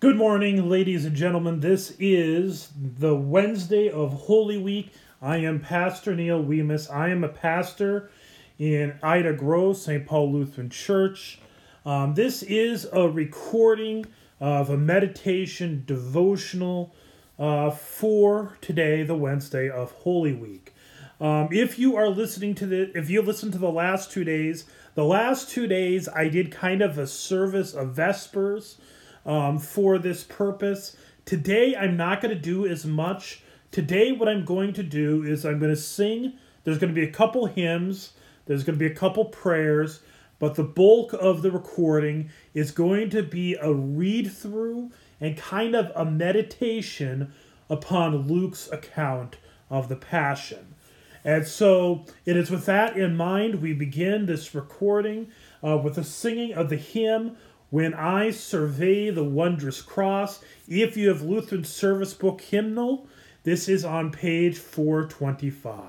Good 0.00 0.16
morning, 0.16 0.66
ladies 0.66 1.04
and 1.04 1.14
gentlemen. 1.14 1.60
This 1.60 1.94
is 1.98 2.70
the 2.74 3.14
Wednesday 3.14 3.90
of 3.90 4.14
Holy 4.14 4.56
Week. 4.56 4.94
I 5.20 5.36
am 5.36 5.60
Pastor 5.60 6.16
Neil 6.16 6.42
Weemus. 6.42 6.90
I 6.90 7.10
am 7.10 7.22
a 7.22 7.28
pastor 7.28 8.10
in 8.58 8.94
Ida 9.02 9.34
Grove, 9.34 9.76
St. 9.76 10.06
Paul 10.06 10.32
Lutheran 10.32 10.70
Church. 10.70 11.38
Um, 11.84 12.14
this 12.14 12.42
is 12.42 12.88
a 12.90 13.10
recording 13.10 14.06
of 14.40 14.70
a 14.70 14.78
meditation 14.78 15.82
devotional 15.84 16.94
uh, 17.38 17.68
for 17.68 18.56
today, 18.62 19.02
the 19.02 19.14
Wednesday 19.14 19.68
of 19.68 19.90
Holy 19.90 20.32
Week. 20.32 20.72
Um, 21.20 21.50
if 21.50 21.78
you 21.78 21.96
are 21.96 22.08
listening 22.08 22.54
to 22.54 22.64
the, 22.64 22.90
if 22.96 23.10
you 23.10 23.20
listen 23.20 23.52
to 23.52 23.58
the 23.58 23.70
last 23.70 24.10
two 24.10 24.24
days, 24.24 24.64
the 24.94 25.04
last 25.04 25.50
two 25.50 25.66
days 25.66 26.08
I 26.08 26.30
did 26.30 26.50
kind 26.50 26.80
of 26.80 26.96
a 26.96 27.06
service 27.06 27.74
of 27.74 27.94
Vespers 27.94 28.78
um, 29.24 29.58
for 29.58 29.98
this 29.98 30.24
purpose. 30.24 30.96
Today 31.24 31.76
I'm 31.76 31.96
not 31.96 32.20
going 32.20 32.34
to 32.34 32.40
do 32.40 32.66
as 32.66 32.84
much. 32.84 33.42
Today, 33.70 34.10
what 34.10 34.28
I'm 34.28 34.44
going 34.44 34.72
to 34.72 34.82
do 34.82 35.22
is 35.22 35.46
I'm 35.46 35.60
going 35.60 35.70
to 35.70 35.80
sing. 35.80 36.32
There's 36.64 36.78
going 36.78 36.92
to 36.92 37.00
be 37.00 37.06
a 37.06 37.12
couple 37.12 37.46
hymns. 37.46 38.14
There's 38.46 38.64
going 38.64 38.76
to 38.76 38.84
be 38.84 38.90
a 38.90 38.96
couple 38.96 39.26
prayers. 39.26 40.00
But 40.40 40.56
the 40.56 40.64
bulk 40.64 41.12
of 41.12 41.42
the 41.42 41.52
recording 41.52 42.30
is 42.52 42.72
going 42.72 43.10
to 43.10 43.22
be 43.22 43.54
a 43.54 43.72
read 43.72 44.32
through 44.32 44.90
and 45.20 45.36
kind 45.36 45.76
of 45.76 45.92
a 45.94 46.04
meditation 46.04 47.32
upon 47.68 48.26
Luke's 48.26 48.68
account 48.72 49.36
of 49.68 49.88
the 49.88 49.96
Passion. 49.96 50.74
And 51.22 51.46
so 51.46 52.06
it 52.24 52.36
is 52.36 52.50
with 52.50 52.66
that 52.66 52.96
in 52.96 53.16
mind 53.16 53.62
we 53.62 53.72
begin 53.72 54.26
this 54.26 54.54
recording 54.54 55.28
uh, 55.62 55.76
with 55.76 55.94
the 55.94 56.04
singing 56.04 56.54
of 56.54 56.70
the 56.70 56.76
hymn 56.76 57.36
When 57.70 57.94
I 57.94 58.32
Survey 58.32 59.10
the 59.10 59.22
Wondrous 59.22 59.80
Cross. 59.80 60.40
If 60.68 60.96
you 60.96 61.08
have 61.08 61.22
Lutheran 61.22 61.62
Service 61.62 62.14
Book 62.14 62.40
hymnal, 62.40 63.06
this 63.44 63.68
is 63.68 63.84
on 63.84 64.10
page 64.10 64.58
425. 64.58 65.84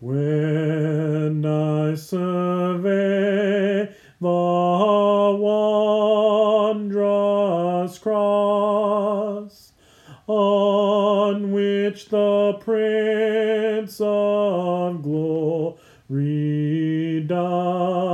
When 0.00 1.44
I 1.44 1.94
survey 1.94 3.94
the 4.20 5.38
wondrous 6.60 7.98
cross 7.98 9.72
on 10.26 11.52
which 11.52 12.08
the 12.08 12.54
Prince 12.60 14.00
of 14.00 15.02
Glory 15.02 15.80
died, 17.26 18.07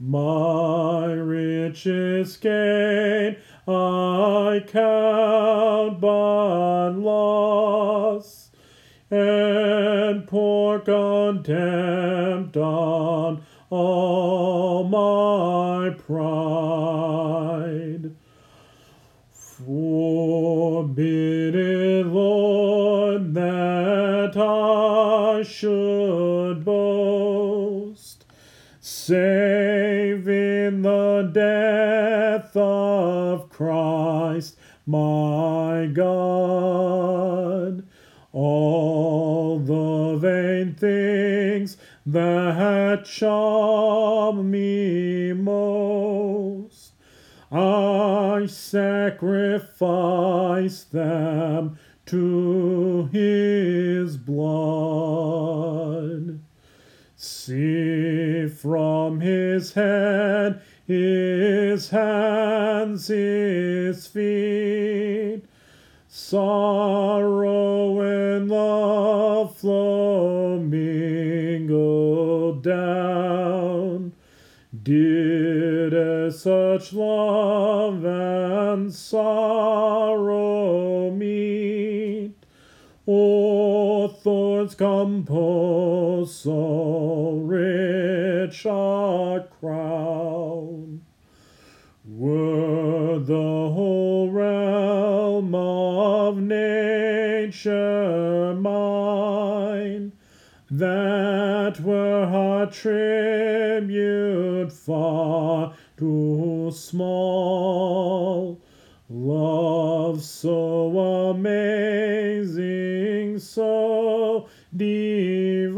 my 0.00 1.12
richest 1.12 2.40
gain 2.40 3.36
I 3.68 4.64
count 4.66 6.00
but 6.00 6.92
loss 6.92 8.50
and 9.10 10.26
pour 10.26 10.78
contempt 10.80 12.56
on 12.56 13.42
all 13.68 14.84
my 14.84 15.90
pride. 15.90 17.30
Forbid 19.32 20.34
it, 21.54 22.06
Lord, 22.06 23.34
that 23.34 24.34
I 24.36 25.42
should 25.42 26.64
boast, 26.64 28.24
in 28.80 29.69
the 31.22 31.28
death 31.28 32.56
of 32.56 33.50
Christ 33.50 34.56
my 34.86 35.86
God. 35.92 37.84
All 38.32 39.58
the 39.58 40.16
vain 40.18 40.74
things 40.74 41.76
that 42.06 43.04
charm 43.04 44.50
me 44.50 45.34
most, 45.34 46.92
I 47.52 48.46
sacrifice 48.46 49.64
them 50.84 51.78
to 52.06 53.10
his 53.12 54.16
blood. 54.16 55.60
See 57.16 58.48
from 58.48 59.20
his 59.20 59.74
head, 59.74 60.62
his 60.90 61.90
hands, 61.90 63.06
his 63.06 64.08
feet, 64.08 65.42
sorrow 66.08 68.00
and 68.00 68.48
love 68.50 69.56
flow 69.56 70.58
mingled 70.58 71.84
down. 72.64 74.12
Did 74.82 75.94
as 75.94 76.42
such 76.42 76.92
love 76.92 78.04
and 78.04 78.92
sorrow 78.92 80.32
meet, 81.12 82.34
oh, 83.06 83.79
Thorns 84.08 84.74
compose 84.74 86.34
so 86.34 87.40
rich 87.44 88.66
a 88.66 89.46
crown. 89.60 91.02
Were 92.04 93.18
the 93.18 93.34
whole 93.34 94.30
realm 94.30 95.54
of 95.54 96.38
nature 96.38 98.54
mine, 98.54 100.12
that 100.70 101.80
were 101.80 102.24
our 102.24 102.66
tribute 102.66 104.72
far 104.72 105.74
too 105.96 106.70
small. 106.74 108.60
Love 109.08 109.89
so 110.18 111.30
amazing, 111.30 112.50
so 113.38 114.48
divine, 114.76 115.74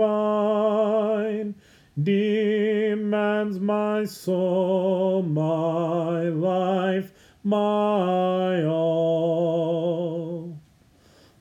demands 2.00 3.58
my 3.60 4.04
soul, 4.04 5.22
my 5.22 6.22
life, 6.28 7.12
my 7.44 8.64
all. 8.64 10.58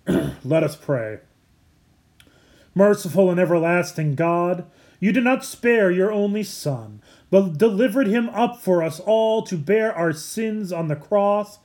Let 0.44 0.64
us 0.64 0.76
pray. 0.76 1.20
Merciful 2.74 3.30
and 3.30 3.40
everlasting 3.40 4.16
God, 4.16 4.66
you 5.00 5.12
did 5.12 5.24
not 5.24 5.44
spare 5.44 5.92
your 5.92 6.12
only 6.12 6.44
Son, 6.44 7.02
but 7.30 7.58
delivered 7.58 8.08
him 8.08 8.30
up 8.30 8.62
for 8.62 8.82
us 8.84 9.00
all 9.00 9.42
to 9.44 9.58
bear 9.58 9.94
our 9.94 10.14
sins 10.14 10.72
on 10.72 10.88
the 10.88 10.96
cross. 10.96 11.60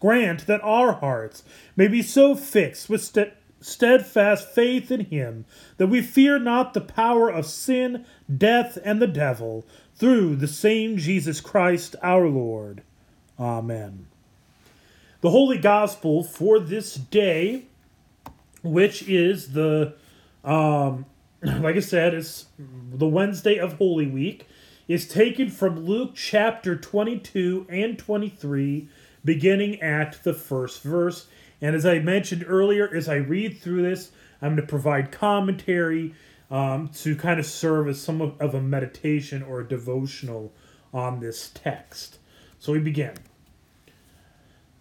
Grant 0.00 0.46
that 0.46 0.62
our 0.62 0.94
hearts 0.94 1.44
may 1.76 1.86
be 1.86 2.02
so 2.02 2.34
fixed 2.34 2.88
with 2.88 3.02
st- 3.02 3.34
steadfast 3.60 4.48
faith 4.48 4.90
in 4.90 5.00
him 5.06 5.44
that 5.76 5.88
we 5.88 6.00
fear 6.00 6.38
not 6.38 6.72
the 6.72 6.80
power 6.80 7.28
of 7.28 7.46
sin, 7.46 8.04
death, 8.34 8.78
and 8.84 9.00
the 9.00 9.06
devil, 9.06 9.66
through 9.94 10.34
the 10.36 10.48
same 10.48 10.96
Jesus 10.96 11.40
Christ 11.40 11.94
our 12.02 12.26
Lord. 12.26 12.82
Amen. 13.38 14.06
The 15.20 15.30
Holy 15.30 15.58
Gospel 15.58 16.24
for 16.24 16.58
this 16.58 16.94
day, 16.94 17.64
which 18.62 19.02
is 19.02 19.52
the 19.52 19.94
um, 20.42 21.04
like 21.42 21.76
I 21.76 21.80
said, 21.80 22.14
it's 22.14 22.46
the 22.58 23.06
Wednesday 23.06 23.56
of 23.56 23.74
Holy 23.74 24.06
Week, 24.06 24.46
is 24.88 25.06
taken 25.06 25.48
from 25.48 25.86
Luke 25.86 26.12
chapter 26.14 26.76
22 26.76 27.66
and 27.68 27.98
23, 27.98 28.88
beginning 29.24 29.80
at 29.82 30.22
the 30.22 30.34
first 30.34 30.82
verse. 30.82 31.26
And 31.60 31.76
as 31.76 31.84
I 31.84 31.98
mentioned 31.98 32.44
earlier, 32.46 32.88
as 32.94 33.08
I 33.08 33.16
read 33.16 33.58
through 33.60 33.82
this, 33.82 34.10
I'm 34.40 34.56
going 34.56 34.66
to 34.66 34.70
provide 34.70 35.12
commentary 35.12 36.14
um, 36.50 36.88
to 36.94 37.14
kind 37.14 37.38
of 37.38 37.46
serve 37.46 37.88
as 37.88 38.00
some 38.00 38.20
of, 38.20 38.40
of 38.40 38.54
a 38.54 38.60
meditation 38.60 39.42
or 39.42 39.60
a 39.60 39.68
devotional 39.68 40.52
on 40.92 41.20
this 41.20 41.50
text. 41.54 42.18
So 42.58 42.72
we 42.72 42.80
begin. 42.80 43.14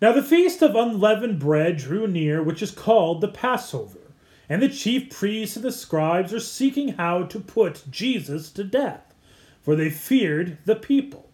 Now 0.02 0.14
the 0.14 0.24
feast 0.24 0.62
of 0.62 0.76
unleavened 0.76 1.40
bread 1.40 1.78
drew 1.78 2.08
near, 2.08 2.42
which 2.42 2.62
is 2.62 2.72
called 2.72 3.22
the 3.22 3.28
Passover 3.28 4.00
and 4.50 4.64
the 4.64 4.70
chief 4.70 5.12
priests 5.12 5.56
and 5.56 5.64
the 5.64 5.72
scribes 5.72 6.34
are 6.34 6.40
seeking 6.40 6.90
how 6.90 7.24
to 7.24 7.40
put 7.40 7.84
Jesus 7.90 8.50
to 8.52 8.64
death, 8.64 9.14
for 9.62 9.76
they 9.76 9.92
feared 9.92 10.58
the 10.66 10.76
people. 10.76 11.29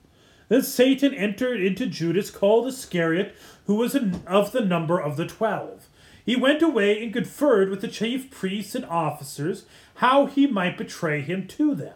Then 0.47 0.61
Satan 0.61 1.13
entered 1.13 1.59
into 1.59 1.87
Judas, 1.87 2.29
called 2.29 2.67
Iscariot, 2.67 3.35
who 3.65 3.75
was 3.75 3.95
of 3.95 4.51
the 4.51 4.61
number 4.61 4.99
of 4.99 5.17
the 5.17 5.25
twelve. 5.25 5.87
He 6.25 6.35
went 6.35 6.61
away 6.61 7.01
and 7.03 7.13
conferred 7.13 7.69
with 7.69 7.81
the 7.81 7.87
chief 7.87 8.31
priests 8.31 8.75
and 8.75 8.85
officers 8.85 9.65
how 9.95 10.25
he 10.25 10.47
might 10.47 10.77
betray 10.77 11.21
him 11.21 11.47
to 11.49 11.75
them. 11.75 11.95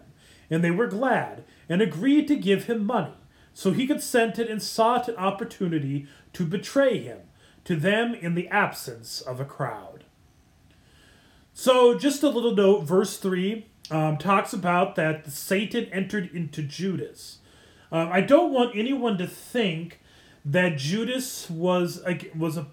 And 0.49 0.63
they 0.63 0.71
were 0.71 0.87
glad, 0.87 1.43
and 1.67 1.81
agreed 1.81 2.27
to 2.27 2.35
give 2.35 2.65
him 2.65 2.85
money. 2.85 3.13
so 3.53 3.71
he 3.71 3.85
consented 3.85 4.47
and 4.47 4.61
sought 4.63 5.09
an 5.09 5.15
opportunity 5.17 6.07
to 6.33 6.45
betray 6.45 6.99
him 6.99 7.19
to 7.65 7.75
them 7.75 8.15
in 8.15 8.35
the 8.35 8.47
absence 8.47 9.21
of 9.21 9.39
a 9.39 9.45
crowd. 9.45 10.05
So, 11.53 11.97
just 11.97 12.23
a 12.23 12.29
little 12.29 12.55
note, 12.55 12.83
verse 12.83 13.17
3 13.17 13.65
um, 13.91 14.17
talks 14.17 14.53
about 14.53 14.95
that 14.95 15.29
Satan 15.29 15.85
entered 15.91 16.29
into 16.33 16.61
Judas. 16.61 17.38
Um, 17.91 18.09
I 18.11 18.21
don't 18.21 18.53
want 18.53 18.75
anyone 18.75 19.17
to 19.17 19.27
think 19.27 19.99
that 20.45 20.77
Judas 20.77 21.49
was 21.49 22.01
was 22.35 22.57
a 22.57 22.67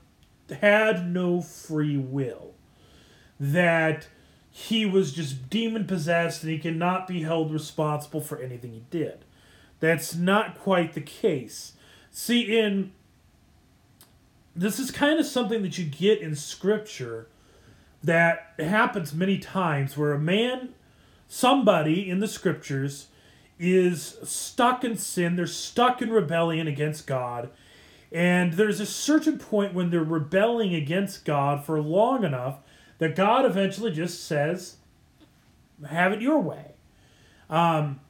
had 0.60 1.08
no 1.08 1.40
free 1.40 1.96
will, 1.96 2.54
that 3.40 4.08
he 4.50 4.86
was 4.86 5.12
just 5.12 5.50
demon 5.50 5.86
possessed 5.86 6.42
and 6.42 6.50
he 6.50 6.58
cannot 6.58 7.06
be 7.06 7.22
held 7.22 7.52
responsible 7.52 8.20
for 8.20 8.38
anything 8.38 8.72
he 8.72 8.84
did. 8.90 9.24
That's 9.80 10.14
not 10.14 10.58
quite 10.58 10.94
the 10.94 11.00
case. 11.00 11.72
See, 12.10 12.58
in 12.58 12.92
this 14.54 14.78
is 14.78 14.90
kind 14.90 15.20
of 15.20 15.26
something 15.26 15.62
that 15.62 15.76
you 15.76 15.84
get 15.84 16.20
in 16.20 16.34
scripture 16.34 17.28
that 18.02 18.54
happens 18.58 19.12
many 19.12 19.38
times 19.38 19.96
where 19.96 20.12
a 20.12 20.18
man, 20.18 20.70
somebody 21.28 22.08
in 22.08 22.20
the 22.20 22.28
scriptures, 22.28 23.08
is 23.58 24.18
stuck 24.22 24.84
in 24.84 24.96
sin, 24.96 25.36
they're 25.36 25.46
stuck 25.46 26.02
in 26.02 26.10
rebellion 26.10 26.66
against 26.66 27.06
God, 27.06 27.50
and 28.12 28.54
there's 28.54 28.80
a 28.80 28.86
certain 28.86 29.38
point 29.38 29.74
when 29.74 29.90
they're 29.90 30.04
rebelling 30.04 30.74
against 30.74 31.24
God 31.24 31.64
for 31.64 31.80
long 31.80 32.24
enough 32.24 32.58
that 32.98 33.16
God 33.16 33.44
eventually 33.44 33.90
just 33.90 34.24
says, 34.24 34.76
have 35.88 36.12
it 36.12 36.22
your 36.22 36.40
way. 36.40 36.72
Um, 37.50 38.00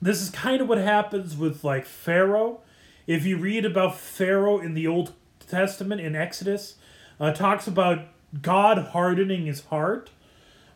this 0.00 0.22
is 0.22 0.30
kind 0.30 0.60
of 0.60 0.68
what 0.68 0.78
happens 0.78 1.36
with 1.36 1.64
like 1.64 1.84
Pharaoh. 1.84 2.60
If 3.06 3.24
you 3.26 3.36
read 3.36 3.64
about 3.64 3.96
Pharaoh 3.96 4.58
in 4.58 4.74
the 4.74 4.86
Old 4.86 5.12
Testament 5.46 6.00
in 6.00 6.14
Exodus, 6.14 6.76
uh, 7.18 7.32
talks 7.32 7.66
about 7.66 8.06
God 8.40 8.78
hardening 8.78 9.46
his 9.46 9.64
heart. 9.66 10.10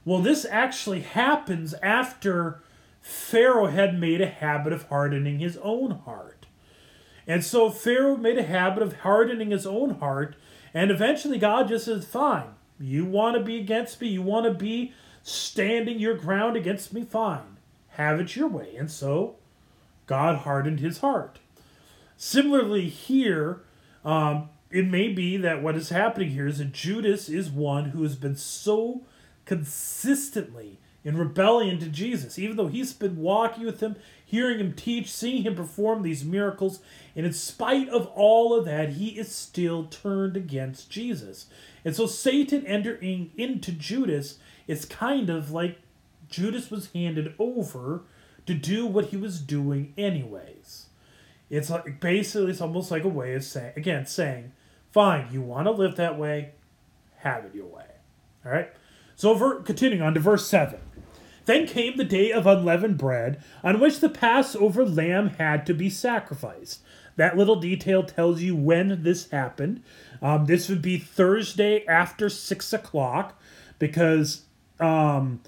Well, 0.05 0.21
this 0.21 0.45
actually 0.51 1.01
happens 1.01 1.75
after 1.75 2.61
Pharaoh 3.03 3.67
had 3.67 3.99
made 3.99 4.21
a 4.21 4.27
habit 4.27 4.73
of 4.73 4.85
hardening 4.85 5.41
his 5.41 5.59
own 5.59 5.91
heart. 5.91 6.47
And 7.27 7.45
so 7.45 7.69
Pharaoh 7.69 8.17
made 8.17 8.39
a 8.39 8.45
habit 8.45 8.83
of 8.83 9.01
hardening 9.01 9.51
his 9.51 9.67
own 9.67 9.97
heart, 9.97 10.37
and 10.73 10.91
eventually 10.91 11.39
God 11.39 11.69
just 11.69 11.85
says, 11.85 12.07
Fine, 12.07 12.55
you 12.81 13.05
want 13.05 13.37
to 13.37 13.43
be 13.43 13.59
against 13.59 14.01
me, 14.01 14.09
you 14.09 14.23
want 14.23 14.47
to 14.47 14.55
be 14.55 14.93
standing 15.23 15.99
your 15.99 16.17
ground 16.17 16.57
against 16.57 16.93
me, 16.93 17.05
fine. 17.05 17.59
Have 17.91 18.21
it 18.21 18.35
your 18.35 18.49
way. 18.49 18.75
And 18.77 18.91
so 18.91 19.37
God 20.07 20.39
hardened 20.39 20.81
his 20.81 20.99
heart. 20.99 21.39
Similarly, 22.17 22.89
here, 22.89 23.61
um, 24.05 24.49
it 24.71 24.87
may 24.87 25.09
be 25.09 25.37
that 25.37 25.63
what 25.63 25.77
is 25.77 25.91
happening 25.91 26.31
here 26.31 26.47
is 26.47 26.59
that 26.59 26.73
Judas 26.73 27.29
is 27.29 27.51
one 27.51 27.91
who 27.91 28.03
has 28.03 28.17
been 28.17 28.37
so 28.37 29.03
consistently 29.45 30.79
in 31.05 31.17
rebellion 31.17 31.79
to 31.81 31.87
Jesus, 31.87 32.39
even 32.39 32.57
though 32.57 32.69
he's 32.69 32.93
been 32.93 33.17
walking 33.17 33.65
with 33.65 33.81
him, 33.81 33.97
hearing 34.25 34.61
him 34.61 34.73
teach, 34.73 35.11
seeing 35.11 35.43
him 35.43 35.55
perform 35.55 36.03
these 36.03 36.25
miracles, 36.25 36.81
and 37.17 37.27
in 37.27 37.33
spite 37.33 37.89
of 37.89 38.07
all 38.15 38.57
of 38.57 38.65
that, 38.65 38.91
he 38.91 39.09
is 39.09 39.31
still 39.31 39.85
turned 39.85 40.37
against 40.37 40.91
Jesus. 40.91 41.47
And 41.85 41.97
so 41.97 42.07
Satan 42.07 42.65
entering 42.67 43.33
into 43.37 43.73
Judas 43.73 44.39
is 44.67 44.85
kind 44.85 45.29
of 45.29 45.51
like 45.51 45.79
Judas 46.29 46.71
was 46.71 46.93
handed 46.93 47.35
over 47.39 48.05
to 48.47 48.55
do 48.55 48.87
what 48.87 49.07
he 49.07 49.17
was 49.17 49.41
doing 49.41 49.93
anyways. 49.99 50.87
It's 51.51 51.69
like 51.69 52.01
basically 52.01 52.51
it's 52.51 52.61
almost 52.61 52.91
like 52.91 53.05
a 53.05 53.09
way 53.09 53.35
of 53.35 53.45
saying 53.45 53.75
again 53.77 54.07
saying, 54.07 54.53
fine, 54.91 55.29
you 55.31 55.43
want 55.43 55.67
to 55.67 55.71
live 55.71 55.97
that 55.97 56.19
way, 56.19 56.53
have 57.19 57.45
it 57.45 57.55
your 57.55 57.67
way. 57.67 57.85
All 58.45 58.53
right. 58.53 58.71
So 59.17 59.61
continuing 59.61 60.03
on 60.03 60.15
to 60.15 60.21
verse 60.21 60.47
seven. 60.47 60.81
Then 61.45 61.67
came 61.67 61.97
the 61.97 62.05
day 62.05 62.31
of 62.31 62.47
unleavened 62.47 62.99
bread, 62.99 63.43
on 63.65 63.81
which 63.81 64.01
the 64.01 64.09
Passover 64.09 64.85
lamb 64.85 65.31
had 65.31 65.67
to 65.67 65.75
be 65.75 65.91
sacrificed. 65.91 66.81
That 67.17 67.37
little 67.37 67.57
detail 67.57 68.05
tells 68.05 68.41
you 68.41 68.57
when 68.57 69.03
this 69.03 69.31
happened. 69.31 69.83
Um, 70.21 70.47
this 70.47 70.69
would 70.69 70.83
be 70.83 70.99
Thursday 70.99 71.85
after 71.87 72.29
six 72.29 72.73
o'clock, 72.73 73.41
because 73.79 74.43
um, 74.81 75.41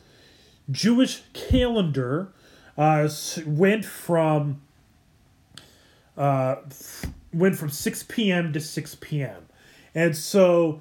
Jewish 0.70 1.23
calendar 1.32 2.32
uh, 2.76 3.08
went 3.46 3.85
from 3.85 4.61
uh, 6.17 6.56
went 7.32 7.56
from 7.56 7.70
6 7.70 8.05
p.m. 8.05 8.52
to 8.52 8.61
6 8.61 8.94
p.m. 9.00 9.46
And 9.94 10.17
so 10.17 10.81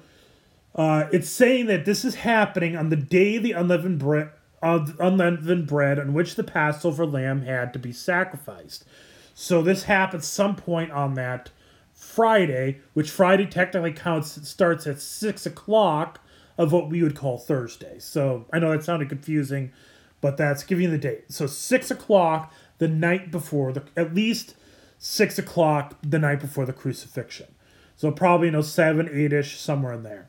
uh, 0.74 1.08
it's 1.12 1.28
saying 1.28 1.66
that 1.66 1.84
this 1.84 2.04
is 2.04 2.16
happening 2.16 2.76
on 2.76 2.90
the 2.90 2.96
day 2.96 3.38
the 3.38 3.52
unleavened 3.52 3.98
bread 3.98 4.30
unleavened 4.64 5.66
bread 5.66 5.98
on 5.98 6.14
which 6.14 6.34
the 6.34 6.44
Passover 6.44 7.06
lamb 7.06 7.42
had 7.42 7.72
to 7.72 7.78
be 7.78 7.92
sacrificed. 7.92 8.84
So 9.34 9.62
this 9.62 9.84
happens 9.84 10.26
some 10.26 10.56
point 10.56 10.90
on 10.92 11.14
that 11.14 11.50
Friday, 11.92 12.80
which 12.92 13.10
Friday 13.10 13.46
technically 13.46 13.92
counts 13.92 14.48
starts 14.48 14.86
at 14.86 15.00
six 15.00 15.46
o'clock 15.46 16.20
of 16.56 16.72
what 16.72 16.88
we 16.88 17.02
would 17.02 17.16
call 17.16 17.38
Thursday. 17.38 17.98
So 17.98 18.46
I 18.52 18.58
know 18.58 18.70
that 18.70 18.84
sounded 18.84 19.08
confusing, 19.08 19.72
but 20.20 20.36
that's 20.36 20.62
giving 20.62 20.84
you 20.84 20.90
the 20.90 20.98
date. 20.98 21.24
So 21.28 21.46
six 21.46 21.90
o'clock 21.90 22.52
the 22.78 22.88
night 22.88 23.30
before 23.30 23.72
the 23.72 23.82
at 23.96 24.14
least 24.14 24.54
six 24.98 25.38
o'clock 25.38 25.98
the 26.02 26.18
night 26.18 26.40
before 26.40 26.64
the 26.64 26.72
crucifixion. 26.72 27.48
So 27.96 28.10
probably 28.10 28.48
you 28.48 28.52
know 28.52 28.62
seven, 28.62 29.08
eight 29.12 29.32
ish, 29.32 29.58
somewhere 29.58 29.92
in 29.92 30.02
there. 30.02 30.28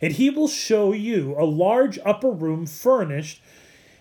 And 0.00 0.12
he 0.14 0.30
will 0.30 0.48
show 0.48 0.92
you 0.92 1.34
a 1.38 1.44
large 1.44 1.98
upper 2.04 2.30
room 2.30 2.66
furnished, 2.66 3.42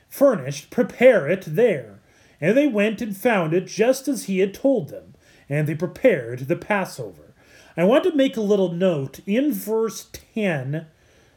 furnished, 0.10 0.70
prepare 0.70 1.28
it 1.28 1.44
there. 1.48 2.00
And 2.42 2.58
they 2.58 2.68
went 2.68 3.02
and 3.02 3.16
found 3.16 3.54
it 3.54 3.68
just 3.68 4.08
as 4.08 4.26
he 4.26 4.40
had 4.40 4.54
told 4.54 4.90
them, 4.90 5.16
and 5.48 5.68
they 5.68 5.76
prepared 5.76 6.48
the 6.48 6.56
Passover. 6.56 7.34
I 7.78 7.84
want 7.84 8.04
to 8.06 8.16
make 8.16 8.38
a 8.38 8.42
little 8.42 8.72
note 8.72 9.20
in 9.26 9.52
verse 9.52 10.10
10 10.34 10.88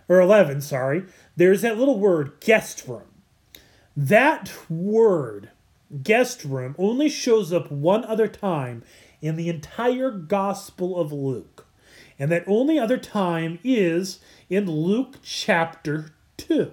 or 0.09 0.21
11, 0.21 0.61
sorry, 0.63 1.05
there's 1.37 1.63
that 1.63 1.79
little 1.79 1.99
word 1.99 2.33
guest 2.41 2.87
room. 2.87 3.23
That 3.97 4.53
word 4.69 5.51
guest 6.03 6.45
room 6.45 6.75
only 6.79 7.09
shows 7.09 7.53
up 7.53 7.71
one 7.71 8.05
other 8.05 8.29
time 8.29 8.83
in 9.21 9.37
the 9.37 9.49
entire 9.49 10.11
Gospel 10.11 10.99
of 10.99 11.13
Luke. 11.13 11.67
And 12.19 12.33
that 12.33 12.45
only 12.47 12.79
other 12.79 12.99
time 12.99 13.59
is 13.63 14.19
in 14.51 14.71
Luke 14.71 15.17
chapter 15.23 16.13
2. 16.39 16.73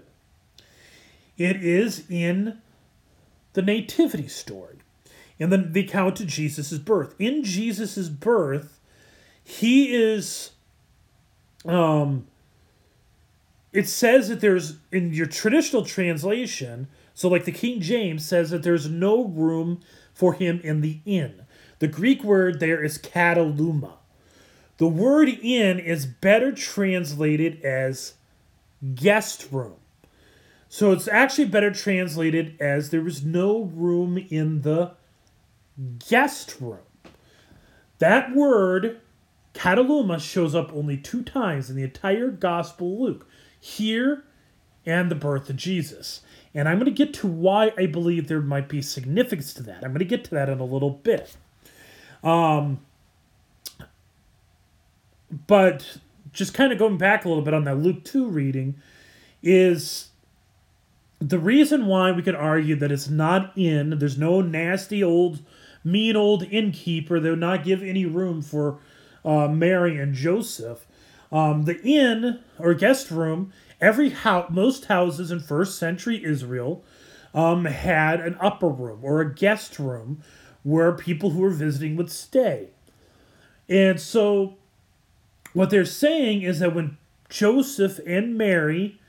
It 1.38 1.58
is 1.58 2.10
in 2.10 2.62
the 3.54 3.62
nativity 3.62 4.28
story, 4.28 4.78
in 5.38 5.50
the, 5.50 5.58
the 5.58 5.82
account 5.82 6.20
of 6.20 6.28
Jesus' 6.28 6.78
birth. 6.78 7.14
In 7.20 7.44
Jesus' 7.44 8.10
birth, 8.10 8.80
he 9.46 9.94
is 9.94 10.52
um 11.66 12.28
it 13.72 13.88
says 13.88 14.28
that 14.30 14.42
there's 14.42 14.78
in 14.92 15.14
your 15.14 15.28
traditional 15.28 15.86
translation 15.86 16.88
so 17.14 17.30
like 17.30 17.46
the 17.46 17.52
king 17.52 17.80
james 17.80 18.26
says 18.26 18.50
that 18.50 18.64
there's 18.64 18.90
no 18.90 19.24
room 19.26 19.80
for 20.14 20.34
him 20.34 20.60
in 20.64 20.82
the 20.82 21.00
inn 21.06 21.44
the 21.80 21.88
greek 21.88 22.24
word 22.24 22.60
there 22.60 22.84
is 22.84 22.98
kataluma 22.98 23.94
the 24.78 24.88
word 24.88 25.30
inn 25.30 25.80
is 25.80 26.06
better 26.06 26.52
translated 26.52 27.62
as 27.64 28.16
guest 28.94 29.48
room 29.52 29.76
so 30.68 30.92
it's 30.92 31.08
actually 31.08 31.46
better 31.46 31.72
translated 31.72 32.56
as 32.60 32.90
there 32.90 33.02
was 33.02 33.24
no 33.24 33.64
room 33.64 34.18
in 34.30 34.62
the 34.62 34.92
guest 36.08 36.60
room 36.60 36.80
that 38.00 38.36
word 38.36 39.00
Kataluma 39.56 40.20
shows 40.20 40.54
up 40.54 40.72
only 40.74 40.98
two 40.98 41.24
times 41.24 41.70
in 41.70 41.76
the 41.76 41.84
entire 41.84 42.30
Gospel 42.30 42.94
of 42.94 43.00
Luke 43.00 43.28
here 43.60 44.26
and 44.86 45.10
the 45.10 45.16
birth 45.16 45.50
of 45.50 45.56
Jesus. 45.56 46.22
And 46.54 46.70
I'm 46.70 46.76
going 46.78 46.86
to 46.86 46.92
get 46.92 47.14
to 47.16 47.28
why 47.28 47.72
I 47.78 47.86
believe 47.88 48.28
there 48.28 48.42
might 48.42 48.70
be 48.70 48.82
significance 48.82 49.54
to 49.56 49.64
that. 49.64 49.78
I'm 49.84 49.92
going 49.92 50.00
to 50.00 50.06
get 50.06 50.26
to 50.26 50.32
that 50.32 50.50
in 50.50 50.60
a 50.60 50.66
little 50.66 50.92
bit. 50.92 51.36
Um, 52.24 52.85
but 55.48 55.98
just 56.32 56.54
kind 56.54 56.72
of 56.72 56.80
going 56.80 56.98
back 56.98 57.26
a 57.26 57.28
little 57.28 57.44
bit 57.44 57.54
on 57.54 57.64
that 57.64 57.78
Luke 57.78 58.04
2 58.04 58.28
reading 58.28 58.76
is 59.42 60.10
the 61.20 61.40
reason 61.40 61.86
why 61.86 62.12
we 62.12 62.22
could 62.22 62.36
argue 62.36 62.76
that 62.76 62.92
it's 62.92 63.10
not 63.10 63.52
in, 63.58 63.98
there's 64.00 64.18
no 64.18 64.42
nasty 64.42 65.04
old, 65.04 65.40
mean 65.84 66.16
old 66.16 66.44
innkeeper 66.44 67.20
that 67.20 67.30
would 67.30 67.40
not 67.40 67.64
give 67.64 67.82
any 67.82 68.06
room 68.06 68.42
for 68.42 68.80
uh, 69.24 69.48
Mary 69.48 69.98
and 69.98 70.14
Joseph. 70.14 70.86
Um, 71.32 71.64
the 71.64 71.82
inn 71.82 72.40
or 72.60 72.74
guest 72.74 73.12
room, 73.12 73.52
every 73.82 74.10
house, 74.10 74.50
most 74.52 74.86
houses 74.86 75.32
in 75.32 75.40
first 75.40 75.78
century 75.80 76.24
Israel 76.24 76.84
um, 77.34 77.66
had 77.66 78.22
an 78.22 78.38
upper 78.40 78.70
room 78.70 79.00
or 79.02 79.22
a 79.22 79.34
guest 79.34 79.80
room 79.80 80.22
where 80.64 80.92
people 80.92 81.32
who 81.32 81.40
were 81.40 81.50
visiting 81.50 81.96
would 81.96 82.12
stay. 82.12 82.70
And 83.68 84.00
so 84.00 84.58
what 85.56 85.70
they're 85.70 85.86
saying 85.86 86.44
is 86.44 86.60
that 86.60 86.76
when 86.76 86.98
Joseph 87.30 88.00
and 88.06 88.38
Mary, 88.38 89.00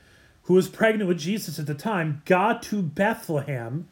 who 0.43 0.53
was 0.53 0.69
pregnant 0.69 1.07
with 1.07 1.19
Jesus 1.19 1.59
at 1.59 1.67
the 1.67 1.75
time, 1.75 2.21
got 2.25 2.63
to 2.63 2.81
Bethlehem, 2.81 3.87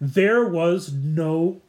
there 0.00 0.44
was 0.44 0.92
no 0.92 1.62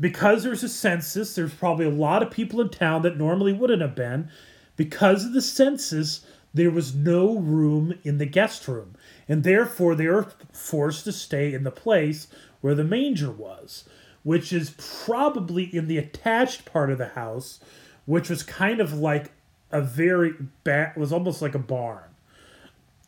because 0.00 0.42
there's 0.42 0.62
a 0.62 0.68
census, 0.68 1.34
there's 1.34 1.54
probably 1.54 1.84
a 1.84 1.90
lot 1.90 2.22
of 2.22 2.30
people 2.30 2.60
in 2.60 2.70
town 2.70 3.02
that 3.02 3.18
normally 3.18 3.52
wouldn't 3.52 3.82
have 3.82 3.94
been. 3.94 4.30
Because 4.76 5.26
of 5.26 5.34
the 5.34 5.42
census, 5.42 6.24
there 6.54 6.70
was 6.70 6.94
no 6.94 7.38
room 7.38 7.92
in 8.02 8.16
the 8.16 8.26
guest 8.26 8.66
room, 8.66 8.96
and 9.28 9.44
therefore 9.44 9.94
they 9.94 10.06
were 10.06 10.32
forced 10.52 11.04
to 11.04 11.12
stay 11.12 11.52
in 11.52 11.64
the 11.64 11.70
place 11.70 12.28
where 12.62 12.74
the 12.74 12.82
manger 12.82 13.30
was, 13.30 13.84
which 14.22 14.52
is 14.52 14.74
probably 15.04 15.64
in 15.64 15.86
the 15.86 15.98
attached 15.98 16.64
part 16.64 16.90
of 16.90 16.98
the 16.98 17.08
house, 17.08 17.60
which 18.06 18.30
was 18.30 18.42
kind 18.42 18.80
of 18.80 18.94
like 18.94 19.30
a 19.72 19.80
very 19.80 20.34
bad, 20.64 20.96
was 20.96 21.12
almost 21.12 21.42
like 21.42 21.54
a 21.54 21.60
barn. 21.60 22.04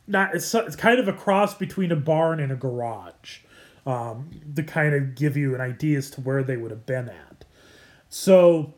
Not 0.06 0.34
it's, 0.34 0.54
it's 0.54 0.76
kind 0.76 0.98
of 0.98 1.08
a 1.08 1.12
cross 1.12 1.54
between 1.54 1.92
a 1.92 1.96
barn 1.96 2.40
and 2.40 2.52
a 2.52 2.56
garage 2.56 3.40
um, 3.86 4.30
to 4.54 4.62
kind 4.62 4.94
of 4.94 5.14
give 5.14 5.36
you 5.36 5.54
an 5.54 5.60
idea 5.60 5.98
as 5.98 6.10
to 6.12 6.20
where 6.20 6.42
they 6.42 6.56
would 6.56 6.70
have 6.70 6.86
been 6.86 7.08
at. 7.08 7.44
So, 8.08 8.74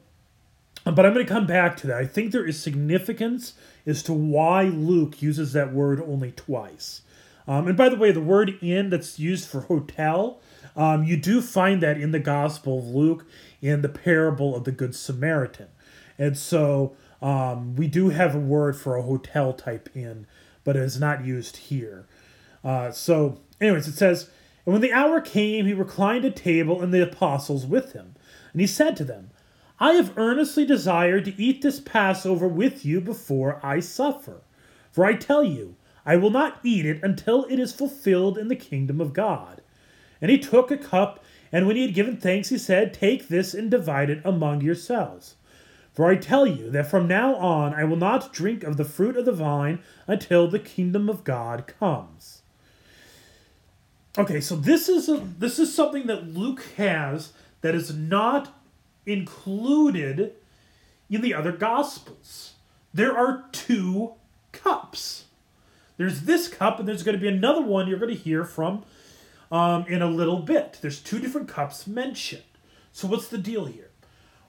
but 0.85 1.05
I'm 1.05 1.15
going 1.15 1.27
to 1.27 1.33
come 1.33 1.47
back 1.47 1.77
to 1.79 1.87
that. 1.89 1.97
I 1.97 2.07
think 2.07 2.33
there 2.33 2.47
is 2.47 2.61
significance 2.61 3.55
as 3.87 4.03
to 4.05 4.13
why 4.13 4.65
Luke 4.65 5.21
uses 5.23 5.53
that 5.55 5.73
word 5.73 6.01
only 6.01 6.33
twice. 6.33 7.03
Um, 7.47 7.69
and 7.69 7.77
by 7.77 7.89
the 7.89 7.97
way, 7.97 8.13
the 8.13 8.21
word 8.21 8.57
inn 8.63 8.91
that's 8.91 9.19
used 9.19 9.49
for 9.49 9.63
hotel, 9.63 10.41
um, 10.77 11.05
you 11.05 11.17
do 11.17 11.41
find 11.41 11.83
that 11.83 12.01
in 12.01 12.13
the 12.13 12.19
Gospel 12.19 12.79
of 12.79 12.87
Luke 12.87 13.27
in 13.61 13.83
the 13.83 13.89
parable 13.89 14.55
of 14.57 14.65
the 14.65 14.73
Good 14.73 14.95
Samaritan. 14.95 15.69
And 16.19 16.39
so 16.39 16.97
um, 17.25 17.75
we 17.75 17.89
do 17.89 18.11
have 18.11 18.35
a 18.35 18.39
word 18.39 18.77
for 18.77 18.97
a 18.97 19.03
hotel 19.03 19.55
type 19.55 19.89
inn, 19.95 20.27
but 20.63 20.77
it 20.77 20.83
is 20.83 21.01
not 21.01 21.25
used 21.25 21.57
here. 21.57 22.07
Uh, 22.63 22.91
so, 22.91 23.41
anyways, 23.63 23.89
it 23.89 23.95
says, 23.95 24.29
and 24.67 24.75
when 24.75 24.83
the 24.83 24.93
hour 24.93 25.23
came, 25.23 25.65
he 25.65 25.73
reclined 25.73 26.27
at 26.27 26.37
table 26.37 26.83
and 26.83 26.93
the 26.93 27.03
apostles 27.03 27.67
with 27.67 27.95
him. 27.95 28.15
And 28.53 28.61
he 28.61 28.67
said 28.67 28.95
to 28.99 29.05
them, 29.05 29.31
I 29.81 29.93
have 29.95 30.19
earnestly 30.19 30.67
desired 30.67 31.25
to 31.25 31.43
eat 31.43 31.63
this 31.63 31.81
Passover 31.81 32.47
with 32.47 32.85
you 32.85 33.01
before 33.01 33.59
I 33.63 33.81
suffer. 33.81 34.43
For 34.93 35.07
I 35.07 35.15
tell 35.15 35.43
you, 35.43 35.77
I 36.05 36.17
will 36.17 36.31
not 36.31 36.61
eat 36.63 36.85
it 36.85 37.03
until 37.03 37.47
it 37.47 37.59
is 37.59 37.73
fulfilled 37.73 38.37
in 38.37 38.49
the 38.49 38.55
kingdom 38.55 39.01
of 39.01 39.15
God. 39.15 39.63
And 40.21 40.31
he 40.31 40.39
took 40.39 40.71
a 40.71 40.77
cup, 40.77 41.25
and 41.51 41.67
when 41.67 41.77
he 41.77 41.83
had 41.87 41.95
given 41.95 42.19
thanks, 42.19 42.51
he 42.51 42.59
said, 42.59 42.93
Take 42.93 43.29
this 43.29 43.55
and 43.55 43.71
divide 43.71 44.11
it 44.11 44.21
among 44.27 44.61
yourselves. 44.61 45.37
For 45.95 46.11
I 46.11 46.17
tell 46.17 46.45
you 46.45 46.71
that 46.71 46.91
from 46.91 47.07
now 47.07 47.37
on 47.37 47.73
I 47.73 47.85
will 47.85 47.97
not 47.97 48.33
drink 48.33 48.65
of 48.65 48.77
the 48.77 48.85
fruit 48.85 49.17
of 49.17 49.25
the 49.25 49.33
vine 49.33 49.79
until 50.09 50.49
the 50.49 50.59
kingdom 50.59 51.09
of 51.09 51.23
God 51.23 51.67
comes. 51.79 52.43
Okay, 54.19 54.41
so 54.41 54.57
this 54.57 54.89
is 54.89 55.09
a, 55.09 55.17
this 55.39 55.59
is 55.59 55.75
something 55.75 56.07
that 56.09 56.35
Luke 56.35 56.65
has 56.77 57.33
that 57.61 57.75
is 57.75 57.95
not 57.95 58.61
included 59.07 60.35
in 61.09 61.21
the 61.21 61.35
other 61.35 61.53
gospels. 61.53 62.55
There 62.93 63.17
are 63.17 63.45
two 63.53 64.15
cups. 64.53 65.25
There's 65.97 66.23
this 66.23 66.49
cup, 66.49 66.79
and 66.79 66.89
there's 66.89 67.03
going 67.05 67.17
to 67.17 67.21
be 67.21 67.29
another 67.29 67.63
one 67.63 67.87
you're 67.87 67.99
going 67.99 68.15
to 68.15 68.21
hear 68.21 68.45
from 68.45 68.85
um, 69.51 69.87
in 69.87 70.03
a 70.03 70.09
little 70.09 70.41
bit. 70.41 70.79
There's 70.81 71.01
two 71.01 71.21
different 71.21 71.49
cups 71.49 71.87
mentioned. 71.87 72.43
So 72.93 73.07
what's 73.09 73.29
the 73.29 73.39
deal 73.39 73.67
here? 73.67 73.91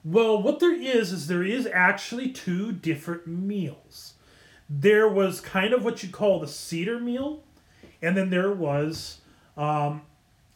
Well, 0.05 0.39
what 0.39 0.59
there 0.59 0.71
is 0.71 1.12
is 1.12 1.25
there 1.25 1.43
is 1.43 1.65
actually 1.65 2.29
two 2.29 2.71
different 2.71 3.25
meals. 3.25 4.13
There 4.69 5.09
was 5.09 5.41
kind 5.41 5.74
of 5.74 5.83
what 5.83 6.03
you'd 6.03 6.12
call 6.12 6.39
the 6.39 6.47
seder 6.47 7.00
meal, 7.00 7.43
and 8.03 8.15
then 8.15 8.29
there 8.29 8.51
was 8.51 9.21
um, 9.57 10.03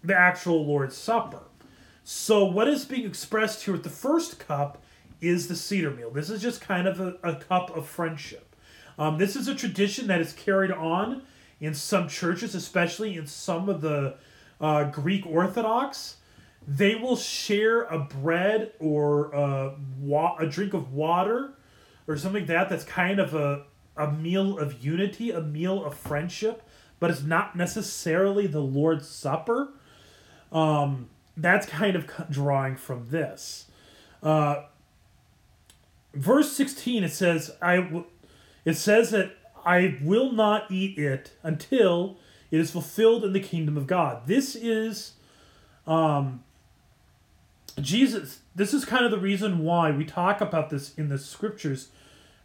the 0.04 0.16
actual 0.16 0.68
Lord's 0.68 0.96
Supper. 0.96 1.42
So, 2.04 2.46
what 2.46 2.68
is 2.68 2.86
being 2.86 3.08
expressed 3.08 3.66
here 3.66 3.74
with 3.74 3.84
the 3.84 3.90
first 3.90 4.38
cup 4.38 4.84
is 5.20 5.48
the 5.48 5.56
seder 5.56 5.90
meal. 5.90 6.12
This 6.12 6.30
is 6.30 6.44
just 6.44 6.62
kind 6.62 6.88
of 6.88 7.00
a, 7.00 7.18
a 7.24 7.36
cup 7.36 7.76
of 7.76 7.88
friendship. 7.88 8.56
Um, 9.00 9.18
this 9.18 9.36
is 9.36 9.48
a 9.48 9.56
tradition 9.56 10.06
that 10.08 10.22
is 10.22 10.32
carried 10.34 10.72
on 10.72 11.24
in 11.60 11.74
some 11.74 12.08
churches, 12.08 12.54
especially 12.54 13.18
in 13.18 13.26
some 13.26 13.68
of 13.68 13.82
the 13.82 14.16
uh, 14.62 14.84
Greek 14.86 15.26
Orthodox. 15.26 16.18
They 16.72 16.94
will 16.94 17.16
share 17.16 17.84
a 17.84 17.98
bread 18.00 18.74
or 18.80 19.32
a, 19.32 19.76
wa- 20.00 20.38
a 20.38 20.46
drink 20.46 20.74
of 20.74 20.94
water 20.94 21.56
or 22.08 22.16
something 22.16 22.42
like 22.42 22.48
that 22.48 22.70
that's 22.70 22.84
kind 22.84 23.20
of 23.20 23.34
a, 23.34 23.64
a 23.98 24.12
meal 24.12 24.60
of 24.60 24.84
unity, 24.84 25.32
a 25.32 25.42
meal 25.42 25.84
of 25.84 25.96
friendship 25.96 26.64
but 27.00 27.10
it's 27.10 27.24
not 27.24 27.56
necessarily 27.56 28.46
the 28.48 28.60
Lord's 28.60 29.08
Supper. 29.08 29.70
Um, 30.52 31.10
that's 31.38 31.66
kind 31.66 31.96
of 31.96 32.10
drawing 32.30 32.76
from 32.76 33.08
this. 33.10 33.68
Uh, 34.22 34.64
verse 36.14 36.52
16 36.52 37.04
it 37.04 37.12
says 37.14 37.52
I 37.62 37.78
w- 37.78 38.06
it 38.66 38.74
says 38.74 39.12
that 39.12 39.32
I 39.66 39.98
will 40.02 40.32
not 40.34 40.70
eat 40.70 40.98
it 40.98 41.32
until 41.44 42.18
it 42.52 42.60
is 42.60 42.72
fulfilled 42.72 43.24
in 43.24 43.32
the 43.32 43.40
kingdom 43.40 43.78
of 43.78 43.88
God. 43.88 44.28
This 44.28 44.56
is 44.56 45.14
um 45.88 46.44
Jesus 47.82 48.40
this 48.60 48.74
is 48.74 48.84
kind 48.84 49.06
of 49.06 49.12
the 49.12 49.18
reason 49.18 49.60
why 49.60 49.90
we 49.90 50.04
talk 50.04 50.42
about 50.42 50.70
this 50.70 50.94
in 50.96 51.08
the 51.08 51.18
scriptures. 51.18 51.90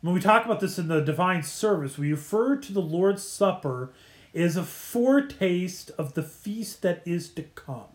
When 0.00 0.14
we 0.14 0.20
talk 0.20 0.44
about 0.44 0.60
this 0.60 0.78
in 0.78 0.86
the 0.86 1.00
divine 1.00 1.42
service, 1.42 1.98
we 1.98 2.12
refer 2.12 2.54
to 2.56 2.72
the 2.72 2.80
Lord's 2.80 3.24
Supper 3.24 3.90
as 4.32 4.56
a 4.56 4.62
foretaste 4.62 5.90
of 5.98 6.14
the 6.14 6.22
feast 6.22 6.82
that 6.82 7.02
is 7.04 7.30
to 7.30 7.42
come. 7.42 7.88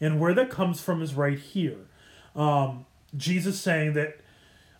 And 0.00 0.20
where 0.20 0.34
that 0.34 0.50
comes 0.50 0.80
from 0.80 1.02
is 1.02 1.14
right 1.14 1.38
here. 1.38 1.78
Um, 2.36 2.86
Jesus 3.16 3.60
saying 3.60 3.94
that 3.94 4.20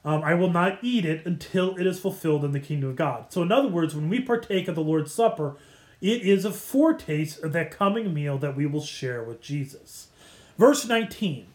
um, 0.05 0.23
I 0.23 0.35
will 0.35 0.51
not 0.51 0.79
eat 0.83 1.05
it 1.05 1.27
until 1.27 1.77
it 1.77 1.87
is 1.87 1.99
fulfilled 1.99 2.45
in 2.45 2.53
the 2.53 2.61
kingdom 2.61 2.91
of 2.91 2.97
God. 2.97 3.33
So, 3.33 3.43
in 3.43 3.51
other 3.51 3.69
words, 3.69 3.95
when 3.95 4.09
we 4.09 4.21
partake 4.21 4.69
of 4.69 4.77
the 4.77 4.83
Lord's 4.83 5.13
Supper, 5.13 5.57
it 6.01 6.23
is 6.23 6.45
a 6.45 6.53
foretaste 6.53 7.43
of 7.43 7.53
that 7.55 7.73
coming 7.73 8.15
meal 8.15 8.39
that 8.39 8.57
we 8.57 8.67
will 8.67 8.83
share 8.83 9.25
with 9.25 9.41
Jesus. 9.41 10.09
Verse 10.57 10.87
19 10.87 11.47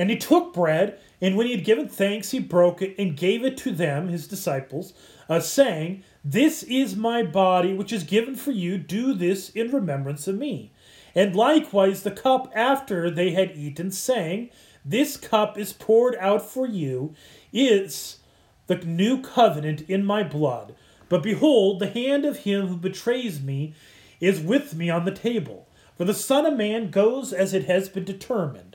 And 0.00 0.08
he 0.08 0.16
took 0.16 0.54
bread, 0.54 0.98
and 1.20 1.36
when 1.36 1.46
he 1.46 1.52
had 1.54 1.64
given 1.64 1.86
thanks, 1.86 2.30
he 2.30 2.38
broke 2.38 2.80
it 2.80 2.94
and 2.98 3.14
gave 3.14 3.44
it 3.44 3.58
to 3.58 3.70
them, 3.70 4.08
his 4.08 4.26
disciples, 4.26 4.94
uh, 5.28 5.40
saying, 5.40 6.02
this 6.24 6.62
is 6.62 6.96
my 6.96 7.22
body, 7.22 7.74
which 7.74 7.92
is 7.92 8.04
given 8.04 8.34
for 8.34 8.50
you. 8.50 8.76
Do 8.76 9.14
this 9.14 9.50
in 9.50 9.70
remembrance 9.70 10.26
of 10.26 10.36
me. 10.36 10.72
And 11.14 11.36
likewise 11.36 12.02
the 12.02 12.10
cup 12.10 12.50
after 12.54 13.10
they 13.10 13.32
had 13.32 13.56
eaten, 13.56 13.90
saying, 13.90 14.50
This 14.84 15.18
cup 15.18 15.58
is 15.58 15.72
poured 15.72 16.16
out 16.16 16.42
for 16.42 16.66
you, 16.66 17.14
is 17.52 18.20
the 18.66 18.76
new 18.76 19.20
covenant 19.22 19.82
in 19.82 20.04
my 20.04 20.22
blood. 20.22 20.74
But 21.08 21.22
behold, 21.22 21.78
the 21.78 21.90
hand 21.90 22.24
of 22.24 22.38
him 22.38 22.68
who 22.68 22.76
betrays 22.76 23.40
me 23.42 23.74
is 24.20 24.40
with 24.40 24.74
me 24.74 24.90
on 24.90 25.04
the 25.04 25.10
table. 25.10 25.68
For 25.96 26.04
the 26.04 26.14
Son 26.14 26.46
of 26.46 26.56
Man 26.56 26.90
goes 26.90 27.32
as 27.32 27.54
it 27.54 27.64
has 27.64 27.88
been 27.88 28.04
determined. 28.04 28.69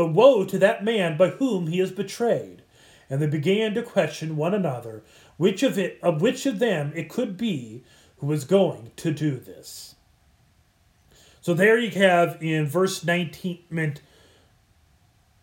But 0.00 0.14
woe 0.14 0.46
to 0.46 0.58
that 0.60 0.82
man 0.82 1.18
by 1.18 1.28
whom 1.28 1.66
he 1.66 1.78
is 1.78 1.90
betrayed. 1.90 2.62
And 3.10 3.20
they 3.20 3.26
began 3.26 3.74
to 3.74 3.82
question 3.82 4.34
one 4.34 4.54
another 4.54 5.02
which 5.36 5.62
of 5.62 5.78
it 5.78 5.98
of 6.02 6.22
which 6.22 6.46
of 6.46 6.58
them 6.58 6.90
it 6.96 7.10
could 7.10 7.36
be 7.36 7.84
who 8.16 8.26
was 8.26 8.44
going 8.44 8.92
to 8.96 9.12
do 9.12 9.36
this. 9.36 9.94
So 11.42 11.52
there 11.52 11.78
you 11.78 11.90
have 11.90 12.42
in 12.42 12.66
verse 12.66 13.04
19 13.04 13.98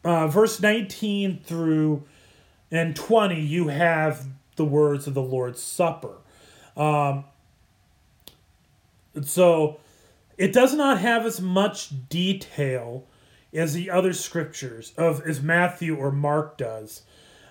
uh, 0.04 0.28
verse 0.28 0.60
19 0.60 1.42
through 1.44 2.02
and 2.72 2.96
20 2.96 3.40
you 3.40 3.68
have 3.68 4.26
the 4.56 4.66
words 4.66 5.06
of 5.06 5.14
the 5.14 5.22
Lord's 5.22 5.62
Supper. 5.62 6.16
Um, 6.76 7.26
so 9.22 9.80
it 10.36 10.52
does 10.52 10.74
not 10.74 11.00
have 11.00 11.28
as 11.28 11.40
much 11.40 12.10
detail 12.10 13.06
as 13.54 13.74
the 13.74 13.90
other 13.90 14.14
scriptures 14.14 14.94
of 14.98 15.22
as 15.22 15.42
Matthew 15.42 15.96
or 15.96 16.12
Mark 16.12 16.58
does. 16.58 17.04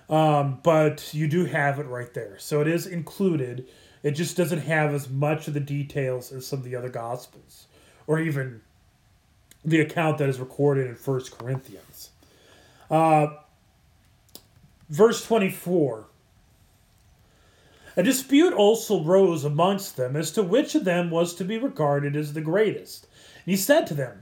Um, 0.09 0.59
but 0.63 1.13
you 1.13 1.27
do 1.27 1.45
have 1.45 1.79
it 1.79 1.87
right 1.87 2.13
there. 2.13 2.37
So 2.39 2.61
it 2.61 2.67
is 2.67 2.87
included. 2.87 3.67
It 4.03 4.11
just 4.11 4.37
doesn't 4.37 4.59
have 4.59 4.93
as 4.93 5.09
much 5.09 5.47
of 5.47 5.53
the 5.53 5.59
details 5.59 6.31
as 6.31 6.47
some 6.47 6.59
of 6.59 6.65
the 6.65 6.75
other 6.75 6.89
Gospels, 6.89 7.67
or 8.05 8.19
even 8.19 8.61
the 9.65 9.81
account 9.81 10.17
that 10.19 10.29
is 10.29 10.39
recorded 10.39 10.87
in 10.87 10.95
First 10.95 11.37
Corinthians. 11.37 12.11
Uh, 12.89 13.27
verse 14.89 15.25
24. 15.25 16.05
A 17.97 18.03
dispute 18.03 18.53
also 18.53 19.03
rose 19.03 19.43
amongst 19.43 19.97
them 19.97 20.15
as 20.15 20.31
to 20.31 20.43
which 20.43 20.75
of 20.75 20.85
them 20.85 21.09
was 21.09 21.33
to 21.35 21.43
be 21.43 21.57
regarded 21.57 22.15
as 22.15 22.33
the 22.33 22.41
greatest. 22.41 23.07
And 23.43 23.51
he 23.51 23.57
said 23.57 23.87
to 23.87 23.95
them, 23.95 24.21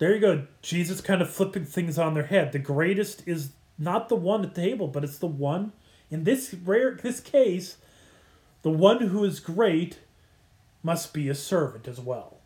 There 0.00 0.14
you 0.14 0.20
go. 0.20 0.46
Jesus 0.62 1.02
kind 1.02 1.20
of 1.20 1.28
flipping 1.30 1.66
things 1.66 1.98
on 1.98 2.14
their 2.14 2.24
head. 2.24 2.52
The 2.52 2.58
greatest 2.58 3.22
is 3.28 3.50
not 3.78 4.08
the 4.08 4.16
one 4.16 4.42
at 4.42 4.54
the 4.54 4.62
table, 4.62 4.88
but 4.88 5.04
it's 5.04 5.18
the 5.18 5.26
one 5.26 5.72
in 6.10 6.24
this 6.24 6.54
rare 6.54 6.94
this 6.94 7.20
case, 7.20 7.76
the 8.62 8.70
one 8.70 9.08
who 9.08 9.22
is 9.24 9.40
great 9.40 9.98
must 10.82 11.12
be 11.12 11.28
a 11.28 11.34
servant 11.34 11.86
as 11.86 12.00
well. 12.00 12.38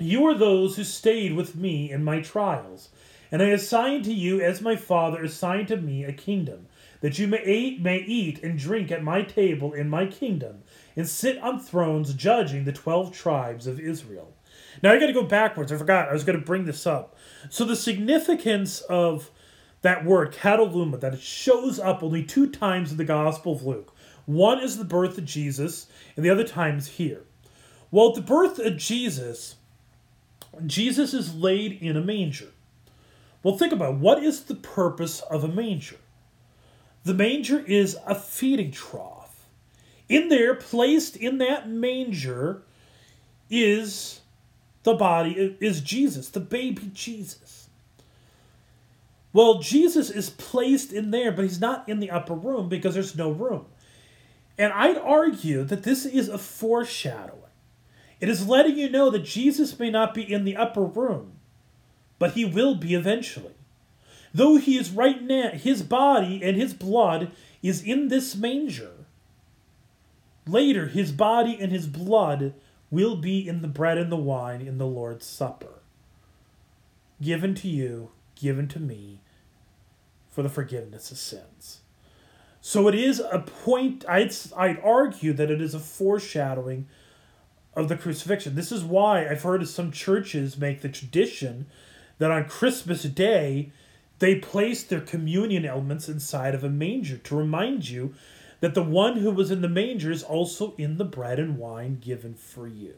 You 0.00 0.26
are 0.26 0.34
those 0.34 0.76
who 0.76 0.82
stayed 0.82 1.34
with 1.34 1.54
me 1.54 1.88
in 1.88 2.02
my 2.02 2.20
trials, 2.20 2.88
and 3.30 3.40
I 3.40 3.50
assigned 3.50 4.04
to 4.06 4.12
you 4.12 4.40
as 4.40 4.60
my 4.60 4.74
Father 4.74 5.22
assigned 5.22 5.68
to 5.68 5.76
me 5.76 6.02
a 6.02 6.12
kingdom, 6.12 6.66
that 7.00 7.16
you 7.16 7.28
may 7.28 7.44
eat, 7.44 7.80
may 7.80 7.98
eat 7.98 8.42
and 8.42 8.58
drink 8.58 8.90
at 8.90 9.04
my 9.04 9.22
table 9.22 9.72
in 9.72 9.88
my 9.88 10.06
kingdom, 10.06 10.64
and 10.96 11.08
sit 11.08 11.38
on 11.38 11.60
thrones 11.60 12.12
judging 12.12 12.64
the 12.64 12.72
twelve 12.72 13.12
tribes 13.12 13.68
of 13.68 13.78
Israel. 13.78 14.32
Now 14.82 14.92
I 14.92 14.98
got 14.98 15.06
to 15.06 15.12
go 15.12 15.24
backwards. 15.24 15.72
I 15.72 15.76
forgot. 15.76 16.08
I 16.08 16.12
was 16.12 16.24
going 16.24 16.38
to 16.38 16.44
bring 16.44 16.64
this 16.64 16.86
up. 16.86 17.16
So 17.48 17.64
the 17.64 17.76
significance 17.76 18.80
of 18.82 19.30
that 19.82 20.04
word 20.04 20.32
kataluma 20.32 21.00
that 21.00 21.14
it 21.14 21.20
shows 21.20 21.78
up 21.78 22.02
only 22.02 22.22
two 22.22 22.50
times 22.50 22.90
in 22.90 22.98
the 22.98 23.04
Gospel 23.04 23.52
of 23.52 23.64
Luke. 23.64 23.94
One 24.26 24.60
is 24.60 24.78
the 24.78 24.84
birth 24.84 25.18
of 25.18 25.24
Jesus, 25.24 25.86
and 26.14 26.24
the 26.24 26.30
other 26.30 26.44
time 26.44 26.78
is 26.78 26.86
here. 26.86 27.22
Well, 27.90 28.12
the 28.12 28.20
birth 28.20 28.58
of 28.58 28.76
Jesus, 28.76 29.56
Jesus 30.66 31.14
is 31.14 31.34
laid 31.34 31.82
in 31.82 31.96
a 31.96 32.00
manger. 32.00 32.48
Well, 33.42 33.56
think 33.56 33.72
about 33.72 33.94
it. 33.94 33.98
what 33.98 34.22
is 34.22 34.42
the 34.42 34.54
purpose 34.54 35.20
of 35.22 35.42
a 35.42 35.48
manger? 35.48 35.96
The 37.04 37.14
manger 37.14 37.60
is 37.60 37.96
a 38.06 38.14
feeding 38.14 38.70
trough. 38.70 39.46
In 40.08 40.28
there, 40.28 40.54
placed 40.54 41.16
in 41.16 41.38
that 41.38 41.68
manger, 41.68 42.62
is 43.48 44.19
the 44.82 44.94
body, 44.94 45.56
is 45.60 45.80
Jesus, 45.80 46.28
the 46.28 46.40
baby 46.40 46.90
Jesus. 46.92 47.68
Well, 49.32 49.60
Jesus 49.60 50.10
is 50.10 50.30
placed 50.30 50.92
in 50.92 51.10
there, 51.10 51.30
but 51.30 51.44
he's 51.44 51.60
not 51.60 51.88
in 51.88 52.00
the 52.00 52.10
upper 52.10 52.34
room 52.34 52.68
because 52.68 52.94
there's 52.94 53.16
no 53.16 53.30
room. 53.30 53.66
And 54.58 54.72
I'd 54.72 54.98
argue 54.98 55.64
that 55.64 55.84
this 55.84 56.04
is 56.04 56.28
a 56.28 56.38
foreshadowing. 56.38 57.38
It 58.20 58.28
is 58.28 58.46
letting 58.46 58.76
you 58.76 58.90
know 58.90 59.08
that 59.10 59.24
Jesus 59.24 59.78
may 59.78 59.90
not 59.90 60.12
be 60.12 60.30
in 60.30 60.44
the 60.44 60.56
upper 60.56 60.82
room, 60.82 61.32
but 62.18 62.32
he 62.32 62.44
will 62.44 62.74
be 62.74 62.94
eventually. 62.94 63.54
Though 64.34 64.56
he 64.56 64.76
is 64.76 64.90
right 64.90 65.22
now, 65.22 65.50
his 65.50 65.82
body 65.82 66.42
and 66.42 66.56
his 66.56 66.74
blood 66.74 67.30
is 67.62 67.82
in 67.82 68.08
this 68.08 68.36
manger. 68.36 68.92
Later, 70.46 70.86
his 70.88 71.12
body 71.12 71.56
and 71.58 71.72
his 71.72 71.86
blood 71.86 72.54
will 72.90 73.16
be 73.16 73.46
in 73.46 73.62
the 73.62 73.68
bread 73.68 73.98
and 73.98 74.10
the 74.10 74.16
wine 74.16 74.60
in 74.60 74.78
the 74.78 74.86
Lord's 74.86 75.26
Supper. 75.26 75.80
Given 77.22 77.54
to 77.56 77.68
you, 77.68 78.10
given 78.34 78.66
to 78.68 78.80
me, 78.80 79.20
for 80.30 80.42
the 80.42 80.48
forgiveness 80.48 81.10
of 81.10 81.18
sins. 81.18 81.80
So 82.60 82.88
it 82.88 82.94
is 82.94 83.20
a 83.20 83.40
point, 83.40 84.04
I'd, 84.08 84.34
I'd 84.56 84.80
argue 84.80 85.32
that 85.32 85.50
it 85.50 85.60
is 85.60 85.74
a 85.74 85.80
foreshadowing 85.80 86.86
of 87.74 87.88
the 87.88 87.96
crucifixion. 87.96 88.54
This 88.54 88.72
is 88.72 88.84
why 88.84 89.26
I've 89.26 89.42
heard 89.42 89.66
some 89.68 89.92
churches 89.92 90.58
make 90.58 90.80
the 90.80 90.88
tradition 90.88 91.66
that 92.18 92.30
on 92.30 92.48
Christmas 92.48 93.02
Day, 93.04 93.72
they 94.18 94.36
place 94.36 94.82
their 94.82 95.00
communion 95.00 95.64
elements 95.64 96.08
inside 96.08 96.54
of 96.54 96.62
a 96.62 96.68
manger 96.68 97.16
to 97.16 97.36
remind 97.36 97.88
you 97.88 98.14
that 98.60 98.74
the 98.74 98.82
one 98.82 99.16
who 99.16 99.30
was 99.30 99.50
in 99.50 99.62
the 99.62 99.68
manger 99.68 100.10
is 100.10 100.22
also 100.22 100.74
in 100.76 100.98
the 100.98 101.04
bread 101.04 101.38
and 101.38 101.58
wine 101.58 101.98
given 102.00 102.34
for 102.34 102.68
you. 102.68 102.94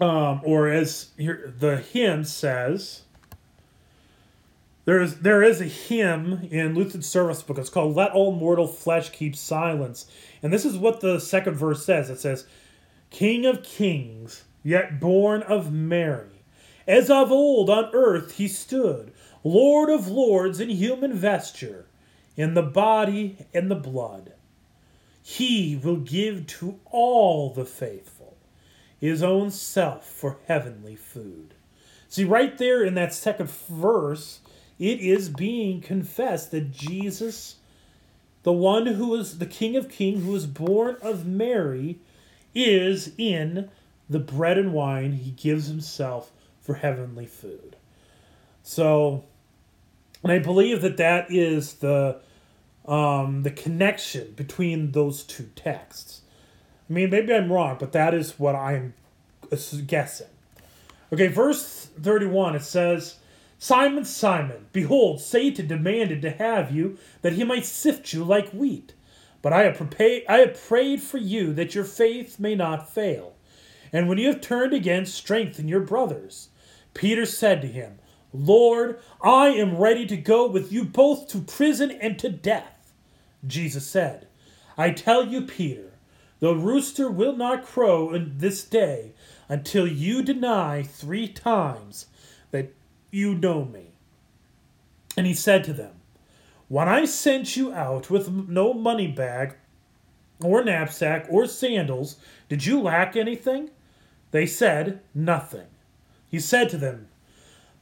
Um, 0.00 0.40
or 0.44 0.68
as 0.68 1.10
here, 1.16 1.52
the 1.58 1.78
hymn 1.78 2.24
says, 2.24 3.02
there 4.84 5.00
is 5.00 5.20
there 5.20 5.42
is 5.42 5.60
a 5.60 5.64
hymn 5.64 6.46
in 6.50 6.74
Lutheran 6.74 7.02
service 7.02 7.42
book. 7.42 7.58
It's 7.58 7.70
called 7.70 7.96
"Let 7.96 8.12
All 8.12 8.32
Mortal 8.32 8.66
Flesh 8.66 9.10
Keep 9.10 9.34
Silence," 9.34 10.06
and 10.42 10.52
this 10.52 10.66
is 10.66 10.76
what 10.76 11.00
the 11.00 11.18
second 11.20 11.54
verse 11.54 11.84
says. 11.84 12.10
It 12.10 12.20
says, 12.20 12.46
"King 13.08 13.46
of 13.46 13.62
Kings, 13.62 14.44
yet 14.62 15.00
born 15.00 15.42
of 15.42 15.72
Mary, 15.72 16.42
as 16.86 17.08
of 17.08 17.32
old 17.32 17.70
on 17.70 17.90
earth 17.94 18.36
he 18.36 18.46
stood, 18.46 19.12
Lord 19.42 19.88
of 19.88 20.08
lords 20.08 20.60
in 20.60 20.68
human 20.68 21.14
vesture, 21.14 21.86
in 22.36 22.54
the 22.54 22.62
body 22.62 23.38
and 23.52 23.70
the 23.70 23.76
blood. 23.76 24.32
He 25.22 25.80
will 25.82 25.96
give 25.96 26.46
to 26.48 26.80
all 26.90 27.50
the 27.50 27.64
faithful 27.64 28.36
his 28.98 29.22
own 29.22 29.50
self 29.50 30.06
for 30.06 30.38
heavenly 30.46 30.96
food." 30.96 31.54
See, 32.08 32.24
right 32.24 32.56
there 32.56 32.84
in 32.84 32.94
that 32.94 33.12
second 33.12 33.50
verse 33.50 34.40
it 34.78 35.00
is 35.00 35.28
being 35.28 35.80
confessed 35.80 36.50
that 36.50 36.72
Jesus, 36.72 37.56
the 38.42 38.52
one 38.52 38.86
who 38.86 39.14
is 39.14 39.38
the 39.38 39.46
King 39.46 39.76
of 39.76 39.88
Kings, 39.88 40.24
who 40.24 40.32
was 40.32 40.46
born 40.46 40.96
of 41.00 41.26
Mary, 41.26 41.98
is 42.54 43.12
in 43.16 43.70
the 44.08 44.18
bread 44.18 44.58
and 44.58 44.72
wine 44.72 45.12
he 45.12 45.30
gives 45.30 45.68
himself 45.68 46.32
for 46.60 46.74
heavenly 46.74 47.26
food. 47.26 47.76
So, 48.62 49.24
and 50.24 50.32
I 50.32 50.38
believe 50.38 50.82
that 50.82 50.96
that 50.96 51.30
is 51.30 51.74
the 51.74 52.20
um, 52.86 53.44
the 53.44 53.50
connection 53.50 54.32
between 54.32 54.92
those 54.92 55.22
two 55.22 55.50
texts. 55.54 56.22
I 56.88 56.92
mean, 56.92 57.10
maybe 57.10 57.32
I'm 57.32 57.50
wrong, 57.50 57.76
but 57.78 57.92
that 57.92 58.12
is 58.12 58.38
what 58.38 58.54
I'm 58.54 58.94
guessing. 59.86 60.26
Okay, 61.12 61.28
verse 61.28 61.88
31, 62.00 62.56
it 62.56 62.62
says, 62.62 63.16
Simon, 63.58 64.04
Simon, 64.04 64.66
behold, 64.72 65.20
Satan 65.20 65.66
demanded 65.66 66.20
to 66.22 66.30
have 66.30 66.70
you, 66.70 66.98
that 67.22 67.34
he 67.34 67.44
might 67.44 67.64
sift 67.64 68.12
you 68.12 68.22
like 68.22 68.50
wheat. 68.50 68.92
But 69.40 69.52
I 69.52 69.62
have, 69.62 69.76
prepared, 69.76 70.24
I 70.28 70.38
have 70.38 70.62
prayed 70.62 71.00
for 71.02 71.18
you 71.18 71.54
that 71.54 71.74
your 71.74 71.84
faith 71.84 72.38
may 72.38 72.54
not 72.54 72.92
fail. 72.92 73.34
And 73.92 74.08
when 74.08 74.18
you 74.18 74.28
have 74.28 74.40
turned 74.40 74.74
again, 74.74 75.06
strengthen 75.06 75.68
your 75.68 75.80
brothers. 75.80 76.48
Peter 76.92 77.24
said 77.24 77.62
to 77.62 77.68
him, 77.68 77.98
Lord, 78.34 78.98
I 79.22 79.50
am 79.50 79.78
ready 79.78 80.06
to 80.06 80.16
go 80.16 80.48
with 80.48 80.72
you 80.72 80.84
both 80.84 81.28
to 81.28 81.38
prison 81.38 81.92
and 81.92 82.18
to 82.18 82.28
death. 82.28 82.92
Jesus 83.46 83.86
said, 83.86 84.26
I 84.76 84.90
tell 84.90 85.24
you, 85.24 85.42
Peter, 85.42 85.92
the 86.40 86.56
rooster 86.56 87.08
will 87.08 87.36
not 87.36 87.64
crow 87.64 88.12
in 88.12 88.38
this 88.38 88.64
day 88.64 89.12
until 89.48 89.86
you 89.86 90.20
deny 90.20 90.82
three 90.82 91.28
times 91.28 92.06
that 92.50 92.74
you 93.12 93.36
know 93.36 93.64
me. 93.64 93.92
And 95.16 95.28
he 95.28 95.34
said 95.34 95.62
to 95.64 95.72
them, 95.72 95.92
When 96.66 96.88
I 96.88 97.04
sent 97.04 97.56
you 97.56 97.72
out 97.72 98.10
with 98.10 98.28
no 98.28 98.74
money 98.74 99.06
bag, 99.06 99.54
or 100.42 100.64
knapsack, 100.64 101.28
or 101.30 101.46
sandals, 101.46 102.16
did 102.48 102.66
you 102.66 102.80
lack 102.80 103.14
anything? 103.14 103.70
They 104.32 104.46
said, 104.46 105.00
Nothing. 105.14 105.68
He 106.28 106.40
said 106.40 106.68
to 106.70 106.76
them, 106.76 107.06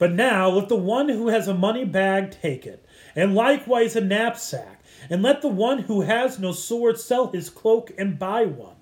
But 0.02 0.14
now 0.14 0.48
let 0.48 0.68
the 0.68 0.74
one 0.74 1.08
who 1.08 1.28
has 1.28 1.46
a 1.46 1.54
money 1.54 1.84
bag 1.84 2.32
take 2.32 2.66
it, 2.66 2.84
and 3.14 3.36
likewise 3.36 3.94
a 3.94 4.00
knapsack, 4.00 4.82
and 5.08 5.22
let 5.22 5.42
the 5.42 5.46
one 5.46 5.78
who 5.78 6.00
has 6.00 6.40
no 6.40 6.50
sword 6.50 6.98
sell 6.98 7.28
his 7.28 7.48
cloak 7.48 7.92
and 7.96 8.18
buy 8.18 8.46
one. 8.46 8.74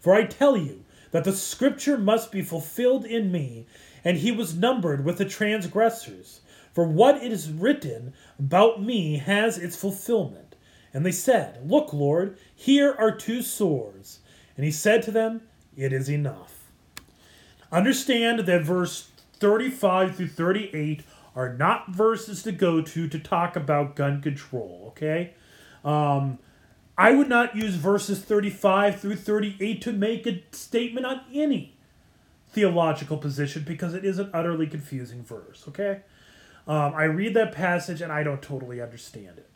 For 0.00 0.14
I 0.14 0.24
tell 0.24 0.56
you 0.56 0.84
that 1.12 1.22
the 1.22 1.32
scripture 1.32 1.96
must 1.96 2.32
be 2.32 2.42
fulfilled 2.42 3.04
in 3.04 3.30
me 3.30 3.68
and 4.02 4.16
he 4.16 4.32
was 4.32 4.56
numbered 4.56 5.04
with 5.04 5.18
the 5.18 5.24
transgressors. 5.24 6.40
For 6.72 6.84
what 6.84 7.22
is 7.22 7.52
written 7.52 8.12
about 8.36 8.82
me 8.82 9.18
has 9.18 9.58
its 9.58 9.76
fulfillment. 9.76 10.56
And 10.92 11.06
they 11.06 11.12
said, 11.12 11.70
Look, 11.70 11.92
Lord, 11.92 12.36
here 12.52 12.92
are 12.98 13.14
two 13.14 13.42
swords. 13.42 14.18
And 14.56 14.64
he 14.64 14.72
said 14.72 15.04
to 15.04 15.12
them, 15.12 15.42
It 15.76 15.92
is 15.92 16.10
enough. 16.10 16.64
Understand 17.70 18.40
that 18.40 18.64
verse 18.64 19.10
35 19.44 20.16
through 20.16 20.28
38 20.28 21.02
are 21.36 21.52
not 21.52 21.90
verses 21.90 22.42
to 22.44 22.50
go 22.50 22.80
to 22.80 23.06
to 23.06 23.18
talk 23.18 23.56
about 23.56 23.94
gun 23.94 24.22
control, 24.22 24.86
okay? 24.88 25.34
Um, 25.84 26.38
I 26.96 27.12
would 27.12 27.28
not 27.28 27.54
use 27.54 27.74
verses 27.74 28.20
35 28.20 29.00
through 29.00 29.16
38 29.16 29.82
to 29.82 29.92
make 29.92 30.26
a 30.26 30.42
statement 30.52 31.04
on 31.04 31.20
any 31.30 31.76
theological 32.52 33.18
position 33.18 33.64
because 33.66 33.92
it 33.92 34.02
is 34.02 34.18
an 34.18 34.30
utterly 34.32 34.66
confusing 34.66 35.22
verse, 35.22 35.64
okay? 35.68 36.00
Um, 36.66 36.94
I 36.94 37.04
read 37.04 37.34
that 37.34 37.52
passage 37.52 38.00
and 38.00 38.10
I 38.10 38.22
don't 38.22 38.40
totally 38.40 38.80
understand 38.80 39.36
it. 39.36 39.50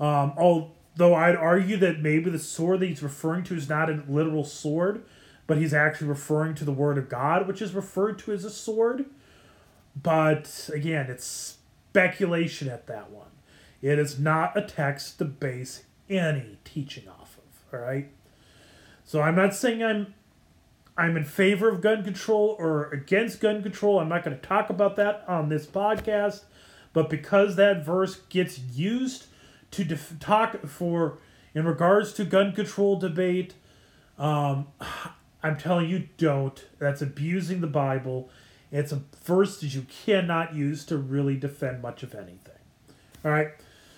Um, 0.00 0.32
although 0.36 1.14
I'd 1.14 1.36
argue 1.36 1.76
that 1.76 2.00
maybe 2.00 2.28
the 2.28 2.40
sword 2.40 2.80
that 2.80 2.86
he's 2.86 3.04
referring 3.04 3.44
to 3.44 3.54
is 3.54 3.68
not 3.68 3.88
a 3.88 4.02
literal 4.08 4.42
sword, 4.42 5.04
but 5.46 5.58
he's 5.58 5.72
actually 5.72 6.08
referring 6.08 6.56
to 6.56 6.64
the 6.64 6.72
Word 6.72 6.98
of 6.98 7.08
God, 7.08 7.46
which 7.46 7.62
is 7.62 7.72
referred 7.72 8.18
to 8.18 8.32
as 8.32 8.44
a 8.44 8.50
sword. 8.50 9.06
But 10.02 10.70
again, 10.72 11.06
it's 11.08 11.58
speculation 11.90 12.68
at 12.68 12.86
that 12.86 13.10
one. 13.10 13.28
It 13.80 13.98
is 13.98 14.18
not 14.18 14.56
a 14.56 14.62
text 14.62 15.18
to 15.18 15.24
base 15.24 15.84
any 16.10 16.58
teaching 16.64 17.08
off 17.08 17.38
of. 17.38 17.74
All 17.74 17.84
right. 17.84 18.08
So 19.04 19.20
I'm 19.22 19.36
not 19.36 19.54
saying 19.54 19.82
I'm 19.82 20.14
I'm 20.96 21.16
in 21.16 21.24
favor 21.24 21.68
of 21.68 21.80
gun 21.80 22.02
control 22.02 22.56
or 22.58 22.90
against 22.90 23.40
gun 23.40 23.62
control. 23.62 24.00
I'm 24.00 24.08
not 24.08 24.24
going 24.24 24.38
to 24.38 24.46
talk 24.46 24.68
about 24.68 24.96
that 24.96 25.24
on 25.28 25.48
this 25.48 25.64
podcast. 25.64 26.42
But 26.92 27.08
because 27.08 27.54
that 27.56 27.84
verse 27.84 28.16
gets 28.28 28.58
used 28.58 29.26
to 29.70 29.84
def- 29.84 30.18
talk 30.18 30.66
for 30.66 31.18
in 31.54 31.64
regards 31.64 32.12
to 32.14 32.24
gun 32.24 32.52
control 32.52 32.98
debate, 32.98 33.54
um, 34.18 34.66
I'm 35.42 35.56
telling 35.56 35.88
you, 35.88 36.08
don't. 36.16 36.66
That's 36.80 37.00
abusing 37.00 37.60
the 37.60 37.68
Bible. 37.68 38.28
It's 38.70 38.92
a 38.92 39.02
verse 39.24 39.60
that 39.60 39.74
you 39.74 39.86
cannot 40.04 40.54
use 40.54 40.84
to 40.86 40.98
really 40.98 41.36
defend 41.36 41.82
much 41.82 42.02
of 42.02 42.14
anything. 42.14 42.58
All 43.24 43.30
right. 43.30 43.52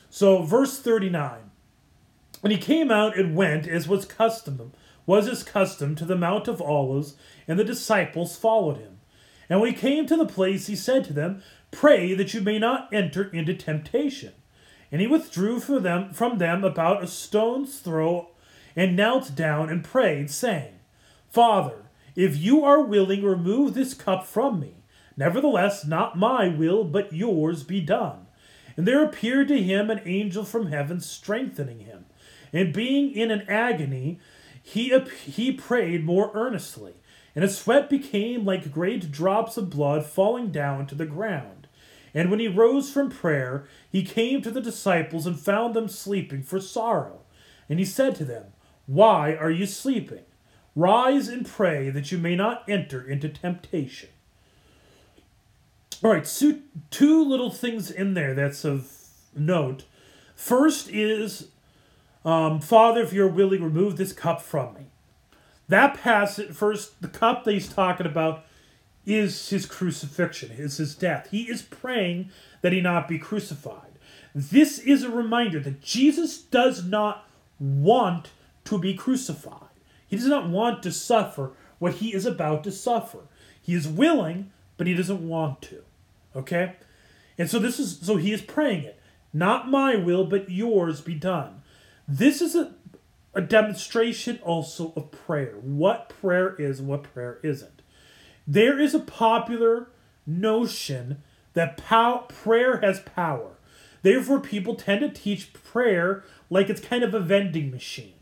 So 0.08 0.42
verse 0.42 0.78
39. 0.78 1.50
And 2.42 2.52
he 2.52 2.58
came 2.58 2.90
out 2.90 3.18
and 3.18 3.36
went 3.36 3.66
as 3.66 3.88
was 3.88 4.04
custom 4.04 4.72
was 5.10 5.26
his 5.26 5.42
custom 5.42 5.96
to 5.96 6.04
the 6.04 6.16
Mount 6.16 6.46
of 6.46 6.62
Olives, 6.62 7.16
and 7.48 7.58
the 7.58 7.64
disciples 7.64 8.36
followed 8.36 8.76
him. 8.76 9.00
And 9.48 9.60
when 9.60 9.72
he 9.72 9.76
came 9.76 10.06
to 10.06 10.16
the 10.16 10.24
place, 10.24 10.68
he 10.68 10.76
said 10.76 11.04
to 11.06 11.12
them, 11.12 11.42
Pray 11.72 12.14
that 12.14 12.32
you 12.32 12.40
may 12.40 12.60
not 12.60 12.88
enter 12.92 13.24
into 13.24 13.54
temptation. 13.54 14.34
And 14.92 15.00
he 15.00 15.08
withdrew 15.08 15.58
for 15.58 15.80
them, 15.80 16.12
from 16.12 16.38
them 16.38 16.62
about 16.62 17.02
a 17.02 17.08
stone's 17.08 17.80
throw, 17.80 18.30
and 18.76 18.94
knelt 18.94 19.34
down 19.34 19.68
and 19.68 19.82
prayed, 19.82 20.30
saying, 20.30 20.74
Father, 21.28 21.86
if 22.16 22.36
you 22.36 22.64
are 22.64 22.82
willing, 22.82 23.22
remove 23.22 23.74
this 23.74 23.94
cup 23.94 24.26
from 24.26 24.60
me. 24.60 24.84
Nevertheless, 25.16 25.86
not 25.86 26.18
my 26.18 26.48
will, 26.48 26.84
but 26.84 27.12
yours 27.12 27.62
be 27.62 27.80
done. 27.80 28.26
And 28.76 28.86
there 28.86 29.04
appeared 29.04 29.48
to 29.48 29.62
him 29.62 29.90
an 29.90 30.00
angel 30.04 30.44
from 30.44 30.66
heaven, 30.66 31.00
strengthening 31.00 31.80
him. 31.80 32.06
And 32.52 32.72
being 32.72 33.12
in 33.12 33.30
an 33.30 33.42
agony, 33.48 34.18
he, 34.62 34.98
he 35.24 35.52
prayed 35.52 36.04
more 36.04 36.30
earnestly, 36.34 36.94
and 37.34 37.42
his 37.42 37.58
sweat 37.58 37.88
became 37.88 38.44
like 38.44 38.72
great 38.72 39.10
drops 39.10 39.56
of 39.56 39.70
blood 39.70 40.06
falling 40.06 40.50
down 40.50 40.86
to 40.86 40.94
the 40.94 41.06
ground. 41.06 41.68
And 42.12 42.30
when 42.30 42.40
he 42.40 42.48
rose 42.48 42.92
from 42.92 43.10
prayer, 43.10 43.66
he 43.90 44.02
came 44.02 44.42
to 44.42 44.50
the 44.50 44.60
disciples 44.60 45.26
and 45.26 45.38
found 45.38 45.74
them 45.74 45.88
sleeping 45.88 46.42
for 46.42 46.60
sorrow. 46.60 47.20
And 47.68 47.78
he 47.78 47.84
said 47.84 48.16
to 48.16 48.24
them, 48.24 48.46
Why 48.86 49.34
are 49.34 49.50
you 49.50 49.66
sleeping? 49.66 50.24
Rise 50.80 51.28
and 51.28 51.46
pray 51.46 51.90
that 51.90 52.10
you 52.10 52.16
may 52.16 52.34
not 52.34 52.64
enter 52.68 53.02
into 53.02 53.28
temptation. 53.28 54.08
All 56.02 56.10
right, 56.10 56.26
so 56.26 56.54
two 56.90 57.22
little 57.22 57.50
things 57.50 57.90
in 57.90 58.14
there 58.14 58.32
that's 58.32 58.64
of 58.64 58.90
note. 59.36 59.84
First 60.34 60.88
is 60.88 61.48
um, 62.24 62.60
Father, 62.60 63.02
if 63.02 63.12
you're 63.12 63.28
willing, 63.28 63.62
remove 63.62 63.96
this 63.96 64.12
cup 64.12 64.42
from 64.42 64.74
me. 64.74 64.86
That 65.68 66.00
passage, 66.00 66.54
first, 66.54 67.00
the 67.00 67.08
cup 67.08 67.44
that 67.44 67.52
he's 67.52 67.68
talking 67.68 68.06
about 68.06 68.44
is 69.06 69.48
his 69.48 69.66
crucifixion, 69.66 70.50
is 70.50 70.76
his 70.76 70.94
death. 70.94 71.28
He 71.30 71.42
is 71.42 71.62
praying 71.62 72.30
that 72.60 72.72
he 72.72 72.80
not 72.80 73.08
be 73.08 73.18
crucified. 73.18 73.92
This 74.34 74.78
is 74.78 75.02
a 75.02 75.10
reminder 75.10 75.60
that 75.60 75.80
Jesus 75.80 76.38
does 76.38 76.84
not 76.84 77.28
want 77.58 78.30
to 78.64 78.78
be 78.78 78.94
crucified. 78.94 79.69
He 80.10 80.16
does 80.16 80.26
not 80.26 80.48
want 80.48 80.82
to 80.82 80.90
suffer 80.90 81.52
what 81.78 81.94
he 81.94 82.12
is 82.12 82.26
about 82.26 82.64
to 82.64 82.72
suffer. 82.72 83.20
He 83.62 83.74
is 83.74 83.86
willing, 83.86 84.50
but 84.76 84.88
he 84.88 84.94
doesn't 84.94 85.26
want 85.26 85.62
to. 85.62 85.84
Okay? 86.34 86.74
And 87.38 87.48
so 87.48 87.60
this 87.60 87.78
is 87.78 88.00
so 88.00 88.16
he 88.16 88.32
is 88.32 88.42
praying 88.42 88.82
it. 88.82 89.00
Not 89.32 89.70
my 89.70 89.94
will, 89.94 90.24
but 90.24 90.50
yours 90.50 91.00
be 91.00 91.14
done. 91.14 91.62
This 92.08 92.42
is 92.42 92.56
a, 92.56 92.74
a 93.32 93.40
demonstration 93.40 94.40
also 94.42 94.92
of 94.96 95.12
prayer. 95.12 95.54
What 95.62 96.08
prayer 96.08 96.56
is 96.56 96.80
and 96.80 96.88
what 96.88 97.04
prayer 97.04 97.38
isn't. 97.44 97.80
There 98.48 98.80
is 98.80 98.94
a 98.94 98.98
popular 98.98 99.92
notion 100.26 101.22
that 101.54 101.76
pow- 101.76 102.26
prayer 102.28 102.78
has 102.78 102.98
power. 102.98 103.52
Therefore, 104.02 104.40
people 104.40 104.74
tend 104.74 105.02
to 105.02 105.08
teach 105.08 105.52
prayer 105.52 106.24
like 106.48 106.68
it's 106.68 106.80
kind 106.80 107.04
of 107.04 107.14
a 107.14 107.20
vending 107.20 107.70
machine. 107.70 108.14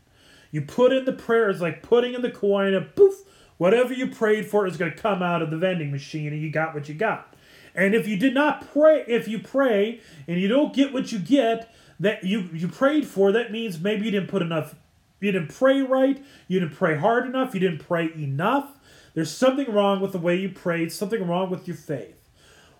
You 0.51 0.61
put 0.61 0.91
in 0.91 1.05
the 1.05 1.13
prayers 1.13 1.61
like 1.61 1.83
putting 1.83 2.13
in 2.13 2.21
the 2.21 2.31
coin, 2.31 2.73
and 2.73 2.95
poof, 2.95 3.15
whatever 3.57 3.93
you 3.93 4.07
prayed 4.07 4.47
for 4.47 4.65
is 4.65 4.77
going 4.77 4.91
to 4.91 4.97
come 4.97 5.21
out 5.21 5.41
of 5.41 5.51
the 5.51 5.57
vending 5.57 5.91
machine, 5.91 6.33
and 6.33 6.41
you 6.41 6.51
got 6.51 6.73
what 6.73 6.89
you 6.89 6.95
got. 6.95 7.35
And 7.75 7.93
if 7.93 8.07
you 8.07 8.17
did 8.17 8.33
not 8.33 8.71
pray, 8.71 9.03
if 9.07 9.27
you 9.27 9.39
pray 9.39 10.01
and 10.27 10.39
you 10.39 10.47
don't 10.47 10.73
get 10.73 10.91
what 10.91 11.11
you 11.11 11.19
get, 11.19 11.73
that 11.99 12.23
you 12.23 12.49
you 12.53 12.67
prayed 12.67 13.05
for, 13.07 13.31
that 13.31 13.51
means 13.51 13.79
maybe 13.79 14.05
you 14.05 14.11
didn't 14.11 14.29
put 14.29 14.41
enough 14.41 14.75
you 15.19 15.31
didn't 15.31 15.53
pray 15.53 15.81
right, 15.81 16.23
you 16.47 16.59
didn't 16.59 16.75
pray 16.75 16.97
hard 16.97 17.25
enough, 17.25 17.53
you 17.53 17.59
didn't 17.59 17.79
pray 17.79 18.09
enough. 18.15 18.77
There's 19.13 19.31
something 19.31 19.71
wrong 19.71 19.99
with 19.99 20.13
the 20.13 20.17
way 20.17 20.35
you 20.37 20.49
prayed, 20.49 20.91
something 20.91 21.27
wrong 21.27 21.49
with 21.49 21.67
your 21.67 21.75
faith. 21.75 22.15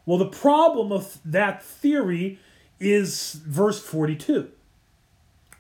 Well, 0.06 0.18
the 0.18 0.28
problem 0.28 0.92
of 0.92 1.20
that 1.26 1.62
theory 1.62 2.40
is 2.80 3.34
verse 3.34 3.82
42. 3.84 4.50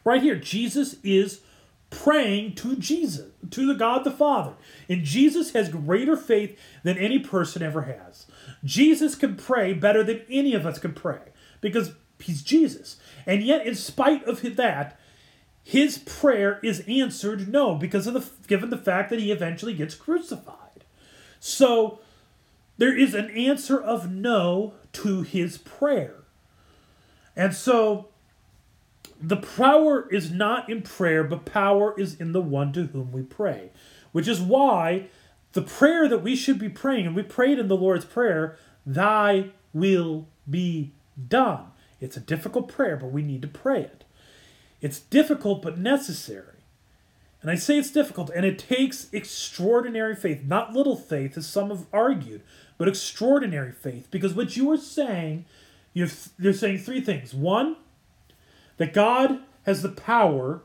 Right 0.05 0.21
here, 0.21 0.35
Jesus 0.35 0.95
is 1.03 1.41
praying 1.89 2.55
to 2.55 2.75
Jesus, 2.75 3.31
to 3.49 3.65
the 3.65 3.73
God 3.73 4.03
the 4.03 4.11
Father. 4.11 4.53
And 4.87 5.03
Jesus 5.03 5.51
has 5.53 5.69
greater 5.69 6.15
faith 6.15 6.57
than 6.83 6.97
any 6.97 7.19
person 7.19 7.61
ever 7.61 7.83
has. 7.83 8.25
Jesus 8.63 9.15
can 9.15 9.35
pray 9.35 9.73
better 9.73 10.03
than 10.03 10.21
any 10.29 10.53
of 10.53 10.65
us 10.65 10.79
can 10.79 10.93
pray 10.93 11.19
because 11.61 11.93
he's 12.19 12.41
Jesus. 12.41 12.97
And 13.25 13.43
yet, 13.43 13.65
in 13.65 13.75
spite 13.75 14.23
of 14.25 14.55
that, 14.55 14.99
his 15.63 15.97
prayer 15.99 16.59
is 16.63 16.83
answered 16.87 17.47
no 17.47 17.75
because 17.75 18.07
of 18.07 18.13
the 18.13 18.25
given 18.47 18.69
the 18.69 18.77
fact 18.77 19.09
that 19.09 19.19
he 19.19 19.31
eventually 19.31 19.73
gets 19.73 19.95
crucified. 19.95 20.83
So 21.39 21.99
there 22.77 22.97
is 22.97 23.13
an 23.13 23.29
answer 23.31 23.79
of 23.79 24.11
no 24.11 24.73
to 24.93 25.21
his 25.21 25.57
prayer. 25.57 26.15
And 27.35 27.53
so 27.53 28.08
the 29.21 29.37
power 29.37 30.07
is 30.09 30.31
not 30.31 30.69
in 30.69 30.81
prayer, 30.81 31.23
but 31.23 31.45
power 31.45 31.93
is 31.99 32.15
in 32.15 32.31
the 32.31 32.41
one 32.41 32.71
to 32.73 32.85
whom 32.85 33.11
we 33.11 33.21
pray. 33.21 33.71
Which 34.11 34.27
is 34.27 34.41
why 34.41 35.07
the 35.53 35.61
prayer 35.61 36.07
that 36.07 36.23
we 36.23 36.35
should 36.35 36.59
be 36.59 36.69
praying, 36.69 37.07
and 37.07 37.15
we 37.15 37.23
prayed 37.23 37.59
in 37.59 37.67
the 37.67 37.77
Lord's 37.77 38.05
Prayer, 38.05 38.57
Thy 38.85 39.49
will 39.73 40.27
be 40.49 40.91
done. 41.27 41.65
It's 41.99 42.17
a 42.17 42.21
difficult 42.21 42.69
prayer, 42.69 42.95
but 42.95 43.11
we 43.11 43.21
need 43.21 43.41
to 43.41 43.47
pray 43.47 43.81
it. 43.81 44.05
It's 44.81 44.99
difficult 44.99 45.61
but 45.61 45.77
necessary. 45.77 46.55
And 47.41 47.49
I 47.49 47.55
say 47.55 47.77
it's 47.77 47.91
difficult, 47.91 48.29
and 48.35 48.45
it 48.45 48.59
takes 48.59 49.07
extraordinary 49.13 50.15
faith, 50.15 50.43
not 50.45 50.73
little 50.73 50.95
faith, 50.95 51.37
as 51.37 51.47
some 51.47 51.69
have 51.69 51.85
argued, 51.93 52.41
but 52.77 52.87
extraordinary 52.87 53.71
faith. 53.71 54.07
Because 54.11 54.33
what 54.33 54.57
you 54.57 54.69
are 54.71 54.77
saying, 54.77 55.45
you're, 55.93 56.09
you're 56.37 56.53
saying 56.53 56.79
three 56.79 57.01
things. 57.01 57.33
One, 57.33 57.77
that 58.79 58.93
God 58.93 59.41
has 59.63 59.83
the 59.83 59.89
power 59.89 60.63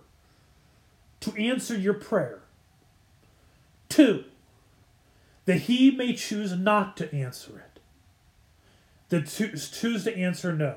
to 1.20 1.35
answer 1.37 1.77
your 1.77 1.94
prayer. 1.94 2.40
Two, 3.90 4.24
that 5.44 5.62
He 5.62 5.90
may 5.90 6.14
choose 6.14 6.57
not 6.57 6.96
to 6.96 7.14
answer 7.14 7.59
it, 7.59 7.81
that 9.11 9.27
choose 9.27 10.05
to 10.05 10.16
answer 10.16 10.55
no. 10.55 10.77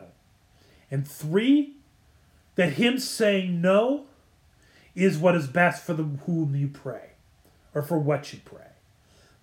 And 0.92 1.08
three, 1.08 1.78
that 2.56 2.74
him 2.74 2.98
saying 2.98 3.62
no 3.62 4.06
is 4.96 5.18
what 5.18 5.36
is 5.36 5.48
best 5.48 5.86
for 5.86 5.94
the 5.94 6.04
whom 6.04 6.56
you 6.56 6.68
pray 6.68 7.12
or 7.74 7.82
for 7.82 8.00
what 8.00 8.34
you 8.34 8.40
pray. 8.44 8.72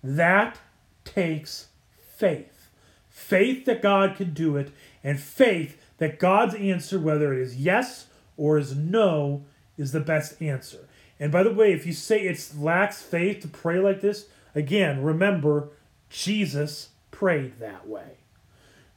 That 0.03 0.59
takes 1.03 1.67
faith. 2.15 2.69
Faith 3.09 3.65
that 3.65 3.81
God 3.81 4.17
can 4.17 4.33
do 4.33 4.57
it, 4.57 4.71
and 5.01 5.19
faith 5.19 5.81
that 5.97 6.19
God's 6.19 6.55
answer, 6.55 6.99
whether 6.99 7.33
it 7.33 7.41
is 7.41 7.55
yes 7.55 8.07
or 8.37 8.57
is 8.57 8.75
no 8.75 9.45
is 9.77 9.91
the 9.91 9.99
best 9.99 10.41
answer. 10.41 10.87
And 11.19 11.31
by 11.31 11.43
the 11.43 11.53
way, 11.53 11.71
if 11.71 11.85
you 11.85 11.93
say 11.93 12.21
it's 12.21 12.57
lacks 12.57 13.01
faith 13.01 13.41
to 13.41 13.47
pray 13.47 13.79
like 13.79 14.01
this, 14.01 14.27
again, 14.53 15.01
remember 15.01 15.69
Jesus 16.09 16.89
prayed 17.11 17.59
that 17.59 17.87
way. 17.87 18.17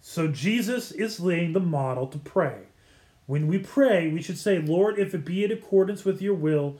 So 0.01 0.29
Jesus 0.29 0.91
is 0.91 1.21
laying 1.21 1.53
the 1.53 1.61
model 1.61 2.07
to 2.09 2.19
pray. 2.19 2.63
When 3.27 3.47
we 3.47 3.59
pray, 3.59 4.09
we 4.09 4.23
should 4.23 4.39
say, 4.39 4.59
Lord, 4.59 4.99
if 4.99 5.15
it 5.15 5.25
be 5.25 5.45
in 5.45 5.53
accordance 5.53 6.05
with 6.05 6.23
your 6.23 6.35
will, 6.35 6.77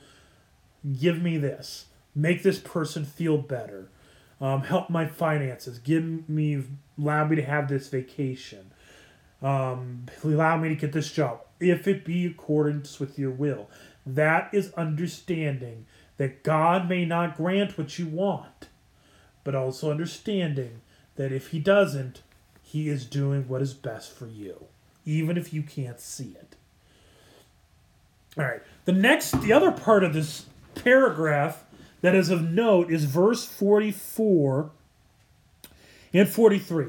give 0.99 1.21
me 1.21 1.37
this. 1.37 1.87
Make 2.15 2.43
this 2.43 2.59
person 2.59 3.05
feel 3.05 3.39
better. 3.39 3.91
Um, 4.41 4.63
help 4.63 4.89
my 4.89 5.07
finances. 5.07 5.79
Give 5.79 6.29
me, 6.29 6.65
allow 6.99 7.27
me 7.27 7.37
to 7.37 7.43
have 7.43 7.69
this 7.69 7.89
vacation. 7.89 8.71
Um, 9.43 10.07
allow 10.25 10.57
me 10.57 10.69
to 10.69 10.75
get 10.75 10.93
this 10.93 11.13
job. 11.13 11.41
If 11.61 11.87
it 11.87 12.05
be 12.05 12.27
accordance 12.27 12.99
with 13.01 13.19
your 13.19 13.31
will. 13.31 13.69
That 14.07 14.49
is 14.53 14.73
understanding 14.73 15.87
that 16.17 16.43
God 16.43 16.89
may 16.89 17.05
not 17.05 17.37
grant 17.37 17.77
what 17.77 17.99
you 17.99 18.07
want, 18.07 18.69
but 19.45 19.55
also 19.55 19.91
understanding 19.91 20.81
that 21.17 21.33
if 21.33 21.49
He 21.49 21.59
doesn't, 21.59 22.23
He 22.63 22.89
is 22.89 23.05
doing 23.05 23.49
what 23.49 23.63
is 23.63 23.75
best 23.75 24.13
for 24.13 24.27
you, 24.27 24.65
even 25.05 25.37
if 25.37 25.53
you 25.53 25.63
can't 25.63 26.01
see 26.01 26.35
it. 26.41 26.57
All 28.39 28.45
right. 28.45 28.63
The 28.85 28.93
next, 28.93 29.41
the 29.43 29.53
other 29.53 29.73
part 29.73 30.05
of 30.05 30.13
this 30.13 30.47
paragraph 30.75 31.65
that 32.01 32.15
is 32.15 32.31
of 32.31 32.51
note 32.51 32.91
is 32.91 33.05
verse 33.05 33.45
44 33.45 34.71
and 36.13 36.29
43. 36.29 36.87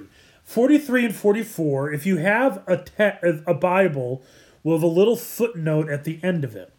43 0.50 1.06
and 1.06 1.16
44, 1.16 1.94
if 1.94 2.08
you 2.08 2.18
have 2.18 2.64
a, 2.66 2.78
te- 2.78 3.40
a 3.46 3.54
Bible, 3.54 4.24
will 4.64 4.78
have 4.78 4.82
a 4.82 4.88
little 4.88 5.16
footnote 5.16 5.90
at 5.90 6.06
the 6.06 6.20
end 6.24 6.44
of 6.44 6.56
it. 6.56 6.74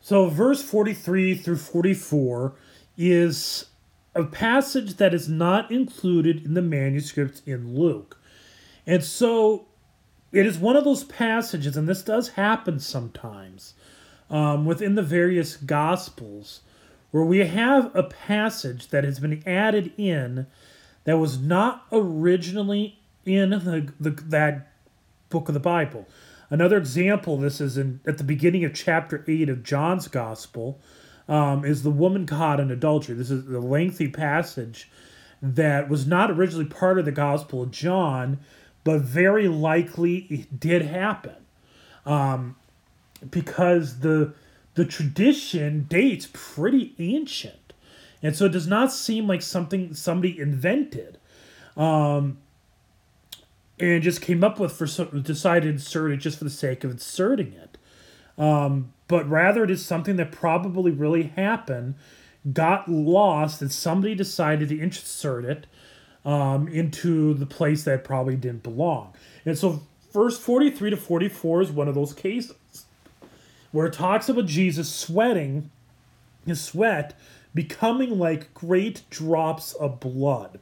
So, 0.00 0.28
verse 0.28 0.62
43 0.62 1.34
through 1.34 1.56
44 1.56 2.54
is 2.96 3.66
a 4.14 4.22
passage 4.22 4.98
that 4.98 5.12
is 5.12 5.28
not 5.28 5.68
included 5.72 6.44
in 6.44 6.54
the 6.54 6.62
manuscripts 6.62 7.42
in 7.44 7.76
Luke. 7.76 8.20
And 8.86 9.02
so, 9.02 9.66
it 10.30 10.46
is 10.46 10.56
one 10.56 10.76
of 10.76 10.84
those 10.84 11.02
passages, 11.02 11.76
and 11.76 11.88
this 11.88 12.04
does 12.04 12.28
happen 12.30 12.78
sometimes 12.78 13.74
um, 14.30 14.64
within 14.64 14.94
the 14.94 15.02
various 15.02 15.56
Gospels, 15.56 16.60
where 17.10 17.24
we 17.24 17.38
have 17.38 17.90
a 17.96 18.04
passage 18.04 18.90
that 18.90 19.02
has 19.02 19.18
been 19.18 19.42
added 19.44 19.92
in 19.96 20.46
that 21.06 21.18
was 21.18 21.38
not 21.38 21.86
originally 21.90 22.98
in 23.24 23.50
the, 23.50 23.92
the, 23.98 24.10
that 24.10 24.72
book 25.30 25.48
of 25.48 25.54
the 25.54 25.60
Bible. 25.60 26.06
Another 26.50 26.76
example 26.76 27.38
this 27.38 27.60
is 27.60 27.78
in 27.78 28.00
at 28.06 28.18
the 28.18 28.24
beginning 28.24 28.64
of 28.64 28.74
chapter 28.74 29.24
8 29.26 29.48
of 29.48 29.62
John's 29.62 30.08
Gospel 30.08 30.78
um, 31.28 31.64
is 31.64 31.82
the 31.82 31.90
woman 31.90 32.26
caught 32.26 32.60
in 32.60 32.70
adultery. 32.70 33.14
This 33.14 33.30
is 33.30 33.48
a 33.48 33.60
lengthy 33.60 34.08
passage 34.08 34.90
that 35.40 35.88
was 35.88 36.06
not 36.06 36.30
originally 36.30 36.66
part 36.66 36.98
of 36.98 37.04
the 37.04 37.12
Gospel 37.12 37.62
of 37.62 37.70
John, 37.70 38.38
but 38.84 39.00
very 39.00 39.48
likely 39.48 40.26
it 40.28 40.60
did 40.60 40.82
happen. 40.82 41.36
Um, 42.04 42.56
because 43.30 44.00
the 44.00 44.34
the 44.74 44.84
tradition 44.84 45.86
dates 45.88 46.28
pretty 46.32 46.94
ancient. 46.98 47.65
And 48.22 48.34
so 48.34 48.46
it 48.46 48.52
does 48.52 48.66
not 48.66 48.92
seem 48.92 49.26
like 49.26 49.42
something 49.42 49.94
somebody 49.94 50.38
invented. 50.38 51.18
Um, 51.76 52.38
and 53.78 54.02
just 54.02 54.22
came 54.22 54.42
up 54.42 54.58
with 54.58 54.72
for 54.72 54.86
decided 54.86 55.62
to 55.62 55.68
insert 55.68 56.12
it 56.12 56.16
just 56.16 56.38
for 56.38 56.44
the 56.44 56.50
sake 56.50 56.84
of 56.84 56.90
inserting 56.90 57.52
it. 57.52 57.76
Um, 58.38 58.92
but 59.08 59.28
rather 59.28 59.64
it 59.64 59.70
is 59.70 59.84
something 59.84 60.16
that 60.16 60.32
probably 60.32 60.90
really 60.90 61.24
happened, 61.24 61.94
got 62.52 62.88
lost, 62.88 63.60
and 63.60 63.70
somebody 63.70 64.14
decided 64.14 64.70
to 64.70 64.80
insert 64.80 65.44
it 65.44 65.66
um, 66.24 66.68
into 66.68 67.34
the 67.34 67.46
place 67.46 67.84
that 67.84 68.04
probably 68.04 68.36
didn't 68.36 68.62
belong. 68.62 69.12
And 69.44 69.56
so 69.56 69.82
verse 70.12 70.38
43 70.38 70.90
to 70.90 70.96
44 70.96 71.62
is 71.62 71.70
one 71.70 71.88
of 71.88 71.94
those 71.94 72.12
cases 72.12 72.86
where 73.72 73.86
it 73.86 73.92
talks 73.92 74.28
about 74.28 74.46
Jesus 74.46 74.92
sweating, 74.92 75.70
his 76.46 76.62
sweat 76.62 77.18
becoming 77.56 78.18
like 78.18 78.52
great 78.54 79.02
drops 79.08 79.72
of 79.72 79.98
blood. 79.98 80.60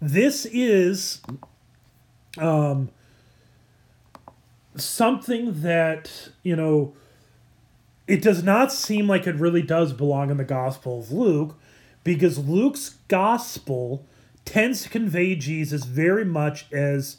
This 0.00 0.46
is 0.46 1.20
um, 2.38 2.90
something 4.76 5.62
that, 5.62 6.30
you 6.44 6.54
know, 6.54 6.94
it 8.06 8.22
does 8.22 8.44
not 8.44 8.72
seem 8.72 9.08
like 9.08 9.26
it 9.26 9.34
really 9.34 9.62
does 9.62 9.92
belong 9.92 10.30
in 10.30 10.36
the 10.36 10.44
Gospel 10.44 11.00
of 11.00 11.10
Luke 11.10 11.58
because 12.04 12.38
Luke's 12.38 12.98
Gospel 13.08 14.06
tends 14.44 14.84
to 14.84 14.88
convey 14.88 15.34
Jesus 15.34 15.84
very 15.84 16.24
much 16.24 16.70
as 16.72 17.16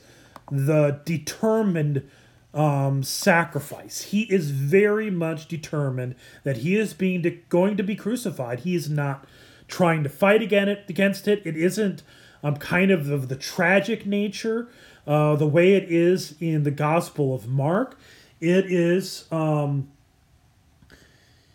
the 0.49 1.01
determined 1.03 2.09
um, 2.53 3.03
sacrifice. 3.03 4.01
He 4.03 4.23
is 4.23 4.51
very 4.51 5.11
much 5.11 5.47
determined 5.47 6.15
that 6.43 6.57
he 6.57 6.75
is 6.75 6.93
being 6.93 7.21
de- 7.21 7.41
going 7.49 7.77
to 7.77 7.83
be 7.83 7.95
crucified. 7.95 8.61
He 8.61 8.75
is 8.75 8.89
not 8.89 9.25
trying 9.67 10.03
to 10.03 10.09
fight 10.09 10.41
against 10.41 11.27
it. 11.27 11.41
It 11.45 11.57
isn't 11.57 12.03
um, 12.43 12.55
kind 12.55 12.91
of 12.91 13.05
the, 13.05 13.17
the 13.17 13.35
tragic 13.35 14.05
nature 14.05 14.69
uh, 15.07 15.37
the 15.37 15.47
way 15.47 15.73
it 15.73 15.89
is 15.89 16.35
in 16.41 16.63
the 16.63 16.71
Gospel 16.71 17.33
of 17.33 17.47
Mark, 17.47 17.97
it 18.41 18.69
is, 18.69 19.25
um, 19.31 19.89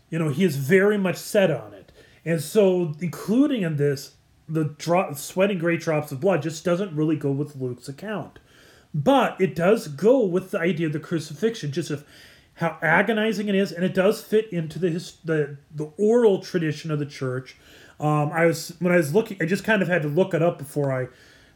you 0.09 0.19
know, 0.19 0.31
he 0.31 0.43
is 0.43 0.57
very 0.57 0.97
much 0.97 1.17
set 1.17 1.51
on 1.51 1.75
it. 1.75 1.93
And 2.25 2.41
so, 2.41 2.95
including 3.01 3.63
in 3.63 3.77
this, 3.77 4.15
the 4.49 4.65
drop, 4.65 5.17
sweating 5.17 5.59
great 5.59 5.81
drops 5.81 6.13
of 6.13 6.21
blood 6.21 6.43
just 6.43 6.65
doesn't 6.65 6.97
really 6.97 7.17
go 7.17 7.31
with 7.31 7.55
Luke's 7.57 7.89
account. 7.89 8.39
But 8.95 9.41
it 9.41 9.55
does 9.55 9.89
go 9.89 10.25
with 10.25 10.51
the 10.51 10.59
idea 10.59 10.87
of 10.87 10.93
the 10.93 11.01
crucifixion, 11.01 11.73
just 11.73 11.91
of 11.91 12.05
how 12.55 12.79
agonizing 12.83 13.49
it 13.49 13.55
is, 13.55 13.73
and 13.73 13.85
it 13.85 13.95
does 13.95 14.23
fit 14.23 14.53
into 14.53 14.79
the 14.79 14.91
his, 14.91 15.17
the, 15.25 15.57
the 15.75 15.91
oral 15.97 16.41
tradition 16.41 16.91
of 16.91 16.99
the 16.99 17.07
church. 17.07 17.57
Um, 17.99 18.31
I 18.33 18.47
was 18.47 18.75
when 18.79 18.93
I 18.93 18.97
was 18.97 19.15
looking, 19.15 19.39
I 19.41 19.47
just 19.47 19.65
kind 19.65 19.81
of 19.81 19.89
had 19.89 20.03
to 20.03 20.09
look 20.09 20.35
it 20.35 20.43
up 20.43 20.59
before 20.59 20.93
I 20.93 21.09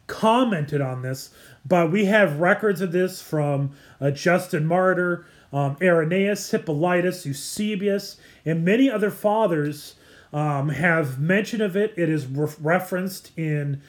commented 0.07 0.81
on 0.81 1.01
this, 1.01 1.29
but 1.65 1.91
we 1.91 2.05
have 2.05 2.39
records 2.39 2.81
of 2.81 2.91
this 2.91 3.21
from 3.21 3.71
uh, 3.99 4.09
Justin 4.09 4.65
Martyr, 4.65 5.25
um, 5.51 5.77
Irenaeus, 5.81 6.49
Hippolytus, 6.49 7.25
Eusebius, 7.25 8.17
and 8.45 8.63
many 8.63 8.89
other 8.89 9.11
fathers 9.11 9.95
um, 10.33 10.69
have 10.69 11.19
mention 11.19 11.61
of 11.61 11.75
it. 11.75 11.93
It 11.97 12.09
is 12.09 12.25
re- 12.25 12.49
referenced 12.59 13.37
in 13.37 13.81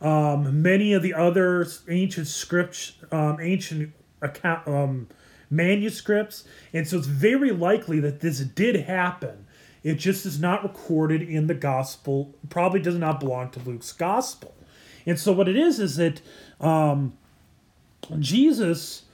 um, 0.00 0.62
many 0.62 0.92
of 0.92 1.02
the 1.02 1.14
other 1.14 1.66
ancient 1.88 2.26
scripts, 2.26 2.92
um, 3.10 3.38
ancient 3.40 3.92
account, 4.22 4.66
um, 4.68 5.08
manuscripts, 5.50 6.44
and 6.72 6.86
so 6.86 6.98
it's 6.98 7.06
very 7.06 7.50
likely 7.50 8.00
that 8.00 8.20
this 8.20 8.40
did 8.40 8.76
happen. 8.76 9.46
It 9.82 9.94
just 9.94 10.26
is 10.26 10.40
not 10.40 10.62
recorded 10.62 11.22
in 11.22 11.46
the 11.46 11.54
gospel. 11.54 12.34
Probably 12.50 12.80
does 12.80 12.96
not 12.96 13.20
belong 13.20 13.50
to 13.50 13.60
Luke's 13.60 13.92
gospel. 13.92 14.54
And 15.06 15.18
so 15.18 15.32
what 15.32 15.48
it 15.48 15.56
is 15.56 15.78
is 15.78 15.96
that 15.96 16.20
um, 16.60 17.16
Jesus 18.18 19.04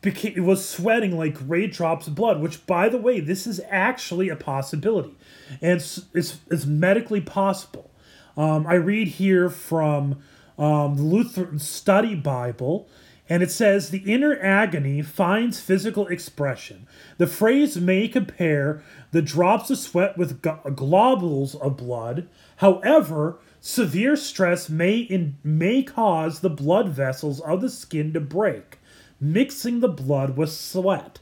became 0.00 0.44
was 0.44 0.68
sweating 0.68 1.16
like 1.16 1.34
great 1.34 1.72
drops 1.72 2.06
of 2.06 2.14
blood. 2.14 2.40
Which, 2.40 2.66
by 2.66 2.88
the 2.88 2.98
way, 2.98 3.20
this 3.20 3.46
is 3.46 3.60
actually 3.68 4.28
a 4.28 4.36
possibility, 4.36 5.16
and 5.62 5.72
it's 5.78 6.02
it's, 6.14 6.38
it's 6.50 6.66
medically 6.66 7.20
possible. 7.20 7.90
Um, 8.38 8.66
I 8.66 8.74
read 8.74 9.08
here 9.08 9.50
from 9.50 10.22
um, 10.58 10.96
the 10.96 11.02
Lutheran 11.02 11.58
Study 11.58 12.14
Bible. 12.14 12.88
And 13.30 13.42
it 13.42 13.50
says 13.50 13.90
the 13.90 14.10
inner 14.10 14.38
agony 14.40 15.02
finds 15.02 15.60
physical 15.60 16.06
expression. 16.06 16.86
The 17.18 17.26
phrase 17.26 17.76
may 17.78 18.08
compare 18.08 18.82
the 19.10 19.20
drops 19.20 19.68
of 19.68 19.76
sweat 19.76 20.16
with 20.16 20.40
globules 20.40 21.54
of 21.54 21.76
blood. 21.76 22.26
However, 22.56 23.38
Severe 23.60 24.14
stress 24.14 24.68
may 24.68 24.98
in, 24.98 25.36
may 25.42 25.82
cause 25.82 26.40
the 26.40 26.50
blood 26.50 26.90
vessels 26.90 27.40
of 27.40 27.60
the 27.60 27.68
skin 27.68 28.12
to 28.12 28.20
break, 28.20 28.78
mixing 29.20 29.80
the 29.80 29.88
blood 29.88 30.36
with 30.36 30.52
sweat. 30.52 31.18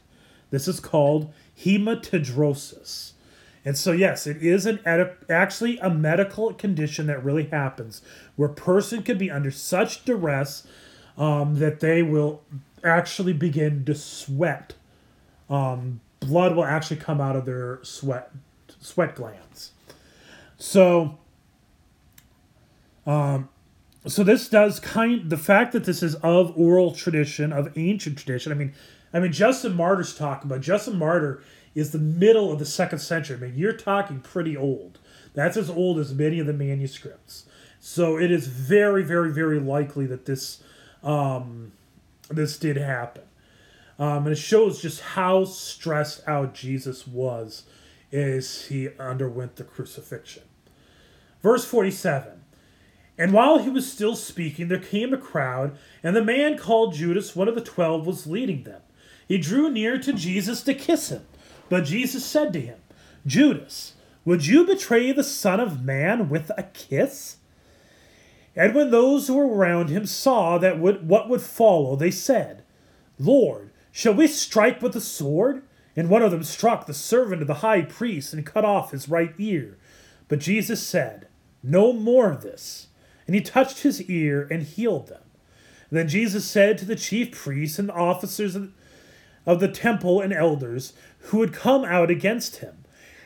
This 0.51 0.67
is 0.67 0.79
called 0.79 1.33
hematidrosis. 1.59 3.13
And 3.67 3.77
so, 3.77 3.91
yes, 3.91 4.25
it 4.25 4.41
is 4.41 4.65
an 4.65 4.79
actually 5.29 5.77
a 5.79 5.89
medical 5.89 6.53
condition 6.53 7.07
that 7.07 7.21
really 7.21 7.47
happens 7.47 8.01
where 8.37 8.47
a 8.47 8.53
person 8.53 9.03
could 9.03 9.17
be 9.17 9.29
under 9.29 9.51
such 9.51 10.05
duress 10.05 10.65
um, 11.17 11.55
that 11.55 11.81
they 11.81 12.01
will 12.01 12.43
actually 12.81 13.33
begin 13.33 13.83
to 13.83 13.93
sweat. 13.93 14.75
Um, 15.49 15.99
blood 16.21 16.55
will 16.55 16.63
actually 16.63 16.95
come 16.95 17.19
out 17.19 17.35
of 17.35 17.43
their 17.43 17.79
sweat 17.83 18.31
sweat 18.79 19.15
glands. 19.15 19.73
So, 20.57 21.17
um, 23.05 23.49
so 24.05 24.23
this 24.23 24.47
does 24.47 24.79
kind 24.79 25.29
the 25.29 25.35
fact 25.35 25.73
that 25.73 25.83
this 25.83 26.01
is 26.01 26.15
of 26.15 26.57
oral 26.57 26.93
tradition 26.93 27.51
of 27.51 27.77
ancient 27.77 28.17
tradition. 28.17 28.53
I 28.53 28.55
mean, 28.55 28.73
I 29.13 29.19
mean, 29.19 29.33
Justin 29.33 29.75
Martyr's 29.75 30.15
talking 30.15 30.49
about 30.49 30.61
Justin 30.61 30.97
Martyr 30.97 31.43
is 31.77 31.91
the 31.91 31.99
middle 31.99 32.51
of 32.51 32.57
the 32.57 32.65
second 32.65 32.97
century. 32.97 33.37
I 33.37 33.39
mean, 33.39 33.53
you're 33.55 33.71
talking 33.71 34.19
pretty 34.19 34.57
old. 34.57 34.97
That's 35.35 35.55
as 35.55 35.69
old 35.69 35.99
as 35.99 36.11
many 36.11 36.39
of 36.39 36.47
the 36.47 36.53
manuscripts. 36.53 37.45
So 37.79 38.17
it 38.17 38.31
is 38.31 38.47
very, 38.47 39.03
very, 39.03 39.31
very 39.31 39.59
likely 39.59 40.07
that 40.07 40.25
this 40.25 40.63
um, 41.03 41.73
this 42.29 42.57
did 42.57 42.77
happen. 42.77 43.21
Um, 43.99 44.25
and 44.25 44.29
it 44.29 44.39
shows 44.39 44.81
just 44.81 45.01
how 45.01 45.45
stressed 45.45 46.27
out 46.27 46.55
Jesus 46.55 47.05
was 47.05 47.63
as 48.11 48.65
he 48.65 48.89
underwent 48.99 49.57
the 49.57 49.63
crucifixion. 49.63 50.43
Verse 51.43 51.63
47 51.63 52.41
And 53.19 53.33
while 53.33 53.59
he 53.59 53.69
was 53.69 53.91
still 53.91 54.15
speaking, 54.15 54.67
there 54.67 54.79
came 54.79 55.13
a 55.13 55.17
crowd, 55.17 55.77
and 56.01 56.15
the 56.15 56.23
man 56.23 56.57
called 56.57 56.95
Judas, 56.95 57.35
one 57.35 57.47
of 57.47 57.53
the 57.53 57.61
twelve, 57.61 58.07
was 58.07 58.25
leading 58.25 58.63
them. 58.63 58.81
He 59.27 59.37
drew 59.37 59.69
near 59.69 59.99
to 59.99 60.11
Jesus 60.11 60.63
to 60.63 60.73
kiss 60.73 61.09
him. 61.09 61.27
But 61.69 61.85
Jesus 61.85 62.25
said 62.25 62.53
to 62.53 62.61
him, 62.61 62.79
Judas, 63.25 63.93
would 64.25 64.45
you 64.45 64.65
betray 64.65 65.11
the 65.11 65.23
Son 65.23 65.59
of 65.59 65.83
Man 65.83 66.29
with 66.29 66.51
a 66.57 66.63
kiss? 66.63 67.37
And 68.55 68.73
when 68.73 68.89
those 68.89 69.27
who 69.27 69.35
were 69.35 69.47
around 69.47 69.89
him 69.89 70.05
saw 70.05 70.57
that 70.57 70.79
would, 70.79 71.07
what 71.07 71.29
would 71.29 71.41
follow, 71.41 71.95
they 71.95 72.11
said, 72.11 72.63
Lord, 73.19 73.69
shall 73.91 74.13
we 74.13 74.27
strike 74.27 74.81
with 74.81 74.93
the 74.93 75.01
sword? 75.01 75.63
And 75.95 76.09
one 76.09 76.21
of 76.21 76.31
them 76.31 76.43
struck 76.43 76.85
the 76.85 76.93
servant 76.93 77.41
of 77.41 77.47
the 77.47 77.55
high 77.55 77.81
priest 77.81 78.33
and 78.33 78.45
cut 78.45 78.65
off 78.65 78.91
his 78.91 79.09
right 79.09 79.33
ear. 79.37 79.77
But 80.27 80.39
Jesus 80.39 80.85
said, 80.85 81.27
No 81.63 81.93
more 81.93 82.31
of 82.31 82.41
this. 82.41 82.87
And 83.25 83.35
he 83.35 83.41
touched 83.41 83.79
his 83.79 84.01
ear 84.03 84.47
and 84.49 84.63
healed 84.63 85.07
them. 85.07 85.23
And 85.89 85.99
then 85.99 86.07
Jesus 86.07 86.45
said 86.45 86.77
to 86.77 86.85
the 86.85 86.95
chief 86.95 87.31
priests 87.31 87.79
and 87.79 87.89
officers 87.89 88.55
of 89.45 89.59
the 89.59 89.67
temple 89.67 90.21
and 90.21 90.33
elders 90.33 90.93
who 91.27 91.41
had 91.41 91.53
come 91.53 91.83
out 91.85 92.09
against 92.09 92.57
him, 92.57 92.83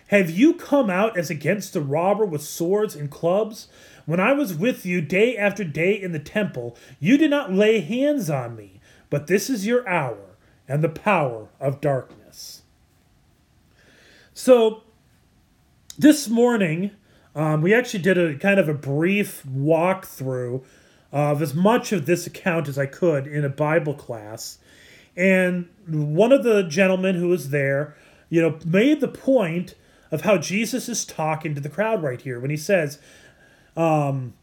Have 0.07 0.29
you 0.29 0.53
come 0.53 0.89
out 0.89 1.17
as 1.17 1.29
against 1.29 1.75
a 1.75 1.81
robber 1.81 2.25
with 2.25 2.41
swords 2.41 2.95
and 2.95 3.09
clubs? 3.09 3.67
When 4.05 4.19
I 4.19 4.33
was 4.33 4.53
with 4.53 4.85
you 4.85 5.01
day 5.01 5.37
after 5.37 5.63
day 5.63 5.93
in 5.93 6.11
the 6.11 6.19
temple, 6.19 6.75
you 6.99 7.17
did 7.17 7.29
not 7.29 7.53
lay 7.53 7.79
hands 7.79 8.29
on 8.29 8.55
me, 8.55 8.81
but 9.09 9.27
this 9.27 9.49
is 9.49 9.65
your 9.65 9.87
hour 9.87 10.37
and 10.67 10.83
the 10.83 10.89
power 10.89 11.49
of 11.59 11.81
darkness. 11.81 12.63
So, 14.33 14.83
this 15.97 16.27
morning, 16.27 16.91
um, 17.35 17.61
we 17.61 17.73
actually 17.73 18.01
did 18.01 18.17
a 18.17 18.35
kind 18.37 18.59
of 18.59 18.67
a 18.67 18.73
brief 18.73 19.43
walkthrough 19.47 20.63
of 21.11 21.41
as 21.41 21.53
much 21.53 21.91
of 21.91 22.05
this 22.05 22.25
account 22.25 22.67
as 22.67 22.77
I 22.77 22.85
could 22.85 23.27
in 23.27 23.45
a 23.45 23.49
Bible 23.49 23.93
class. 23.93 24.57
And 25.15 25.67
one 25.87 26.31
of 26.31 26.43
the 26.43 26.63
gentlemen 26.63 27.15
who 27.15 27.27
was 27.27 27.49
there, 27.49 27.95
you 28.29 28.41
know, 28.41 28.57
made 28.65 29.01
the 29.01 29.07
point 29.07 29.75
of 30.11 30.21
how 30.21 30.37
Jesus 30.37 30.89
is 30.89 31.05
talking 31.05 31.55
to 31.55 31.61
the 31.61 31.69
crowd 31.69 32.03
right 32.03 32.21
here 32.21 32.39
when 32.39 32.49
he 32.51 32.57
says, 32.57 32.99
um, 33.75 34.33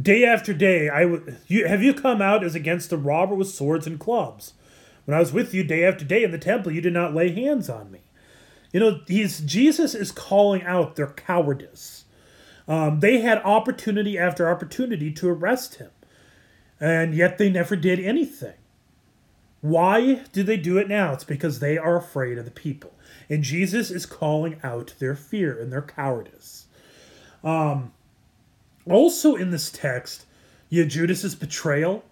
day 0.00 0.24
after 0.24 0.52
day, 0.52 0.88
I 0.88 1.02
w- 1.02 1.36
you, 1.46 1.66
have 1.66 1.82
you 1.82 1.94
come 1.94 2.22
out 2.22 2.44
as 2.44 2.54
against 2.54 2.90
the 2.90 2.98
robber 2.98 3.34
with 3.34 3.48
swords 3.48 3.86
and 3.86 3.98
clubs? 3.98 4.54
When 5.04 5.16
I 5.16 5.20
was 5.20 5.32
with 5.32 5.52
you 5.52 5.64
day 5.64 5.84
after 5.84 6.04
day 6.04 6.24
in 6.24 6.30
the 6.30 6.38
temple, 6.38 6.72
you 6.72 6.80
did 6.80 6.92
not 6.92 7.14
lay 7.14 7.32
hands 7.32 7.68
on 7.68 7.90
me. 7.90 8.00
You 8.72 8.80
know, 8.80 9.00
he's 9.06 9.40
Jesus 9.40 9.94
is 9.94 10.10
calling 10.10 10.62
out 10.62 10.96
their 10.96 11.08
cowardice. 11.08 12.04
Um, 12.66 13.00
they 13.00 13.20
had 13.20 13.38
opportunity 13.44 14.18
after 14.18 14.50
opportunity 14.50 15.12
to 15.12 15.28
arrest 15.28 15.76
him, 15.76 15.90
and 16.80 17.14
yet 17.14 17.38
they 17.38 17.50
never 17.50 17.76
did 17.76 18.00
anything. 18.00 18.54
Why 19.64 20.16
do 20.34 20.42
they 20.42 20.58
do 20.58 20.76
it 20.76 20.88
now? 20.88 21.14
It's 21.14 21.24
because 21.24 21.58
they 21.58 21.78
are 21.78 21.96
afraid 21.96 22.36
of 22.36 22.44
the 22.44 22.50
people. 22.50 22.92
And 23.30 23.42
Jesus 23.42 23.90
is 23.90 24.04
calling 24.04 24.60
out 24.62 24.92
their 24.98 25.16
fear 25.16 25.58
and 25.58 25.72
their 25.72 25.80
cowardice. 25.80 26.66
Um, 27.42 27.94
also 28.84 29.36
in 29.36 29.52
this 29.52 29.70
text, 29.70 30.26
you 30.68 30.82
have 30.82 30.90
Judas's 30.90 31.34
betrayal, 31.34 32.04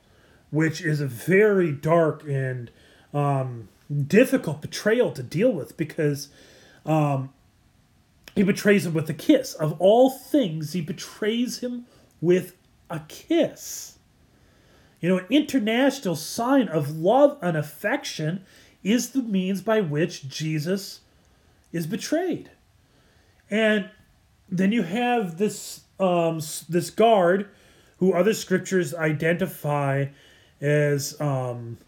which 0.50 0.80
is 0.80 1.02
a 1.02 1.06
very 1.06 1.72
dark 1.72 2.24
and 2.26 2.70
um, 3.12 3.68
difficult 4.06 4.62
betrayal 4.62 5.12
to 5.12 5.22
deal 5.22 5.52
with 5.52 5.76
because 5.76 6.30
um, 6.86 7.34
he 8.34 8.42
betrays 8.42 8.86
him 8.86 8.94
with 8.94 9.10
a 9.10 9.14
kiss. 9.14 9.52
Of 9.52 9.78
all 9.78 10.08
things, 10.08 10.72
he 10.72 10.80
betrays 10.80 11.58
him 11.58 11.84
with 12.18 12.56
a 12.88 13.00
kiss. 13.08 13.98
You 15.02 15.10
know, 15.10 15.18
an 15.18 15.26
international 15.28 16.16
sign 16.16 16.68
of 16.68 16.96
love 16.96 17.36
and 17.42 17.56
affection 17.56 18.46
is 18.82 19.10
the 19.10 19.22
means 19.22 19.60
by 19.60 19.82
which 19.82 20.28
Jesus 20.28 21.00
is 21.72 21.86
betrayed. 21.86 22.50
And 23.50 23.90
then 24.48 24.72
you 24.72 24.82
have 24.82 25.38
this 25.38 25.82
um, 25.98 26.40
this 26.68 26.90
guard 26.90 27.48
who 27.98 28.12
other 28.12 28.32
scriptures 28.34 28.94
identify 28.94 30.06
as 30.60 31.20
um, 31.20 31.78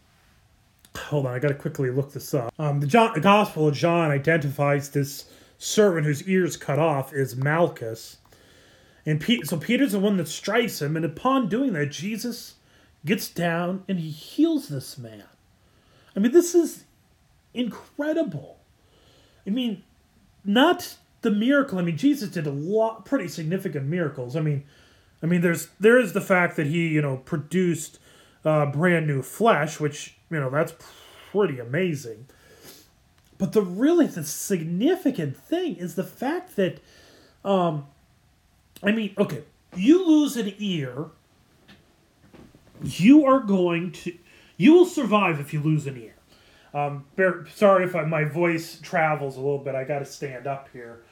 hold 0.95 1.25
on 1.25 1.33
i 1.33 1.39
gotta 1.39 1.53
quickly 1.53 1.89
look 1.89 2.13
this 2.13 2.33
up 2.33 2.53
um, 2.57 2.79
the, 2.79 2.87
John, 2.87 3.11
the 3.13 3.19
gospel 3.19 3.67
of 3.67 3.75
john 3.75 4.11
identifies 4.11 4.89
this 4.89 5.25
servant 5.57 6.05
whose 6.05 6.23
ears 6.27 6.55
cut 6.55 6.79
off 6.79 7.13
is 7.13 7.35
malchus 7.35 8.17
and 9.05 9.19
Pete, 9.19 9.45
so 9.45 9.57
peter's 9.57 9.91
the 9.91 9.99
one 9.99 10.17
that 10.17 10.27
strikes 10.27 10.81
him 10.81 10.95
and 10.95 11.05
upon 11.05 11.49
doing 11.49 11.73
that 11.73 11.91
jesus 11.91 12.55
gets 13.05 13.27
down 13.29 13.83
and 13.87 13.99
he 13.99 14.09
heals 14.09 14.67
this 14.67 14.97
man 14.97 15.23
i 16.15 16.19
mean 16.19 16.31
this 16.31 16.55
is 16.55 16.85
incredible 17.53 18.57
i 19.45 19.49
mean 19.49 19.83
not 20.45 20.97
the 21.25 21.31
miracle. 21.31 21.79
I 21.79 21.81
mean, 21.81 21.97
Jesus 21.97 22.29
did 22.29 22.47
a 22.47 22.51
lot, 22.51 23.03
pretty 23.03 23.27
significant 23.27 23.87
miracles. 23.87 24.35
I 24.35 24.41
mean, 24.41 24.63
I 25.21 25.25
mean, 25.25 25.41
there's 25.41 25.69
there 25.79 25.99
is 25.99 26.13
the 26.13 26.21
fact 26.21 26.55
that 26.55 26.67
he 26.67 26.87
you 26.87 27.01
know 27.01 27.17
produced 27.17 27.99
uh, 28.45 28.67
brand 28.67 29.07
new 29.07 29.21
flesh, 29.21 29.79
which 29.79 30.15
you 30.29 30.39
know 30.39 30.49
that's 30.49 30.73
pretty 31.31 31.59
amazing. 31.59 32.27
But 33.37 33.51
the 33.51 33.63
really 33.63 34.05
the 34.05 34.23
significant 34.23 35.35
thing 35.35 35.75
is 35.75 35.95
the 35.95 36.05
fact 36.05 36.55
that, 36.55 36.79
um, 37.43 37.87
I 38.81 38.91
mean, 38.91 39.13
okay, 39.17 39.43
you 39.75 40.07
lose 40.07 40.37
an 40.37 40.53
ear, 40.59 41.07
you 42.85 43.25
are 43.25 43.39
going 43.39 43.91
to, 43.91 44.17
you 44.57 44.73
will 44.73 44.85
survive 44.85 45.39
if 45.39 45.53
you 45.53 45.61
lose 45.61 45.87
an 45.87 45.97
ear. 45.97 46.15
Um, 46.73 47.05
bear, 47.15 47.45
sorry 47.55 47.85
if 47.85 47.95
I, 47.95 48.03
my 48.03 48.25
voice 48.25 48.79
travels 48.81 49.37
a 49.37 49.39
little 49.39 49.59
bit. 49.59 49.75
I 49.75 49.83
got 49.83 49.99
to 49.99 50.05
stand 50.05 50.45
up 50.47 50.69
here 50.73 51.03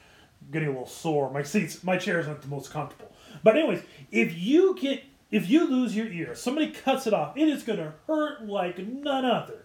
getting 0.52 0.68
a 0.68 0.72
little 0.72 0.86
sore. 0.86 1.30
My 1.30 1.42
seats, 1.42 1.82
my 1.82 1.96
chairs 1.96 2.26
aren't 2.26 2.42
the 2.42 2.48
most 2.48 2.70
comfortable. 2.70 3.10
But 3.42 3.56
anyways, 3.56 3.82
if 4.10 4.36
you 4.36 4.76
get, 4.78 5.04
if 5.30 5.48
you 5.48 5.66
lose 5.66 5.96
your 5.96 6.06
ear, 6.06 6.34
somebody 6.34 6.70
cuts 6.70 7.06
it 7.06 7.14
off, 7.14 7.36
it 7.36 7.48
is 7.48 7.62
going 7.62 7.78
to 7.78 7.94
hurt 8.06 8.46
like 8.46 8.78
none 8.78 9.24
other. 9.24 9.64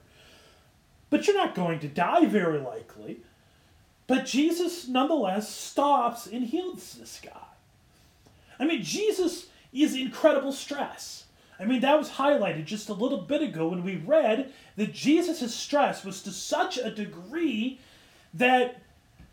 But 1.09 1.27
you're 1.27 1.35
not 1.35 1.55
going 1.55 1.79
to 1.79 1.87
die 1.87 2.25
very 2.25 2.59
likely. 2.59 3.19
But 4.07 4.25
Jesus 4.25 4.87
nonetheless 4.87 5.53
stops 5.53 6.27
and 6.27 6.45
heals 6.45 6.93
this 6.93 7.19
guy. 7.23 7.31
I 8.59 8.65
mean, 8.65 8.81
Jesus 8.83 9.47
is 9.71 9.95
incredible 9.95 10.51
stress. 10.51 11.25
I 11.59 11.65
mean, 11.65 11.81
that 11.81 11.97
was 11.97 12.11
highlighted 12.11 12.65
just 12.65 12.87
a 12.87 12.93
little 12.93 13.21
bit 13.21 13.41
ago 13.41 13.67
when 13.67 13.83
we 13.83 13.97
read 13.97 14.53
that 14.77 14.93
Jesus' 14.93 15.53
stress 15.53 16.05
was 16.05 16.21
to 16.23 16.31
such 16.31 16.77
a 16.77 16.89
degree 16.89 17.79
that 18.33 18.81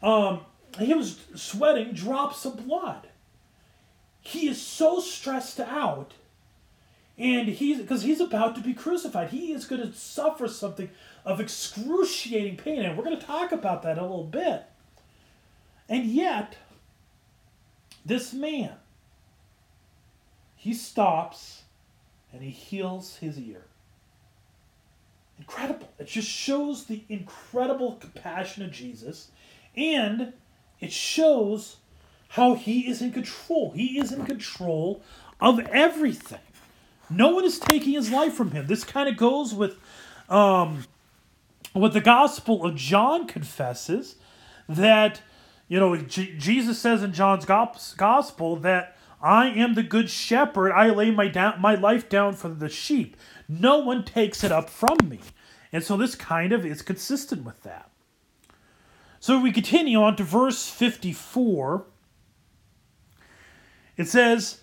um, 0.02 0.40
he 0.78 0.92
was 0.92 1.20
sweating 1.36 1.92
drops 1.92 2.44
of 2.44 2.66
blood. 2.66 3.08
He 4.20 4.48
is 4.48 4.60
so 4.60 4.98
stressed 4.98 5.60
out. 5.60 6.14
And 7.18 7.48
he's 7.48 7.78
because 7.78 8.02
he's 8.02 8.20
about 8.20 8.56
to 8.56 8.60
be 8.60 8.74
crucified. 8.74 9.30
He 9.30 9.52
is 9.52 9.64
going 9.64 9.80
to 9.80 9.92
suffer 9.94 10.48
something 10.48 10.90
of 11.24 11.40
excruciating 11.40 12.56
pain. 12.56 12.82
And 12.82 12.98
we're 12.98 13.04
going 13.04 13.18
to 13.18 13.24
talk 13.24 13.52
about 13.52 13.82
that 13.84 13.98
a 13.98 14.02
little 14.02 14.24
bit. 14.24 14.64
And 15.88 16.04
yet, 16.06 16.56
this 18.04 18.32
man, 18.34 18.72
he 20.56 20.74
stops 20.74 21.62
and 22.32 22.42
he 22.42 22.50
heals 22.50 23.16
his 23.16 23.38
ear. 23.38 23.64
Incredible. 25.38 25.88
It 25.98 26.06
just 26.06 26.28
shows 26.28 26.84
the 26.84 27.04
incredible 27.08 27.96
compassion 27.96 28.64
of 28.64 28.72
Jesus 28.72 29.30
and 29.76 30.32
it 30.80 30.92
shows 30.92 31.76
how 32.28 32.54
he 32.54 32.88
is 32.88 33.02
in 33.02 33.12
control. 33.12 33.72
He 33.72 33.98
is 33.98 34.12
in 34.12 34.24
control 34.24 35.02
of 35.40 35.60
everything. 35.60 36.40
No 37.08 37.34
one 37.34 37.44
is 37.44 37.58
taking 37.58 37.92
his 37.92 38.10
life 38.10 38.34
from 38.34 38.50
him. 38.50 38.66
This 38.66 38.84
kind 38.84 39.08
of 39.08 39.16
goes 39.16 39.54
with 39.54 39.78
um, 40.28 40.84
what 41.72 41.92
the 41.92 42.00
Gospel 42.00 42.64
of 42.64 42.74
John 42.74 43.26
confesses 43.26 44.16
that, 44.68 45.20
you 45.68 45.78
know, 45.78 45.96
J- 45.96 46.36
Jesus 46.36 46.78
says 46.78 47.02
in 47.02 47.12
John's 47.12 47.44
Gospel 47.44 48.56
that 48.56 48.95
I 49.26 49.48
am 49.48 49.74
the 49.74 49.82
good 49.82 50.08
shepherd. 50.08 50.70
I 50.70 50.88
lay 50.90 51.10
my, 51.10 51.26
down, 51.26 51.60
my 51.60 51.74
life 51.74 52.08
down 52.08 52.34
for 52.34 52.48
the 52.48 52.68
sheep. 52.68 53.16
No 53.48 53.78
one 53.78 54.04
takes 54.04 54.44
it 54.44 54.52
up 54.52 54.70
from 54.70 54.96
me. 55.02 55.18
And 55.72 55.82
so 55.82 55.96
this 55.96 56.14
kind 56.14 56.52
of 56.52 56.64
is 56.64 56.80
consistent 56.80 57.44
with 57.44 57.60
that. 57.64 57.90
So 59.18 59.40
we 59.40 59.50
continue 59.50 60.00
on 60.00 60.14
to 60.14 60.22
verse 60.22 60.68
54. 60.68 61.86
It 63.96 64.06
says, 64.06 64.60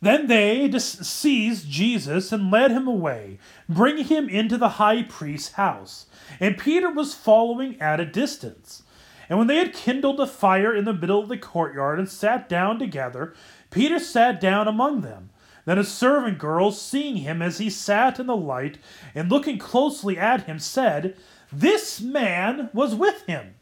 Then 0.00 0.26
they 0.26 0.70
seized 0.78 1.68
Jesus 1.68 2.32
and 2.32 2.50
led 2.50 2.70
him 2.70 2.88
away, 2.88 3.38
bringing 3.68 4.06
him 4.06 4.26
into 4.30 4.56
the 4.56 4.70
high 4.70 5.02
priest's 5.02 5.52
house. 5.52 6.06
And 6.40 6.56
Peter 6.56 6.90
was 6.90 7.12
following 7.12 7.78
at 7.78 8.00
a 8.00 8.06
distance. 8.06 8.84
And 9.28 9.38
when 9.38 9.48
they 9.48 9.56
had 9.56 9.74
kindled 9.74 10.20
a 10.20 10.26
fire 10.26 10.74
in 10.74 10.86
the 10.86 10.94
middle 10.94 11.20
of 11.20 11.28
the 11.28 11.36
courtyard 11.36 11.98
and 11.98 12.08
sat 12.08 12.48
down 12.48 12.78
together, 12.78 13.34
Peter 13.70 13.98
sat 13.98 14.40
down 14.40 14.68
among 14.68 15.00
them. 15.02 15.30
Then 15.64 15.78
a 15.78 15.84
servant 15.84 16.38
girl, 16.38 16.72
seeing 16.72 17.18
him 17.18 17.42
as 17.42 17.58
he 17.58 17.68
sat 17.68 18.18
in 18.18 18.26
the 18.26 18.36
light 18.36 18.78
and 19.14 19.30
looking 19.30 19.58
closely 19.58 20.16
at 20.16 20.44
him, 20.44 20.58
said, 20.58 21.14
This 21.52 22.00
man 22.00 22.70
was 22.72 22.94
with 22.94 23.26
him. 23.26 23.54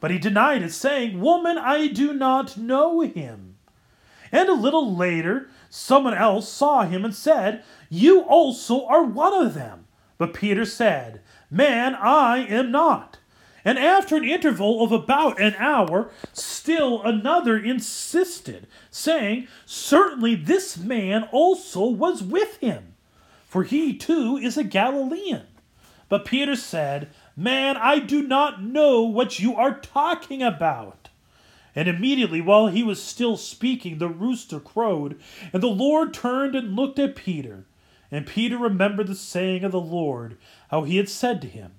But 0.00 0.10
he 0.10 0.18
denied 0.18 0.62
it, 0.62 0.72
saying, 0.72 1.20
Woman, 1.20 1.56
I 1.56 1.86
do 1.86 2.12
not 2.12 2.58
know 2.58 3.00
him. 3.00 3.56
And 4.30 4.48
a 4.48 4.54
little 4.54 4.94
later, 4.94 5.48
someone 5.70 6.14
else 6.14 6.48
saw 6.48 6.82
him 6.82 7.04
and 7.04 7.14
said, 7.14 7.64
You 7.88 8.20
also 8.22 8.86
are 8.86 9.02
one 9.02 9.32
of 9.32 9.54
them. 9.54 9.86
But 10.18 10.34
Peter 10.34 10.64
said, 10.64 11.22
Man, 11.50 11.94
I 11.94 12.38
am 12.38 12.70
not. 12.70 13.18
And 13.64 13.78
after 13.78 14.16
an 14.16 14.24
interval 14.24 14.82
of 14.82 14.90
about 14.90 15.40
an 15.40 15.54
hour, 15.58 16.10
still 16.32 17.02
another 17.02 17.56
insisted, 17.56 18.66
saying, 18.90 19.46
Certainly 19.66 20.36
this 20.36 20.76
man 20.76 21.28
also 21.30 21.86
was 21.86 22.22
with 22.22 22.56
him, 22.58 22.94
for 23.46 23.62
he 23.62 23.96
too 23.96 24.36
is 24.36 24.56
a 24.56 24.64
Galilean. 24.64 25.46
But 26.08 26.24
Peter 26.24 26.56
said, 26.56 27.08
Man, 27.36 27.76
I 27.76 27.98
do 27.98 28.22
not 28.22 28.62
know 28.62 29.02
what 29.02 29.38
you 29.38 29.54
are 29.56 29.78
talking 29.78 30.42
about. 30.42 31.08
And 31.74 31.88
immediately, 31.88 32.40
while 32.40 32.66
he 32.66 32.82
was 32.82 33.02
still 33.02 33.36
speaking, 33.36 33.98
the 33.98 34.08
rooster 34.08 34.60
crowed, 34.60 35.18
and 35.52 35.62
the 35.62 35.68
Lord 35.68 36.12
turned 36.12 36.54
and 36.54 36.76
looked 36.76 36.98
at 36.98 37.16
Peter. 37.16 37.64
And 38.10 38.26
Peter 38.26 38.58
remembered 38.58 39.06
the 39.06 39.14
saying 39.14 39.64
of 39.64 39.72
the 39.72 39.80
Lord, 39.80 40.36
how 40.68 40.82
he 40.82 40.98
had 40.98 41.08
said 41.08 41.40
to 41.40 41.48
him, 41.48 41.72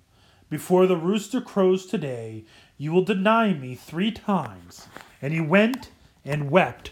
Before 0.54 0.86
the 0.86 0.96
rooster 0.96 1.42
crows 1.42 1.88
today, 1.88 2.44
you 2.78 2.92
will 2.92 3.04
deny 3.04 3.54
me 3.54 3.74
three 3.74 4.12
times. 4.12 4.86
And 5.20 5.34
he 5.34 5.42
went 5.42 5.90
and 6.24 6.52
wept 6.52 6.92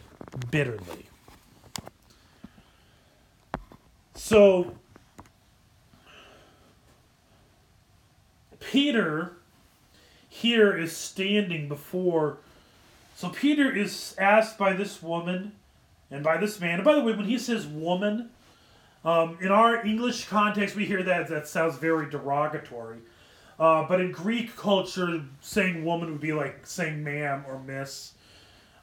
bitterly. 0.49 1.05
So, 4.15 4.77
Peter 8.59 9.33
here 10.27 10.75
is 10.75 10.97
standing 10.97 11.67
before. 11.67 12.39
So 13.15 13.29
Peter 13.29 13.71
is 13.71 14.15
asked 14.17 14.57
by 14.57 14.73
this 14.73 15.03
woman 15.03 15.51
and 16.09 16.23
by 16.23 16.37
this 16.37 16.59
man. 16.59 16.79
And 16.79 16.83
by 16.83 16.95
the 16.95 17.01
way, 17.01 17.13
when 17.13 17.25
he 17.25 17.37
says 17.37 17.67
woman, 17.67 18.31
um, 19.05 19.37
in 19.39 19.51
our 19.51 19.85
English 19.85 20.25
context, 20.25 20.75
we 20.75 20.85
hear 20.85 21.03
that 21.03 21.27
that 21.27 21.47
sounds 21.47 21.77
very 21.77 22.09
derogatory. 22.09 23.01
Uh, 23.59 23.87
but 23.87 24.01
in 24.01 24.11
Greek 24.11 24.55
culture, 24.55 25.23
saying 25.41 25.85
woman 25.85 26.11
would 26.11 26.21
be 26.21 26.33
like 26.33 26.65
saying 26.65 27.03
ma'am 27.03 27.43
or 27.47 27.59
miss. 27.59 28.13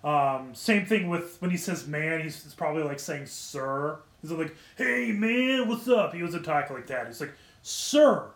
Um, 0.05 0.55
same 0.55 0.87
thing 0.87 1.09
with 1.09 1.41
when 1.41 1.51
he 1.51 1.57
says 1.57 1.87
man, 1.89 2.23
he's, 2.23 2.43
he's 2.43 2.55
probably 2.55 2.85
like 2.85 3.01
saying 3.01 3.27
sir. 3.27 3.99
He's 4.23 4.31
like, 4.31 4.55
hey 4.77 5.13
man, 5.13 5.69
what's 5.69 5.89
up? 5.89 6.15
He 6.15 6.23
wasn't 6.23 6.45
talk 6.45 6.71
like 6.71 6.87
that. 6.89 7.07
He's 7.07 7.21
like, 7.21 7.35
sir. 7.63 8.31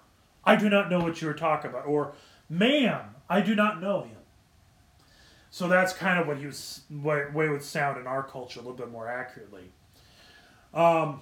I 0.45 0.57
do 0.57 0.68
not 0.68 0.91
know 0.91 1.01
what 1.01 1.22
you 1.22 1.28
are 1.28 1.35
talking 1.35 1.70
about. 1.70 1.87
Or, 1.87 2.14
ma'am, 2.49 3.01
I 3.28 3.41
do 3.41 3.55
not 3.55 3.80
know 3.80 4.03
him. 4.03 4.16
So 5.51 5.68
that's 5.68 5.93
kind 5.93 6.18
of 6.18 6.26
what 6.26 6.39
he 6.39 6.47
was, 6.47 6.80
way, 6.91 7.26
way 7.33 7.49
would 7.49 7.62
sound 7.62 7.99
in 7.99 8.07
our 8.07 8.22
culture 8.22 8.59
a 8.59 8.62
little 8.62 8.76
bit 8.76 8.91
more 8.91 9.09
accurately. 9.09 9.70
Um, 10.72 11.20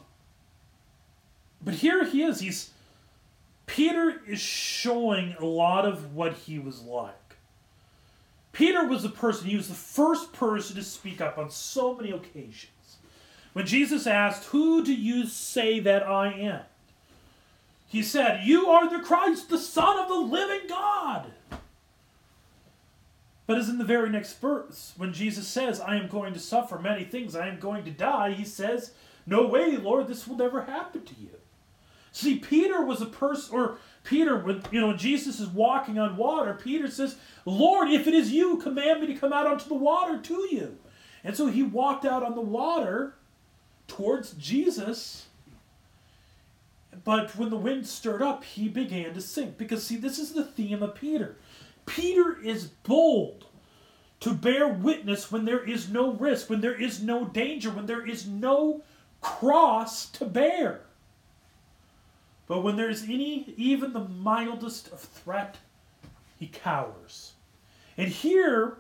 but 1.63 1.75
here 1.75 2.05
he 2.05 2.23
is. 2.23 2.41
He's 2.41 2.71
Peter 3.71 4.21
is 4.27 4.41
showing 4.41 5.37
a 5.39 5.45
lot 5.45 5.87
of 5.87 6.13
what 6.13 6.33
he 6.33 6.59
was 6.59 6.83
like. 6.83 7.15
Peter 8.53 8.85
was 8.85 9.05
the 9.05 9.09
person, 9.09 9.47
he 9.49 9.57
was 9.57 9.69
the 9.69 9.75
first 9.75 10.33
person 10.33 10.75
to 10.75 10.83
speak 10.83 11.21
up 11.21 11.39
on 11.39 11.51
so 11.51 11.95
many 11.95 12.11
occasions. 12.11 12.97
When 13.53 13.67
Jesus 13.67 14.09
asked, 14.09 14.47
Who 14.47 14.85
do 14.85 14.93
you 14.93 15.25
say 15.25 15.79
that 15.79 16.03
I 16.03 16.33
am? 16.33 16.63
He 17.87 18.03
said, 18.03 18.45
You 18.45 18.67
are 18.67 18.91
the 18.91 19.05
Christ, 19.05 19.49
the 19.49 19.59
Son 19.59 20.01
of 20.01 20.09
the 20.09 20.15
living 20.17 20.69
God. 20.69 21.31
But 23.47 23.59
as 23.59 23.69
in 23.69 23.79
the 23.79 23.85
very 23.85 24.11
next 24.11 24.41
verse, 24.41 24.95
when 24.97 25.13
Jesus 25.13 25.47
says, 25.47 25.81
I 25.81 25.95
am 25.95 26.09
going 26.09 26.33
to 26.33 26.41
suffer 26.41 26.77
many 26.77 27.05
things, 27.05 27.37
I 27.37 27.47
am 27.47 27.61
going 27.61 27.85
to 27.85 27.93
die, 27.93 28.33
he 28.33 28.45
says, 28.45 28.95
No 29.27 29.47
way, 29.47 29.77
Lord, 29.77 30.09
this 30.09 30.27
will 30.27 30.37
never 30.37 30.63
happen 30.63 31.05
to 31.05 31.15
you. 31.21 31.40
See, 32.13 32.37
Peter 32.39 32.85
was 32.85 33.01
a 33.01 33.07
person, 33.07 33.55
or 33.55 33.79
Peter, 34.03 34.37
when 34.37 34.63
you 34.71 34.81
know, 34.81 34.97
Jesus 34.97 35.39
is 35.39 35.49
walking 35.49 35.99
on 35.99 36.17
water, 36.17 36.55
Peter 36.55 36.89
says, 36.89 37.17
Lord, 37.45 37.89
if 37.91 38.07
it 38.07 38.15
is 38.15 38.33
you, 38.33 38.57
command 38.57 39.01
me 39.01 39.07
to 39.09 39.15
come 39.15 39.33
out 39.33 39.47
onto 39.47 39.69
the 39.69 39.75
water 39.75 40.19
to 40.19 40.49
you. 40.51 40.77
And 41.23 41.37
so 41.37 41.47
he 41.47 41.63
walked 41.63 42.05
out 42.05 42.23
on 42.23 42.35
the 42.35 42.41
water 42.41 43.15
towards 43.87 44.33
Jesus 44.33 45.27
but 47.05 47.37
when 47.37 47.51
the 47.51 47.57
wind 47.57 47.87
stirred 47.87 48.23
up, 48.23 48.45
he 48.45 48.69
began 48.69 49.15
to 49.15 49.21
sink. 49.21 49.57
Because, 49.57 49.85
see, 49.85 49.97
this 49.97 50.19
is 50.19 50.33
the 50.33 50.45
theme 50.45 50.83
of 50.83 50.95
Peter. 50.95 51.37
Peter 51.87 52.41
is 52.43 52.67
bold 52.67 53.47
to 54.21 54.35
bear 54.35 54.69
witness 54.69 55.33
when 55.33 55.45
there 55.45 55.65
is 55.65 55.89
no 55.89 56.13
risk, 56.13 56.51
when 56.51 56.61
there 56.61 56.79
is 56.79 57.03
no 57.03 57.25
danger, 57.25 57.71
when 57.71 57.87
there 57.87 58.07
is 58.07 58.27
no 58.27 58.83
cross 59.21 60.11
to 60.11 60.25
bear. 60.25 60.83
But 62.51 62.65
when 62.65 62.75
there 62.75 62.91
is 62.91 63.05
any, 63.05 63.55
even 63.57 63.93
the 63.93 64.09
mildest 64.09 64.89
of 64.89 64.99
threat, 64.99 65.59
he 66.37 66.49
cowers. 66.49 67.35
And 67.97 68.09
here, 68.09 68.79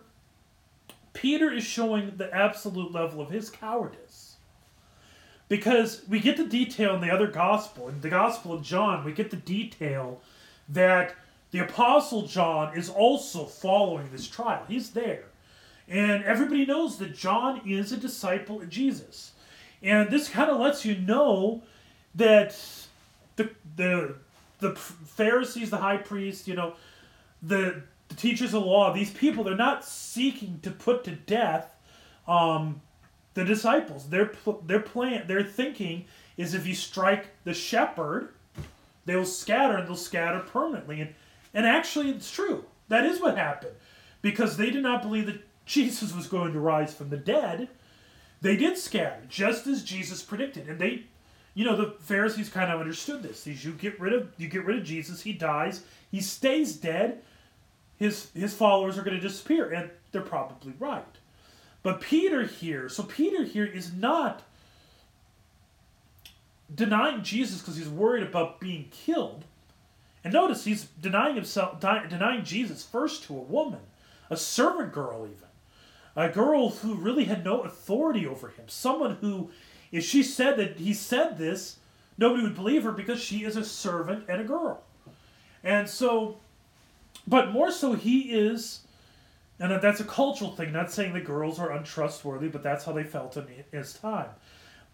Peter 1.13 1.53
is 1.53 1.63
showing 1.63 2.15
the 2.17 2.35
absolute 2.35 2.91
level 2.91 3.21
of 3.21 3.31
his 3.31 3.49
cowardice. 3.49 4.39
Because 5.47 6.03
we 6.09 6.19
get 6.19 6.37
the 6.37 6.47
detail 6.47 6.97
in 6.97 7.01
the 7.01 7.13
other 7.13 7.29
gospel 7.29 7.89
in 7.89 8.01
the 8.01 8.09
gospel 8.09 8.53
of 8.55 8.63
john 8.63 9.05
we 9.05 9.13
get 9.13 9.31
the 9.31 9.37
detail 9.37 10.21
that 10.69 11.15
the 11.53 11.61
apostle 11.61 12.27
john 12.27 12.77
is 12.77 12.89
also 12.89 13.45
following 13.45 14.09
this 14.11 14.27
trial. 14.27 14.65
He's 14.67 14.91
there. 14.91 15.27
And 15.87 16.25
everybody 16.25 16.67
knows 16.67 16.99
that 16.99 17.15
john 17.15 17.61
is 17.65 17.93
a 17.93 17.97
disciple 17.97 18.63
of 18.63 18.69
jesus. 18.69 19.31
And 19.81 20.11
this 20.11 20.29
kind 20.29 20.51
of 20.51 20.59
lets 20.59 20.85
you 20.85 20.97
know 20.97 21.63
that 22.17 22.53
the 23.81 24.15
the 24.61 24.75
pharisees 24.77 25.71
the 25.71 25.79
high 25.79 25.97
priest 25.97 26.47
you 26.47 26.55
know 26.55 26.75
the 27.43 27.83
the 28.09 28.15
teachers 28.15 28.55
of 28.55 28.63
law 28.63 28.93
these 28.93 29.11
people 29.11 29.45
they're 29.45 29.57
not 29.57 29.85
seeking 29.85 30.59
to 30.63 30.71
put 30.71 31.05
to 31.05 31.13
death 31.13 31.75
um, 32.27 32.81
the 33.35 33.45
disciples. 33.45 34.09
Their 34.09 34.33
their 34.65 34.81
plan, 34.81 35.27
their 35.27 35.43
thinking 35.43 36.07
is 36.37 36.55
if 36.55 36.67
you 36.67 36.75
strike 36.75 37.27
the 37.45 37.55
shepherd, 37.55 38.31
they 39.05 39.17
will 39.17 39.25
scatter 39.25 39.77
and 39.77 39.89
they'll 39.89 39.97
scatter 39.97 40.41
permanently. 40.41 41.01
And 41.01 41.15
and 41.53 41.67
actually, 41.67 42.11
it's 42.11 42.31
true. 42.31 42.65
That 42.89 43.05
is 43.05 43.21
what 43.21 43.37
happened, 43.37 43.75
because 44.23 44.57
they 44.57 44.71
did 44.71 44.83
not 44.83 45.03
believe 45.03 45.27
that 45.27 45.43
Jesus 45.67 46.15
was 46.15 46.27
going 46.27 46.53
to 46.53 46.61
rise 46.61 46.95
from 46.95 47.11
the 47.11 47.17
dead. 47.17 47.69
They 48.43 48.57
did 48.57 48.79
scatter, 48.79 49.23
just 49.29 49.67
as 49.67 49.83
Jesus 49.85 50.23
predicted, 50.23 50.69
and 50.69 50.79
they. 50.79 51.05
You 51.55 51.65
know 51.65 51.77
the 51.77 51.97
Pharisees 52.01 52.49
kind 52.49 52.71
of 52.71 52.81
understood 52.81 53.23
this. 53.23 53.47
You 53.47 53.73
get 53.73 54.01
rid 54.01 54.13
of 54.13 54.29
you 54.39 54.49
get 54.49 54.65
rid 54.65 54.79
of 54.79 54.85
Jesus, 54.85 55.23
he 55.23 55.33
dies, 55.33 55.83
he 56.11 56.21
stays 56.21 56.77
dead. 56.77 57.23
His 57.99 58.31
his 58.35 58.55
followers 58.55 58.97
are 58.97 59.03
going 59.03 59.17
to 59.17 59.23
disappear, 59.23 59.71
and 59.71 59.91
they're 60.13 60.23
probably 60.23 60.75
right. 60.79 61.05
But 61.83 62.01
Peter 62.01 62.45
here, 62.45 62.89
so 62.89 63.03
Peter 63.03 63.45
here 63.45 63.65
is 63.65 63.93
not 63.93 64.43
denying 66.75 67.23
Jesus 67.23 67.61
because 67.61 67.77
he's 67.77 67.89
worried 67.89 68.23
about 68.23 68.61
being 68.61 68.89
killed. 68.91 69.45
And 70.23 70.33
notice 70.33 70.65
he's 70.65 70.85
denying 71.01 71.35
himself, 71.35 71.81
denying 71.81 72.45
Jesus 72.45 72.85
first 72.85 73.25
to 73.25 73.37
a 73.37 73.41
woman, 73.41 73.81
a 74.29 74.37
servant 74.37 74.93
girl, 74.93 75.25
even. 75.27 75.49
A 76.17 76.29
girl 76.29 76.71
who 76.71 76.95
really 76.95 77.25
had 77.25 77.45
no 77.45 77.63
authority 77.63 78.27
over 78.27 78.49
him. 78.49 78.65
Someone 78.69 79.17
who, 79.21 79.51
if 79.93 80.05
she 80.05 80.23
said 80.23 80.57
that 80.59 80.77
he 80.77 80.95
said 80.95 81.39
this, 81.39 81.77
nobody 82.19 82.43
would 82.43 82.55
believe 82.55 82.85
her 82.85 82.93
because 82.93 83.21
she 83.21 83.45
is 83.45 83.57
a 83.57 83.65
servant 83.65 84.25
and 84.29 84.41
a 84.41 84.45
girl. 84.45 84.83
And 85.63 85.89
so, 85.89 86.39
but 87.27 87.51
more 87.51 87.71
so, 87.71 87.93
he 87.93 88.33
is 88.33 88.81
and 89.61 89.71
that's 89.83 90.01
a 90.01 90.05
cultural 90.05 90.51
thing, 90.51 90.73
not 90.73 90.91
saying 90.91 91.13
the 91.13 91.21
girls 91.21 91.59
are 91.59 91.71
untrustworthy, 91.71 92.49
but 92.49 92.63
that's 92.63 92.87
how 92.87 92.93
they 92.93 93.05
felt 93.05 93.37
in 93.37 93.47
his 93.71 93.93
time. 93.93 94.31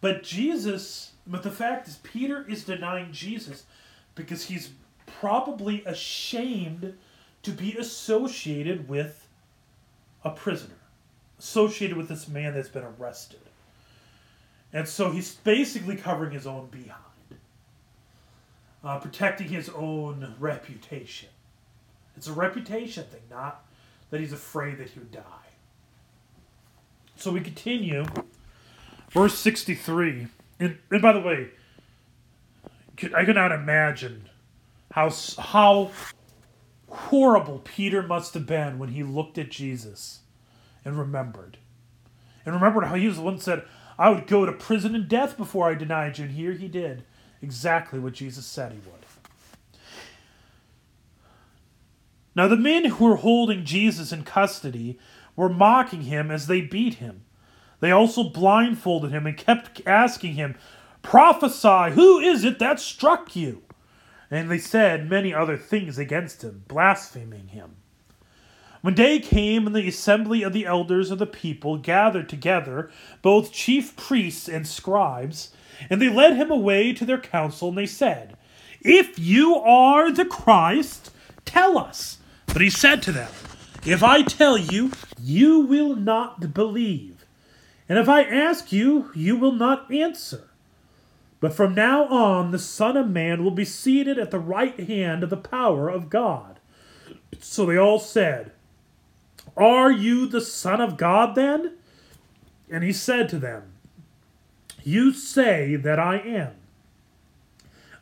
But 0.00 0.24
Jesus, 0.24 1.12
but 1.24 1.44
the 1.44 1.52
fact 1.52 1.86
is, 1.86 1.98
Peter 2.02 2.44
is 2.48 2.64
denying 2.64 3.12
Jesus 3.12 3.64
because 4.16 4.46
he's 4.46 4.70
probably 5.06 5.84
ashamed 5.84 6.98
to 7.44 7.52
be 7.52 7.76
associated 7.76 8.88
with 8.88 9.28
a 10.24 10.30
prisoner, 10.30 10.74
associated 11.38 11.96
with 11.96 12.08
this 12.08 12.26
man 12.26 12.54
that's 12.54 12.68
been 12.68 12.86
arrested. 12.98 13.38
And 14.72 14.88
so 14.88 15.10
he's 15.10 15.34
basically 15.34 15.96
covering 15.96 16.32
his 16.32 16.46
own 16.46 16.66
behind, 16.66 17.40
uh, 18.84 18.98
protecting 18.98 19.48
his 19.48 19.68
own 19.70 20.34
reputation. 20.38 21.28
It's 22.16 22.26
a 22.26 22.32
reputation 22.32 23.04
thing, 23.04 23.22
not 23.30 23.64
that 24.10 24.20
he's 24.20 24.32
afraid 24.32 24.78
that 24.78 24.90
he 24.90 24.98
would 24.98 25.12
die. 25.12 25.22
So 27.16 27.30
we 27.32 27.40
continue. 27.40 28.04
Verse 29.10 29.38
63. 29.38 30.28
And, 30.60 30.78
and 30.90 31.02
by 31.02 31.12
the 31.12 31.20
way, 31.20 31.48
I 33.14 33.24
cannot 33.24 33.52
imagine 33.52 34.28
how, 34.92 35.10
how 35.38 35.90
horrible 36.88 37.60
Peter 37.64 38.02
must 38.02 38.34
have 38.34 38.46
been 38.46 38.78
when 38.78 38.90
he 38.90 39.02
looked 39.02 39.38
at 39.38 39.50
Jesus 39.50 40.20
and 40.84 40.98
remembered. 40.98 41.58
And 42.44 42.54
remembered 42.54 42.84
how 42.84 42.94
he 42.94 43.06
was 43.06 43.16
the 43.16 43.22
one 43.22 43.38
said, 43.38 43.64
I 43.98 44.10
would 44.10 44.26
go 44.26 44.44
to 44.44 44.52
prison 44.52 44.94
and 44.94 45.08
death 45.08 45.36
before 45.36 45.68
I 45.70 45.74
denied 45.74 46.18
you. 46.18 46.24
And 46.24 46.34
here 46.34 46.52
he 46.52 46.68
did 46.68 47.04
exactly 47.40 47.98
what 47.98 48.12
Jesus 48.12 48.46
said 48.46 48.72
he 48.72 48.78
would. 48.78 48.92
Now, 52.34 52.48
the 52.48 52.56
men 52.56 52.84
who 52.84 53.06
were 53.06 53.16
holding 53.16 53.64
Jesus 53.64 54.12
in 54.12 54.22
custody 54.22 54.98
were 55.34 55.48
mocking 55.48 56.02
him 56.02 56.30
as 56.30 56.46
they 56.46 56.60
beat 56.60 56.94
him. 56.94 57.24
They 57.80 57.90
also 57.90 58.24
blindfolded 58.24 59.10
him 59.10 59.26
and 59.26 59.36
kept 59.36 59.80
asking 59.86 60.34
him, 60.34 60.56
Prophesy, 61.00 61.94
who 61.94 62.18
is 62.18 62.44
it 62.44 62.58
that 62.58 62.78
struck 62.78 63.34
you? 63.34 63.62
And 64.30 64.50
they 64.50 64.58
said 64.58 65.08
many 65.08 65.32
other 65.32 65.56
things 65.56 65.98
against 65.98 66.42
him, 66.42 66.64
blaspheming 66.68 67.48
him. 67.48 67.76
When 68.86 68.94
day 68.94 69.18
came 69.18 69.66
and 69.66 69.74
the 69.74 69.88
assembly 69.88 70.44
of 70.44 70.52
the 70.52 70.64
elders 70.64 71.10
of 71.10 71.18
the 71.18 71.26
people 71.26 71.76
gathered 71.76 72.28
together, 72.28 72.88
both 73.20 73.50
chief 73.50 73.96
priests 73.96 74.48
and 74.48 74.64
scribes, 74.64 75.50
and 75.90 76.00
they 76.00 76.08
led 76.08 76.36
him 76.36 76.52
away 76.52 76.92
to 76.92 77.04
their 77.04 77.18
council, 77.18 77.70
and 77.70 77.76
they 77.76 77.86
said, 77.86 78.36
If 78.80 79.18
you 79.18 79.56
are 79.56 80.12
the 80.12 80.24
Christ, 80.24 81.10
tell 81.44 81.76
us. 81.76 82.18
But 82.46 82.62
he 82.62 82.70
said 82.70 83.02
to 83.02 83.10
them, 83.10 83.28
If 83.84 84.04
I 84.04 84.22
tell 84.22 84.56
you, 84.56 84.92
you 85.20 85.62
will 85.62 85.96
not 85.96 86.54
believe. 86.54 87.26
And 87.88 87.98
if 87.98 88.08
I 88.08 88.22
ask 88.22 88.70
you, 88.70 89.10
you 89.16 89.34
will 89.34 89.50
not 89.50 89.92
answer. 89.92 90.44
But 91.40 91.54
from 91.54 91.74
now 91.74 92.04
on, 92.04 92.52
the 92.52 92.60
Son 92.60 92.96
of 92.96 93.10
Man 93.10 93.42
will 93.42 93.50
be 93.50 93.64
seated 93.64 94.16
at 94.16 94.30
the 94.30 94.38
right 94.38 94.78
hand 94.78 95.24
of 95.24 95.30
the 95.30 95.36
power 95.36 95.88
of 95.88 96.08
God. 96.08 96.60
So 97.40 97.66
they 97.66 97.76
all 97.76 97.98
said, 97.98 98.52
Are 99.56 99.90
you 99.90 100.26
the 100.26 100.40
Son 100.40 100.80
of 100.80 100.96
God 100.96 101.34
then? 101.34 101.72
And 102.70 102.84
he 102.84 102.92
said 102.92 103.28
to 103.30 103.38
them, 103.38 103.72
You 104.84 105.12
say 105.12 105.76
that 105.76 105.98
I 105.98 106.18
am. 106.18 106.54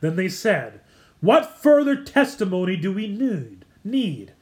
Then 0.01 0.17
they 0.17 0.29
said, 0.29 0.81
What 1.21 1.59
further 1.59 1.97
testimony 2.03 2.77
do 2.77 2.93
we 2.93 3.09
need? 3.09 3.65
Need 3.85 4.33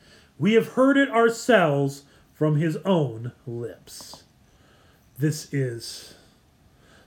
we 0.42 0.54
have 0.54 0.72
heard 0.72 0.96
it 0.96 1.08
ourselves 1.08 2.02
from 2.34 2.56
his 2.56 2.76
own 2.78 3.30
lips. 3.46 4.24
This 5.16 5.54
is. 5.54 6.14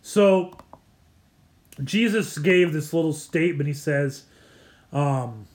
So, 0.02 0.58
Jesus 1.84 2.38
gave 2.38 2.72
this 2.72 2.94
little 2.94 3.12
statement. 3.12 3.68
He 3.68 3.74
says, 3.74 4.24
um, 4.94 5.48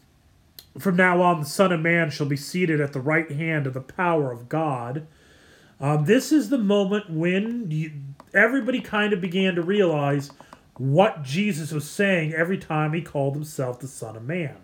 From 0.79 0.97
now 0.97 1.21
on, 1.23 1.41
the 1.41 1.47
Son 1.47 1.73
of 1.73 1.81
Man 1.81 2.11
shall 2.11 2.27
be 2.27 2.37
seated 2.37 2.81
at 2.81 2.93
the 2.93 3.01
right 3.01 3.31
hand 3.31 3.66
of 3.66 3.75
the 3.75 3.81
power 3.81 4.31
of 4.31 4.49
God. 4.49 5.07
Um, 5.81 6.05
this 6.05 6.31
is 6.31 6.51
the 6.51 6.59
moment 6.59 7.11
when 7.11 7.71
you, 7.71 7.93
everybody 8.35 8.81
kind 8.81 9.12
of 9.12 9.21
began 9.21 9.55
to 9.55 9.62
realize 9.62 10.31
what 10.77 11.23
Jesus 11.23 11.73
was 11.73 11.89
saying 11.89 12.33
every 12.33 12.59
time 12.59 12.93
he 12.93 13.03
called 13.03 13.35
himself 13.35 13.81
the 13.81 13.89
Son 13.89 14.16
of 14.16 14.25
Man. 14.25 14.57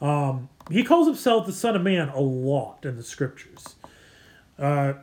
Um, 0.00 0.48
he 0.70 0.84
calls 0.84 1.06
himself 1.06 1.46
the 1.46 1.52
Son 1.52 1.74
of 1.74 1.82
Man 1.82 2.08
a 2.08 2.20
lot 2.20 2.84
in 2.84 2.96
the 2.96 3.02
scriptures. 3.02 3.76
Uh, 4.58 4.94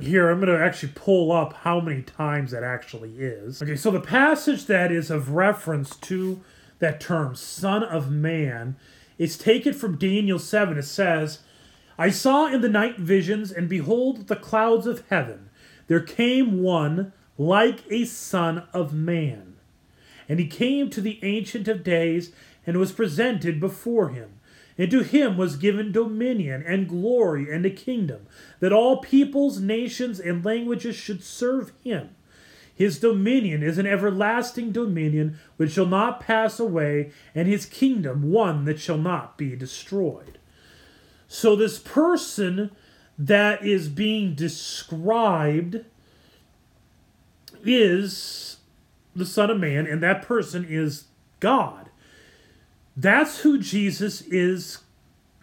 here, 0.00 0.28
I'm 0.28 0.40
going 0.40 0.56
to 0.56 0.64
actually 0.64 0.92
pull 0.94 1.30
up 1.30 1.52
how 1.52 1.80
many 1.80 2.02
times 2.02 2.50
that 2.50 2.64
actually 2.64 3.18
is. 3.18 3.62
Okay, 3.62 3.76
so 3.76 3.90
the 3.90 4.00
passage 4.00 4.66
that 4.66 4.90
is 4.90 5.10
of 5.10 5.30
reference 5.30 5.96
to 5.96 6.40
that 6.78 7.00
term, 7.00 7.34
Son 7.34 7.82
of 7.82 8.10
Man, 8.10 8.76
is 9.18 9.38
taken 9.38 9.72
from 9.72 9.98
Daniel 9.98 10.38
7. 10.38 10.76
It 10.78 10.82
says, 10.82 11.40
I 11.98 12.10
saw 12.10 12.46
in 12.46 12.60
the 12.60 12.68
night 12.68 12.98
visions, 12.98 13.52
and 13.52 13.68
behold, 13.68 14.26
the 14.26 14.36
clouds 14.36 14.86
of 14.86 15.04
heaven. 15.08 15.50
There 15.86 16.00
came 16.00 16.62
one 16.62 17.12
like 17.38 17.84
a 17.90 18.04
Son 18.04 18.64
of 18.72 18.92
Man. 18.92 19.56
And 20.28 20.40
he 20.40 20.46
came 20.46 20.90
to 20.90 21.00
the 21.00 21.20
Ancient 21.22 21.68
of 21.68 21.84
Days 21.84 22.32
and 22.66 22.78
was 22.78 22.92
presented 22.92 23.60
before 23.60 24.08
him. 24.08 24.40
And 24.76 24.90
to 24.90 25.02
him 25.02 25.36
was 25.36 25.56
given 25.56 25.92
dominion 25.92 26.64
and 26.66 26.88
glory 26.88 27.52
and 27.52 27.64
a 27.64 27.70
kingdom, 27.70 28.26
that 28.58 28.72
all 28.72 28.96
peoples, 28.96 29.60
nations, 29.60 30.18
and 30.18 30.44
languages 30.44 30.96
should 30.96 31.22
serve 31.22 31.72
him. 31.84 32.10
His 32.74 32.98
dominion 32.98 33.62
is 33.62 33.78
an 33.78 33.86
everlasting 33.86 34.72
dominion 34.72 35.38
which 35.56 35.72
shall 35.72 35.86
not 35.86 36.20
pass 36.20 36.58
away, 36.58 37.12
and 37.34 37.46
his 37.46 37.66
kingdom 37.66 38.32
one 38.32 38.64
that 38.64 38.80
shall 38.80 38.98
not 38.98 39.38
be 39.38 39.54
destroyed. 39.54 40.38
So, 41.28 41.54
this 41.54 41.78
person 41.78 42.72
that 43.16 43.64
is 43.64 43.88
being 43.88 44.34
described 44.34 45.84
is 47.64 48.56
the 49.14 49.26
Son 49.26 49.50
of 49.50 49.60
Man, 49.60 49.86
and 49.86 50.02
that 50.02 50.22
person 50.22 50.66
is 50.68 51.04
God. 51.40 51.90
That's 52.96 53.40
who 53.40 53.58
Jesus 53.58 54.20
is 54.22 54.78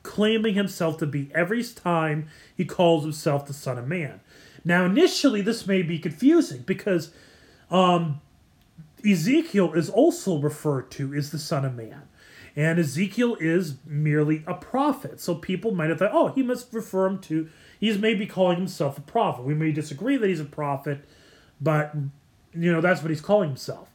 claiming 0.04 0.56
himself 0.56 0.98
to 0.98 1.06
be 1.06 1.30
every 1.34 1.64
time 1.64 2.28
he 2.56 2.66
calls 2.66 3.04
himself 3.04 3.46
the 3.46 3.54
Son 3.54 3.78
of 3.78 3.88
Man. 3.88 4.20
Now, 4.64 4.86
initially, 4.86 5.42
this 5.42 5.66
may 5.66 5.82
be 5.82 5.98
confusing 6.00 6.62
because 6.62 7.12
um, 7.70 8.22
Ezekiel 9.06 9.74
is 9.74 9.90
also 9.90 10.38
referred 10.38 10.92
to 10.92 11.14
as 11.14 11.32
the 11.32 11.40
Son 11.40 11.66
of 11.66 11.76
Man. 11.76 12.04
And 12.56 12.80
Ezekiel 12.80 13.38
is 13.40 13.76
merely 13.86 14.44
a 14.46 14.54
prophet. 14.54 15.22
So 15.22 15.36
people 15.36 15.72
might 15.72 15.90
have 15.90 16.00
thought, 16.00 16.12
oh, 16.14 16.28
he 16.28 16.44
must 16.44 16.74
refer 16.74 17.08
him 17.08 17.20
to, 17.20 17.50
he's 17.80 17.98
maybe 17.98 18.26
calling 18.26 18.58
himself 18.58 18.98
a 18.98 19.02
prophet. 19.02 19.46
We 19.46 19.54
may 19.54 19.72
disagree 19.72 20.18
that 20.18 20.28
he's 20.28 20.42
a 20.42 20.46
prophet, 20.46 21.06
but, 21.62 21.96
you 22.54 22.72
know, 22.72 22.82
that's 22.82 23.02
what 23.02 23.10
he's 23.10 23.22
calling 23.22 23.50
himself. 23.50 23.88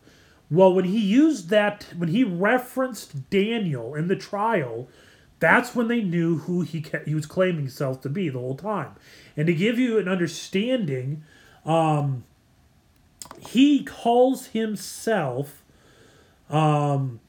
Well, 0.50 0.72
when 0.72 0.86
he 0.86 1.00
used 1.00 1.50
that, 1.50 1.86
when 1.96 2.08
he 2.08 2.24
referenced 2.24 3.28
Daniel 3.30 3.94
in 3.94 4.08
the 4.08 4.16
trial, 4.16 4.88
that's 5.38 5.74
when 5.74 5.88
they 5.88 6.00
knew 6.00 6.38
who 6.38 6.62
he 6.62 6.84
he 7.04 7.14
was 7.14 7.26
claiming 7.26 7.62
himself 7.62 8.00
to 8.02 8.08
be 8.08 8.28
the 8.28 8.38
whole 8.38 8.56
time. 8.56 8.94
And 9.36 9.46
to 9.46 9.54
give 9.54 9.78
you 9.78 9.98
an 9.98 10.08
understanding, 10.08 11.24
um, 11.64 12.24
he 13.38 13.84
calls 13.84 14.48
himself 14.48 15.62
um, 16.48 17.20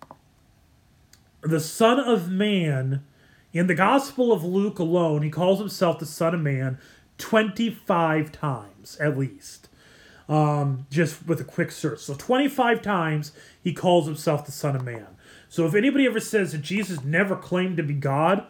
the 1.42 1.60
Son 1.60 2.00
of 2.00 2.30
Man. 2.30 3.04
In 3.54 3.68
the 3.68 3.76
Gospel 3.76 4.32
of 4.32 4.44
Luke 4.44 4.78
alone, 4.78 5.24
he 5.24 5.30
calls 5.30 5.60
himself 5.60 6.00
the 6.00 6.06
Son 6.06 6.36
of 6.36 6.42
Man 6.42 6.78
25 7.18 8.32
times 8.32 8.98
at 9.00 9.18
least 9.18 9.68
um, 10.30 10.86
just 10.90 11.26
with 11.26 11.40
a 11.40 11.44
quick 11.44 11.72
search. 11.72 12.00
So 12.00 12.14
25 12.14 12.82
times 12.82 13.32
he 13.64 13.74
calls 13.74 14.06
himself 14.06 14.46
the 14.46 14.52
Son 14.52 14.76
of 14.76 14.84
Man. 14.84 15.08
So 15.50 15.66
if 15.66 15.74
anybody 15.74 16.06
ever 16.06 16.20
says 16.20 16.52
that 16.52 16.62
Jesus 16.62 17.04
never 17.04 17.36
claimed 17.36 17.78
to 17.78 17.84
be 17.84 17.94
God, 17.94 18.46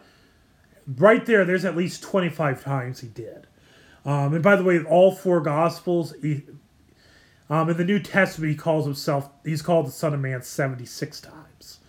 right 0.86 1.24
there, 1.24 1.44
there's 1.44 1.64
at 1.64 1.76
least 1.76 2.02
25 2.02 2.62
times 2.62 3.00
he 3.00 3.08
did. 3.08 3.46
Um, 4.08 4.32
and 4.32 4.42
by 4.42 4.56
the 4.56 4.64
way, 4.64 4.82
all 4.82 5.12
four 5.12 5.38
Gospels, 5.42 6.14
he, 6.22 6.42
um, 7.50 7.68
in 7.68 7.76
the 7.76 7.84
New 7.84 7.98
Testament, 7.98 8.50
he 8.50 8.56
calls 8.56 8.86
himself, 8.86 9.28
he's 9.44 9.60
called 9.60 9.86
the 9.86 9.90
Son 9.90 10.14
of 10.14 10.20
Man 10.20 10.40
76 10.40 11.20
times. 11.20 11.80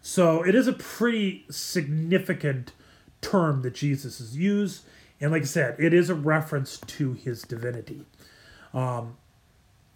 So 0.00 0.44
it 0.44 0.54
is 0.54 0.68
a 0.68 0.72
pretty 0.72 1.46
significant 1.50 2.74
term 3.20 3.62
that 3.62 3.74
Jesus 3.74 4.18
has 4.18 4.36
used. 4.36 4.84
And 5.20 5.32
like 5.32 5.42
I 5.42 5.46
said, 5.46 5.74
it 5.80 5.92
is 5.92 6.08
a 6.08 6.14
reference 6.14 6.78
to 6.78 7.14
his 7.14 7.42
divinity. 7.42 8.04
Um, 8.72 9.16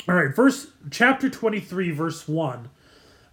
all 0.09 0.17
right, 0.17 0.35
verse 0.35 0.67
chapter 0.91 1.31
23, 1.31 1.93
verse 1.93 2.27
1. 2.27 2.71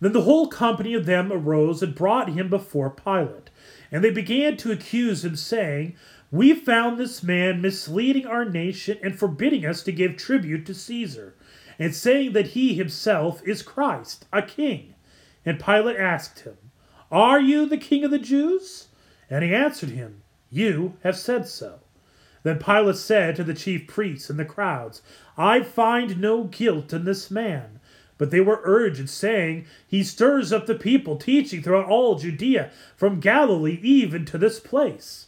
Then 0.01 0.13
the 0.13 0.21
whole 0.21 0.47
company 0.47 0.93
of 0.93 1.07
them 1.07 1.32
arose 1.32 1.82
and 1.82 1.95
brought 1.95 2.30
him 2.30 2.47
before 2.47 2.91
Pilate. 2.91 3.49
And 3.91 4.03
they 4.03 4.11
began 4.11 4.55
to 4.57 4.71
accuse 4.71 5.25
him, 5.25 5.36
saying, 5.36 5.95
We 6.32 6.53
found 6.53 6.97
this 6.97 7.23
man 7.23 7.59
misleading 7.59 8.27
our 8.27 8.45
nation 8.45 8.99
and 9.01 9.17
forbidding 9.17 9.65
us 9.65 9.82
to 9.84 9.91
give 9.91 10.15
tribute 10.15 10.65
to 10.67 10.75
Caesar, 10.75 11.36
and 11.80 11.95
saying 11.95 12.34
that 12.34 12.49
he 12.49 12.75
himself 12.75 13.41
is 13.47 13.63
Christ, 13.63 14.25
a 14.32 14.43
king. 14.43 14.93
And 15.43 15.59
Pilate 15.59 15.97
asked 15.97 16.41
him, 16.41 16.57
Are 17.11 17.39
you 17.39 17.65
the 17.65 17.77
king 17.77 18.03
of 18.03 18.11
the 18.11 18.19
Jews? 18.19 18.89
And 19.27 19.43
he 19.43 19.55
answered 19.55 19.89
him, 19.89 20.21
You 20.51 20.97
have 21.03 21.17
said 21.17 21.47
so. 21.47 21.80
Then 22.43 22.59
Pilate 22.59 22.97
said 22.97 23.36
to 23.38 23.43
the 23.43 23.55
chief 23.55 23.88
priests 23.88 24.30
and 24.30 24.38
the 24.38 24.45
crowds, 24.45 25.01
I 25.36 25.61
find 25.63 26.21
no 26.21 26.43
guilt 26.43 26.93
in 26.93 27.05
this 27.05 27.32
man. 27.32 27.80
But 28.19 28.30
they 28.30 28.41
were 28.41 28.61
urgent, 28.63 29.09
saying, 29.09 29.65
He 29.88 30.03
stirs 30.03 30.53
up 30.53 30.67
the 30.67 30.75
people, 30.75 31.15
teaching 31.15 31.63
throughout 31.63 31.88
all 31.88 32.19
Judea, 32.19 32.69
from 32.95 33.19
Galilee 33.19 33.80
even 33.82 34.25
to 34.25 34.38
this 34.38 34.59
place. 34.59 35.27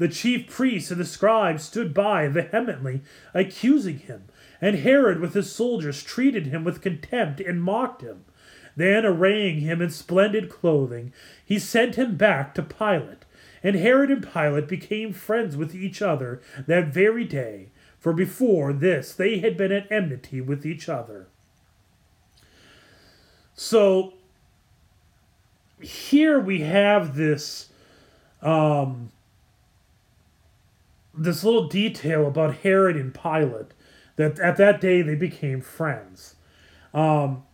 The 0.00 0.08
chief 0.08 0.48
priests 0.48 0.90
and 0.90 0.98
the 0.98 1.04
scribes 1.04 1.64
stood 1.64 1.92
by 1.92 2.26
vehemently, 2.26 3.02
accusing 3.34 3.98
him, 3.98 4.24
and 4.58 4.76
Herod 4.76 5.20
with 5.20 5.34
his 5.34 5.52
soldiers 5.52 6.02
treated 6.02 6.46
him 6.46 6.64
with 6.64 6.80
contempt 6.80 7.38
and 7.38 7.62
mocked 7.62 8.00
him. 8.00 8.24
Then, 8.74 9.04
arraying 9.04 9.60
him 9.60 9.82
in 9.82 9.90
splendid 9.90 10.48
clothing, 10.48 11.12
he 11.44 11.58
sent 11.58 11.96
him 11.96 12.16
back 12.16 12.54
to 12.54 12.62
Pilate. 12.62 13.26
And 13.62 13.76
Herod 13.76 14.10
and 14.10 14.26
Pilate 14.26 14.68
became 14.68 15.12
friends 15.12 15.54
with 15.54 15.74
each 15.74 16.00
other 16.00 16.40
that 16.66 16.86
very 16.86 17.24
day, 17.24 17.68
for 17.98 18.14
before 18.14 18.72
this 18.72 19.12
they 19.12 19.40
had 19.40 19.58
been 19.58 19.70
at 19.70 19.92
enmity 19.92 20.40
with 20.40 20.64
each 20.64 20.88
other. 20.88 21.26
So, 23.54 24.14
here 25.78 26.40
we 26.40 26.60
have 26.62 27.16
this 27.16 27.68
um, 28.40 29.10
this 31.14 31.44
little 31.44 31.68
detail 31.68 32.26
about 32.26 32.56
Herod 32.56 32.96
and 32.96 33.14
Pilate 33.14 33.72
that 34.16 34.38
at 34.38 34.56
that 34.56 34.80
day 34.80 35.02
they 35.02 35.14
became 35.14 35.60
friends. 35.60 36.36
Um, 36.92 37.44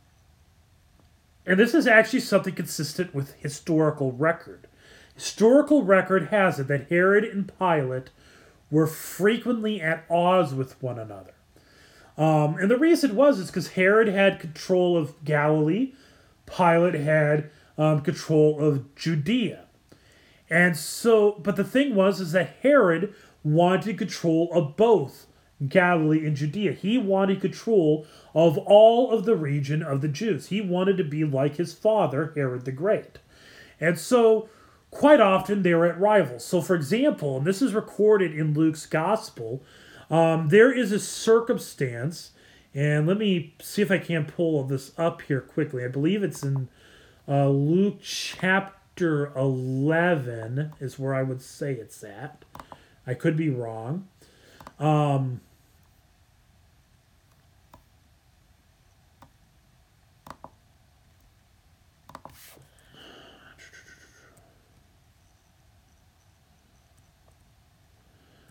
and 1.46 1.58
this 1.58 1.74
is 1.74 1.86
actually 1.86 2.20
something 2.20 2.54
consistent 2.54 3.14
with 3.14 3.34
historical 3.34 4.12
record. 4.12 4.66
Historical 5.14 5.84
record 5.84 6.28
has 6.28 6.58
it 6.58 6.68
that 6.68 6.88
Herod 6.88 7.24
and 7.24 7.50
Pilate 7.58 8.10
were 8.70 8.86
frequently 8.86 9.80
at 9.80 10.04
odds 10.10 10.52
with 10.52 10.80
one 10.82 10.98
another. 10.98 11.32
Um, 12.18 12.56
and 12.56 12.70
the 12.70 12.78
reason 12.78 13.14
was 13.14 13.38
is 13.38 13.46
because 13.48 13.68
Herod 13.68 14.08
had 14.08 14.40
control 14.40 14.96
of 14.96 15.24
Galilee, 15.24 15.92
Pilate 16.46 16.94
had 16.94 17.50
um, 17.78 18.00
control 18.00 18.58
of 18.58 18.94
Judea. 18.94 19.66
And 20.48 20.76
so, 20.76 21.32
but 21.32 21.56
the 21.56 21.64
thing 21.64 21.94
was 21.94 22.20
is 22.20 22.32
that 22.32 22.56
Herod 22.62 23.14
wanted 23.46 23.96
control 23.96 24.50
of 24.52 24.76
both 24.76 25.26
Galilee 25.68 26.26
and 26.26 26.36
Judea. 26.36 26.72
He 26.72 26.98
wanted 26.98 27.40
control 27.40 28.06
of 28.34 28.58
all 28.58 29.12
of 29.12 29.24
the 29.24 29.36
region 29.36 29.82
of 29.82 30.00
the 30.00 30.08
Jews. 30.08 30.48
He 30.48 30.60
wanted 30.60 30.96
to 30.98 31.04
be 31.04 31.24
like 31.24 31.56
his 31.56 31.72
father, 31.72 32.32
Herod 32.34 32.64
the 32.64 32.72
Great. 32.72 33.18
And 33.80 33.98
so, 33.98 34.48
quite 34.90 35.20
often, 35.20 35.62
they 35.62 35.74
were 35.74 35.86
at 35.86 36.00
rivals. 36.00 36.44
So, 36.44 36.60
for 36.60 36.74
example, 36.74 37.38
and 37.38 37.46
this 37.46 37.62
is 37.62 37.72
recorded 37.72 38.34
in 38.34 38.52
Luke's 38.52 38.84
Gospel, 38.84 39.62
um, 40.10 40.48
there 40.48 40.72
is 40.72 40.92
a 40.92 41.00
circumstance, 41.00 42.32
and 42.74 43.06
let 43.06 43.18
me 43.18 43.54
see 43.62 43.82
if 43.82 43.90
I 43.90 43.98
can 43.98 44.24
pull 44.24 44.64
this 44.64 44.92
up 44.98 45.22
here 45.22 45.40
quickly. 45.40 45.84
I 45.84 45.88
believe 45.88 46.22
it's 46.22 46.42
in 46.42 46.68
uh, 47.28 47.48
Luke 47.48 47.98
chapter 48.02 49.32
11, 49.34 50.72
is 50.80 50.98
where 50.98 51.14
I 51.14 51.22
would 51.22 51.42
say 51.42 51.72
it's 51.72 52.02
at. 52.02 52.44
I 53.06 53.14
could 53.14 53.36
be 53.36 53.48
wrong. 53.48 54.08
Um, 54.80 55.40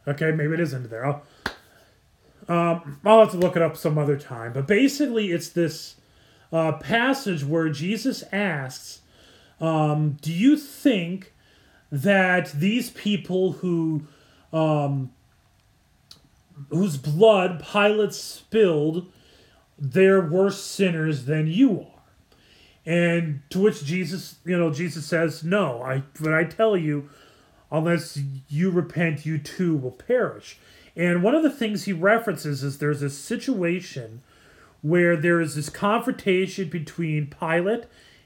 okay, 0.08 0.32
maybe 0.32 0.54
it 0.54 0.60
is 0.60 0.74
into 0.74 0.88
there. 0.88 1.06
I'll, 1.06 1.24
um, 2.48 3.00
I'll 3.04 3.22
have 3.22 3.32
to 3.32 3.38
look 3.38 3.56
it 3.56 3.62
up 3.62 3.76
some 3.76 3.98
other 3.98 4.18
time. 4.18 4.54
But 4.54 4.68
basically, 4.68 5.32
it's 5.32 5.50
this 5.50 5.96
uh, 6.52 6.74
passage 6.74 7.44
where 7.44 7.70
Jesus 7.70 8.24
asks, 8.32 9.02
um, 9.60 10.18
Do 10.22 10.32
you 10.32 10.56
think 10.56 11.34
that 11.92 12.52
these 12.54 12.90
people 12.92 13.54
who 13.54 14.08
um, 14.54 15.12
whose 16.70 16.98
blood 16.98 17.64
Pilate 17.72 18.14
spilled, 18.14 19.12
they're 19.78 20.22
worse 20.22 20.62
sinners 20.62 21.26
than 21.26 21.48
you 21.48 21.82
are. 21.82 21.88
And 22.86 23.42
to 23.50 23.60
which 23.60 23.84
Jesus, 23.84 24.38
you 24.46 24.58
know, 24.58 24.72
Jesus 24.72 25.06
says, 25.06 25.44
No, 25.44 25.82
I 25.82 26.04
but 26.20 26.34
I 26.34 26.44
tell 26.44 26.78
you, 26.78 27.10
unless 27.72 28.20
you 28.48 28.70
repent, 28.70 29.26
you 29.26 29.38
too 29.38 29.76
will 29.76 29.92
perish. 29.92 30.58
And 30.96 31.24
one 31.24 31.36
of 31.36 31.44
the 31.44 31.50
things 31.50 31.84
he 31.84 31.94
references 31.94 32.64
is 32.64 32.78
there's 32.78 33.02
a 33.02 33.10
situation 33.10 34.22
where 34.82 35.18
there 35.18 35.42
is 35.42 35.56
this 35.56 35.70
confrontation 35.70 36.70
between 36.70 37.28
Pilate 37.28 37.86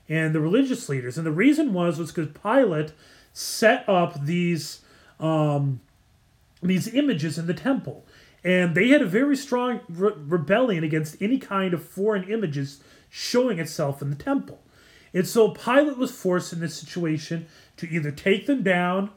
and 0.10 0.36
the 0.36 0.42
religious 0.42 0.90
leaders. 0.90 1.18
And 1.18 1.26
the 1.26 1.32
reason 1.32 1.74
was 1.74 1.98
was 1.98 2.12
because 2.12 2.32
Pilate 2.44 2.92
set 3.32 3.88
up 3.88 4.26
these 4.26 4.82
um, 5.20 5.80
these 6.62 6.94
images 6.94 7.38
in 7.38 7.48
the 7.48 7.54
temple. 7.54 8.06
And 8.44 8.76
they 8.76 8.90
had 8.90 9.02
a 9.02 9.06
very 9.06 9.36
strong 9.36 9.82
re- 9.90 10.14
rebellion 10.16 10.84
against 10.84 11.22
any 11.22 11.38
kind 11.38 11.74
of 11.74 11.84
foreign 11.84 12.30
images 12.30 12.82
showing 13.10 13.60
itself 13.60 14.02
in 14.02 14.10
the 14.10 14.16
temple. 14.16 14.62
And 15.14 15.28
so 15.28 15.50
Pilate 15.50 15.98
was 15.98 16.12
forced 16.12 16.54
in 16.54 16.60
this 16.60 16.76
situation 16.76 17.48
to 17.78 17.88
either 17.90 18.12
take 18.12 18.46
them 18.46 18.64
down 18.64 19.12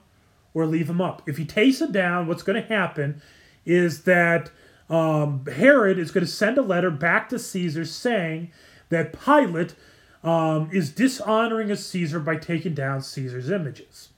or 0.54 0.66
leave 0.66 0.86
them 0.86 1.00
up. 1.00 1.22
If 1.28 1.36
he 1.36 1.44
takes 1.44 1.78
them 1.78 1.92
down, 1.92 2.26
what's 2.26 2.42
going 2.42 2.60
to 2.60 2.68
happen 2.68 3.20
is 3.64 4.02
that 4.04 4.50
um, 4.88 5.46
Herod 5.46 5.98
is 5.98 6.10
going 6.10 6.26
to 6.26 6.30
send 6.30 6.58
a 6.58 6.62
letter 6.62 6.90
back 6.90 7.28
to 7.30 7.38
Caesar 7.38 7.84
saying 7.84 8.50
that 8.88 9.18
Pilate 9.24 9.74
um, 10.22 10.68
is 10.72 10.90
dishonoring 10.90 11.70
a 11.70 11.76
Caesar 11.76 12.20
by 12.20 12.36
taking 12.36 12.74
down 12.74 13.02
Caesar's 13.02 13.50
images. 13.50 14.10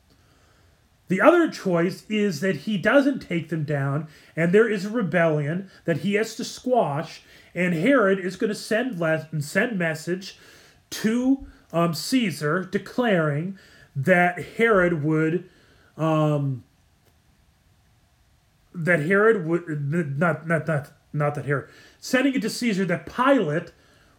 The 1.14 1.20
other 1.20 1.48
choice 1.48 2.04
is 2.08 2.40
that 2.40 2.56
he 2.56 2.76
doesn't 2.76 3.20
take 3.20 3.48
them 3.48 3.62
down, 3.62 4.08
and 4.34 4.50
there 4.50 4.68
is 4.68 4.84
a 4.84 4.90
rebellion 4.90 5.70
that 5.84 5.98
he 5.98 6.14
has 6.14 6.34
to 6.34 6.44
squash, 6.44 7.22
and 7.54 7.72
Herod 7.72 8.18
is 8.18 8.34
going 8.34 8.48
to 8.48 8.54
send 8.56 9.00
send 9.44 9.78
message 9.78 10.36
to 10.90 11.46
um, 11.72 11.94
Caesar 11.94 12.64
declaring 12.64 13.56
that 13.94 14.44
Herod 14.56 15.04
would 15.04 15.48
um, 15.96 16.64
that 18.74 18.98
Herod 18.98 19.46
would 19.46 20.18
not 20.18 20.48
not 20.48 20.66
not 20.66 20.90
not 21.12 21.36
that 21.36 21.44
Herod 21.44 21.68
sending 22.00 22.34
it 22.34 22.42
to 22.42 22.50
Caesar 22.50 22.84
that 22.86 23.06
Pilate 23.06 23.70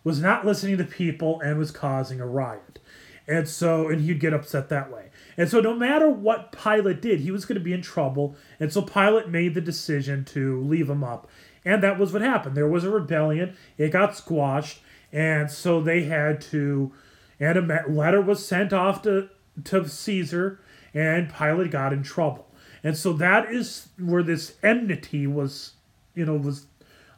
was 0.06 0.22
not 0.22 0.46
listening 0.46 0.78
to 0.78 0.86
people 0.86 1.41
and 1.41 1.60
was 1.60 1.72
causing 1.72 2.22
a 2.22 2.26
riot, 2.26 2.80
and 3.28 3.50
so 3.50 3.89
and 3.89 4.00
he'd 4.00 4.22
get 4.22 4.34
upset 4.34 4.70
that 4.70 4.89
way. 4.89 5.05
And 5.38 5.50
so, 5.50 5.60
no 5.60 5.74
matter 5.74 6.10
what 6.10 6.52
Pilate 6.52 7.02
did, 7.02 7.20
he 7.20 7.32
was 7.32 7.46
going 7.46 7.58
to 7.58 7.64
be 7.64 7.74
in 7.74 7.82
trouble. 7.82 8.36
And 8.60 8.72
so, 8.72 8.82
Pilate 8.82 9.30
made 9.30 9.54
the 9.54 9.62
decision 9.62 10.24
to 10.26 10.62
leave 10.62 10.90
him 10.90 11.04
up. 11.04 11.30
And 11.64 11.82
that 11.84 12.00
was 12.00 12.14
what 12.14 12.22
happened. 12.22 12.56
There 12.56 12.68
was 12.68 12.84
a 12.84 12.90
rebellion, 12.90 13.58
it 13.78 13.92
got 13.92 14.16
squashed. 14.16 14.82
And 15.12 15.50
so, 15.52 15.82
they 15.82 16.04
had 16.04 16.42
to, 16.42 16.92
and 17.40 17.72
a 17.72 17.84
letter 17.88 18.22
was 18.22 18.46
sent 18.46 18.74
off 18.74 19.02
to, 19.04 19.30
to 19.66 19.88
Caesar, 19.88 20.60
and 20.94 21.34
Pilate 21.34 21.72
got 21.72 21.94
in 21.94 22.04
trouble. 22.04 22.48
And 22.84 22.98
so, 22.98 23.14
that 23.14 23.52
is 23.52 23.90
where 24.00 24.24
this 24.24 24.56
enmity 24.64 25.28
was, 25.28 25.74
you 26.14 26.26
know, 26.26 26.36
was 26.36 26.68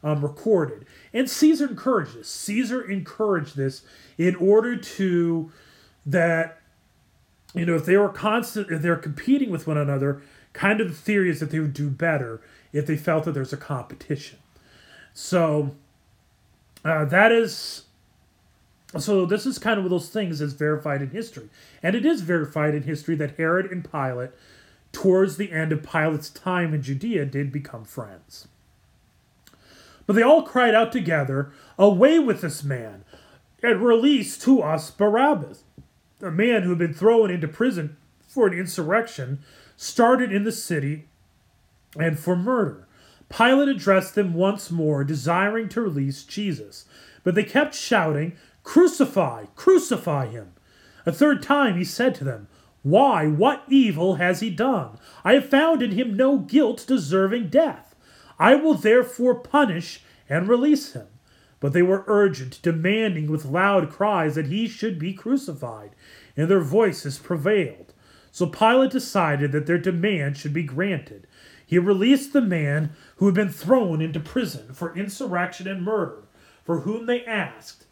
um, 0.02 0.22
recorded. 0.22 0.86
And 1.12 1.28
Caesar 1.28 1.68
encouraged 1.68 2.14
this. 2.14 2.28
Caesar 2.28 2.82
encouraged 2.82 3.56
this 3.56 3.82
in 4.16 4.34
order 4.36 4.76
to 4.76 5.52
that 6.06 6.57
you 7.54 7.64
know, 7.66 7.76
if 7.76 7.86
they 7.86 7.96
were 7.96 8.08
constant, 8.10 8.70
if 8.70 8.82
they're 8.82 8.96
competing 8.96 9.50
with 9.50 9.66
one 9.66 9.78
another, 9.78 10.22
kind 10.52 10.80
of 10.80 10.88
the 10.88 10.94
theory 10.94 11.30
is 11.30 11.40
that 11.40 11.50
they 11.50 11.60
would 11.60 11.74
do 11.74 11.88
better 11.90 12.40
if 12.72 12.86
they 12.86 12.96
felt 12.96 13.24
that 13.24 13.32
there's 13.32 13.52
a 13.52 13.56
competition. 13.56 14.38
So 15.14 15.74
uh, 16.84 17.04
that 17.06 17.32
is 17.32 17.84
So 18.96 19.26
this 19.26 19.44
is 19.46 19.58
kind 19.58 19.78
of 19.78 19.84
one 19.84 19.92
of 19.92 20.00
those 20.00 20.08
things 20.10 20.38
that's 20.38 20.54
verified 20.54 21.02
in 21.02 21.10
history. 21.10 21.48
And 21.82 21.94
it 21.94 22.06
is 22.06 22.22
verified 22.22 22.74
in 22.74 22.84
history 22.84 23.14
that 23.16 23.36
Herod 23.36 23.70
and 23.70 23.90
Pilate, 23.90 24.30
towards 24.92 25.36
the 25.36 25.52
end 25.52 25.72
of 25.72 25.82
Pilate's 25.82 26.30
time 26.30 26.72
in 26.72 26.82
Judea, 26.82 27.26
did 27.26 27.52
become 27.52 27.84
friends. 27.84 28.48
But 30.06 30.14
they 30.14 30.22
all 30.22 30.42
cried 30.42 30.74
out 30.74 30.90
together, 30.90 31.52
Away 31.78 32.18
with 32.18 32.40
this 32.40 32.64
man, 32.64 33.04
and 33.62 33.82
release 33.82 34.38
to 34.38 34.62
us 34.62 34.90
Barabbas. 34.90 35.64
A 36.20 36.30
man 36.30 36.62
who 36.62 36.70
had 36.70 36.78
been 36.78 36.94
thrown 36.94 37.30
into 37.30 37.46
prison 37.46 37.96
for 38.26 38.46
an 38.46 38.58
insurrection 38.58 39.38
started 39.76 40.32
in 40.32 40.44
the 40.44 40.52
city 40.52 41.06
and 41.98 42.18
for 42.18 42.34
murder. 42.34 42.86
Pilate 43.28 43.68
addressed 43.68 44.14
them 44.14 44.34
once 44.34 44.70
more, 44.70 45.04
desiring 45.04 45.68
to 45.70 45.80
release 45.80 46.24
Jesus. 46.24 46.86
But 47.22 47.34
they 47.34 47.44
kept 47.44 47.74
shouting, 47.74 48.36
Crucify! 48.62 49.46
Crucify 49.54 50.26
him! 50.26 50.52
A 51.06 51.12
third 51.12 51.42
time 51.42 51.76
he 51.76 51.84
said 51.84 52.14
to 52.16 52.24
them, 52.24 52.48
Why, 52.82 53.26
what 53.26 53.64
evil 53.68 54.16
has 54.16 54.40
he 54.40 54.50
done? 54.50 54.98
I 55.24 55.34
have 55.34 55.48
found 55.48 55.82
in 55.82 55.92
him 55.92 56.16
no 56.16 56.38
guilt 56.38 56.84
deserving 56.86 57.48
death. 57.48 57.94
I 58.38 58.54
will 58.54 58.74
therefore 58.74 59.34
punish 59.36 60.02
and 60.28 60.48
release 60.48 60.92
him. 60.92 61.06
But 61.60 61.72
they 61.72 61.82
were 61.82 62.04
urgent, 62.06 62.60
demanding 62.62 63.30
with 63.30 63.44
loud 63.44 63.90
cries 63.90 64.34
that 64.36 64.46
he 64.46 64.68
should 64.68 64.98
be 64.98 65.12
crucified, 65.12 65.90
and 66.36 66.48
their 66.48 66.60
voices 66.60 67.18
prevailed. 67.18 67.92
So 68.30 68.46
Pilate 68.46 68.90
decided 68.90 69.52
that 69.52 69.66
their 69.66 69.78
demand 69.78 70.36
should 70.36 70.52
be 70.52 70.62
granted. 70.62 71.26
He 71.66 71.78
released 71.78 72.32
the 72.32 72.40
man 72.40 72.92
who 73.16 73.26
had 73.26 73.34
been 73.34 73.50
thrown 73.50 74.00
into 74.00 74.20
prison 74.20 74.72
for 74.72 74.96
insurrection 74.96 75.66
and 75.66 75.82
murder, 75.82 76.22
for 76.64 76.80
whom 76.80 77.06
they 77.06 77.24
asked, 77.24 77.86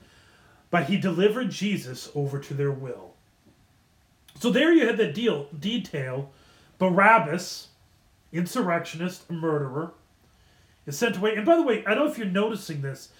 but 0.70 0.84
he 0.84 0.96
delivered 0.96 1.50
Jesus 1.50 2.10
over 2.14 2.38
to 2.38 2.54
their 2.54 2.70
will. 2.70 3.14
So 4.38 4.50
there 4.50 4.72
you 4.72 4.86
had 4.86 4.96
the 4.96 5.10
deal 5.10 5.48
detail. 5.58 6.30
Barabbas, 6.78 7.68
insurrectionist, 8.32 9.30
murderer, 9.30 9.92
is 10.86 10.98
sent 10.98 11.16
away. 11.16 11.34
And 11.34 11.46
by 11.46 11.56
the 11.56 11.62
way, 11.62 11.84
I 11.86 11.94
don't 11.94 12.04
know 12.06 12.10
if 12.10 12.18
you're 12.18 12.26
noticing 12.26 12.82
this. 12.82 13.10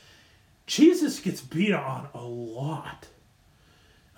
Jesus 0.67 1.21
gets 1.21 1.41
beat 1.41 1.73
on 1.73 2.09
a 2.14 2.23
lot. 2.23 3.09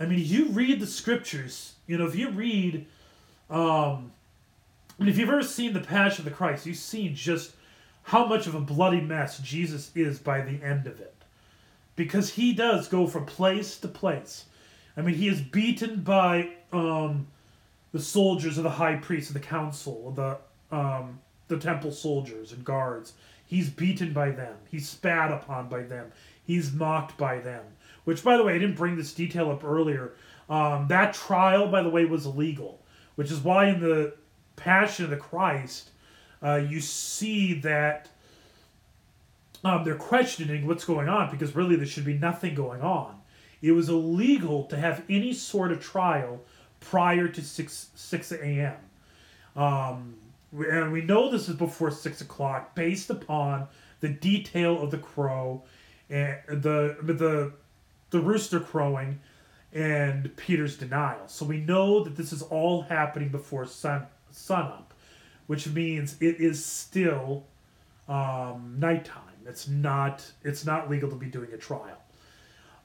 I 0.00 0.06
mean, 0.06 0.20
you 0.24 0.46
read 0.48 0.80
the 0.80 0.86
scriptures, 0.86 1.74
you 1.86 1.98
know, 1.98 2.06
if 2.06 2.14
you 2.14 2.30
read, 2.30 2.86
um, 3.50 4.12
mean, 4.98 5.08
if 5.08 5.18
you've 5.18 5.28
ever 5.28 5.42
seen 5.42 5.72
the 5.72 5.80
Passion 5.80 6.20
of 6.20 6.24
the 6.30 6.36
Christ, 6.36 6.66
you've 6.66 6.76
seen 6.76 7.14
just 7.14 7.52
how 8.04 8.26
much 8.26 8.46
of 8.46 8.54
a 8.54 8.60
bloody 8.60 9.00
mess 9.00 9.38
Jesus 9.38 9.90
is 9.94 10.18
by 10.18 10.40
the 10.40 10.62
end 10.62 10.86
of 10.86 11.00
it. 11.00 11.14
Because 11.96 12.30
he 12.30 12.52
does 12.52 12.88
go 12.88 13.06
from 13.06 13.26
place 13.26 13.78
to 13.78 13.88
place. 13.88 14.46
I 14.96 15.02
mean, 15.02 15.14
he 15.14 15.28
is 15.28 15.40
beaten 15.40 16.02
by 16.02 16.50
um, 16.72 17.26
the 17.92 18.00
soldiers 18.00 18.56
of 18.56 18.64
the 18.64 18.70
high 18.70 18.96
priest 18.96 19.30
of 19.30 19.34
the 19.34 19.40
council, 19.40 20.12
the 20.12 20.38
um, 20.76 21.20
the 21.48 21.58
temple 21.58 21.92
soldiers 21.92 22.52
and 22.52 22.64
guards. 22.64 23.14
He's 23.46 23.70
beaten 23.70 24.12
by 24.12 24.30
them. 24.30 24.54
He's 24.70 24.88
spat 24.88 25.32
upon 25.32 25.68
by 25.68 25.82
them. 25.82 26.12
He's 26.48 26.72
mocked 26.72 27.18
by 27.18 27.40
them. 27.40 27.62
Which, 28.04 28.24
by 28.24 28.38
the 28.38 28.42
way, 28.42 28.54
I 28.54 28.58
didn't 28.58 28.76
bring 28.76 28.96
this 28.96 29.12
detail 29.12 29.50
up 29.50 29.62
earlier. 29.62 30.14
Um, 30.48 30.88
that 30.88 31.12
trial, 31.12 31.68
by 31.68 31.82
the 31.82 31.90
way, 31.90 32.06
was 32.06 32.24
illegal, 32.24 32.80
which 33.16 33.30
is 33.30 33.40
why 33.40 33.68
in 33.68 33.80
the 33.80 34.14
Passion 34.56 35.04
of 35.04 35.10
the 35.10 35.18
Christ, 35.18 35.90
uh, 36.42 36.56
you 36.56 36.80
see 36.80 37.52
that 37.60 38.08
um, 39.62 39.84
they're 39.84 39.94
questioning 39.94 40.66
what's 40.66 40.86
going 40.86 41.06
on 41.06 41.30
because 41.30 41.54
really 41.54 41.76
there 41.76 41.84
should 41.84 42.06
be 42.06 42.16
nothing 42.16 42.54
going 42.54 42.80
on. 42.80 43.20
It 43.60 43.72
was 43.72 43.90
illegal 43.90 44.64
to 44.64 44.78
have 44.78 45.04
any 45.10 45.34
sort 45.34 45.70
of 45.70 45.80
trial 45.80 46.40
prior 46.80 47.28
to 47.28 47.42
6, 47.42 47.88
6 47.94 48.32
a.m. 48.32 48.76
Um, 49.54 50.14
and 50.52 50.92
we 50.92 51.02
know 51.02 51.30
this 51.30 51.50
is 51.50 51.56
before 51.56 51.90
6 51.90 52.20
o'clock 52.22 52.74
based 52.74 53.10
upon 53.10 53.68
the 54.00 54.08
detail 54.08 54.82
of 54.82 54.90
the 54.90 54.98
crow 54.98 55.62
and 56.10 56.38
the, 56.48 56.96
the, 57.02 57.52
the 58.10 58.20
rooster 58.20 58.60
crowing 58.60 59.20
and 59.72 60.34
Peter's 60.36 60.76
denial. 60.76 61.26
So 61.26 61.44
we 61.44 61.58
know 61.60 62.02
that 62.04 62.16
this 62.16 62.32
is 62.32 62.42
all 62.42 62.82
happening 62.82 63.28
before 63.28 63.66
sun, 63.66 64.06
sun 64.30 64.62
up, 64.62 64.94
which 65.46 65.68
means 65.68 66.16
it 66.20 66.40
is 66.40 66.64
still 66.64 67.44
um, 68.08 68.76
nighttime. 68.78 69.22
It's 69.46 69.68
not 69.68 70.30
it's 70.42 70.66
not 70.66 70.90
legal 70.90 71.08
to 71.08 71.16
be 71.16 71.26
doing 71.26 71.52
a 71.52 71.56
trial. 71.56 71.98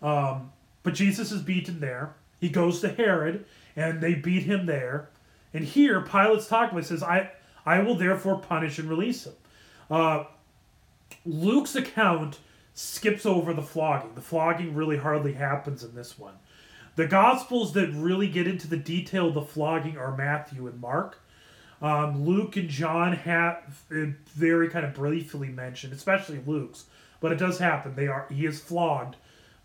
Um, 0.02 0.52
but 0.84 0.94
Jesus 0.94 1.32
is 1.32 1.42
beaten 1.42 1.80
there. 1.80 2.16
He 2.40 2.50
goes 2.50 2.82
to 2.82 2.90
Herod, 2.90 3.46
and 3.76 4.02
they 4.02 4.16
beat 4.16 4.44
him 4.44 4.66
there. 4.66 5.10
And 5.54 5.64
here, 5.64 6.02
Pilate's 6.02 6.48
talking 6.48 6.78
about 6.78 6.88
says, 6.88 7.04
"I 7.04 7.32
I 7.66 7.80
will 7.80 7.96
therefore 7.96 8.40
punish 8.40 8.80
and 8.80 8.90
release 8.90 9.26
him." 9.26 9.34
Uh, 9.90 10.24
Luke's 11.26 11.76
account 11.76 12.40
skips 12.74 13.26
over 13.26 13.54
the 13.54 13.62
flogging. 13.62 14.16
The 14.16 14.22
flogging 14.22 14.76
really 14.76 14.98
hardly 14.98 15.34
happens 15.34 15.84
in 15.84 15.96
this 15.96 16.18
one. 16.18 16.36
The 16.96 17.08
Gospels 17.08 17.74
that 17.74 17.90
really 17.92 18.28
get 18.28 18.48
into 18.48 18.68
the 18.68 18.78
detail 18.78 19.30
of 19.30 19.34
the 19.34 19.42
flogging 19.42 19.98
are 19.98 20.16
Matthew 20.16 20.68
and 20.68 20.80
Mark. 20.80 21.20
Um, 21.82 22.24
Luke 22.24 22.56
and 22.56 22.70
John 22.70 23.14
have 23.14 23.84
very 23.90 24.70
kind 24.70 24.86
of 24.86 24.94
briefly 24.94 25.50
mentioned, 25.50 25.92
especially 25.92 26.42
Luke's, 26.46 26.86
but 27.20 27.32
it 27.32 27.38
does 27.38 27.60
happen. 27.60 27.96
They 27.96 28.08
are 28.08 28.26
he 28.32 28.46
is 28.46 28.60
flogged 28.62 29.18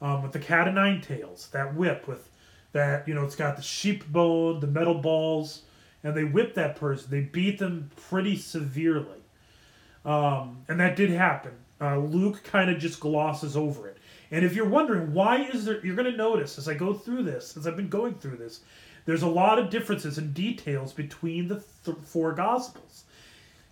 um, 0.02 0.22
with 0.22 0.32
the 0.32 0.40
cat 0.40 0.66
of 0.66 0.74
nine 0.74 1.00
tails, 1.00 1.48
that 1.52 1.74
whip 1.74 2.08
with 2.08 2.28
that 2.72 3.06
you 3.06 3.14
know 3.14 3.24
it's 3.24 3.36
got 3.36 3.56
the 3.56 3.62
sheep 3.62 4.04
bone, 4.08 4.58
the 4.58 4.66
metal 4.66 4.94
balls, 4.94 5.62
and 6.02 6.16
they 6.16 6.24
whip 6.24 6.54
that 6.54 6.74
person. 6.74 7.08
They 7.10 7.20
beat 7.20 7.58
them 7.60 7.90
pretty 8.08 8.36
severely, 8.36 9.22
um, 10.04 10.64
and 10.66 10.80
that 10.80 10.96
did 10.96 11.10
happen. 11.10 11.52
Uh, 11.80 11.98
Luke 11.98 12.42
kind 12.42 12.70
of 12.70 12.78
just 12.78 13.00
glosses 13.00 13.56
over 13.56 13.88
it. 13.88 13.98
And 14.30 14.44
if 14.44 14.54
you're 14.54 14.68
wondering 14.68 15.14
why 15.14 15.42
is 15.42 15.64
there, 15.64 15.84
you're 15.84 15.96
going 15.96 16.10
to 16.10 16.16
notice 16.16 16.58
as 16.58 16.68
I 16.68 16.74
go 16.74 16.92
through 16.92 17.22
this, 17.22 17.56
as 17.56 17.66
I've 17.66 17.76
been 17.76 17.88
going 17.88 18.14
through 18.14 18.36
this, 18.36 18.60
there's 19.04 19.22
a 19.22 19.28
lot 19.28 19.58
of 19.58 19.70
differences 19.70 20.18
and 20.18 20.34
details 20.34 20.92
between 20.92 21.48
the 21.48 21.62
th- 21.84 21.96
four 22.04 22.32
Gospels. 22.32 23.04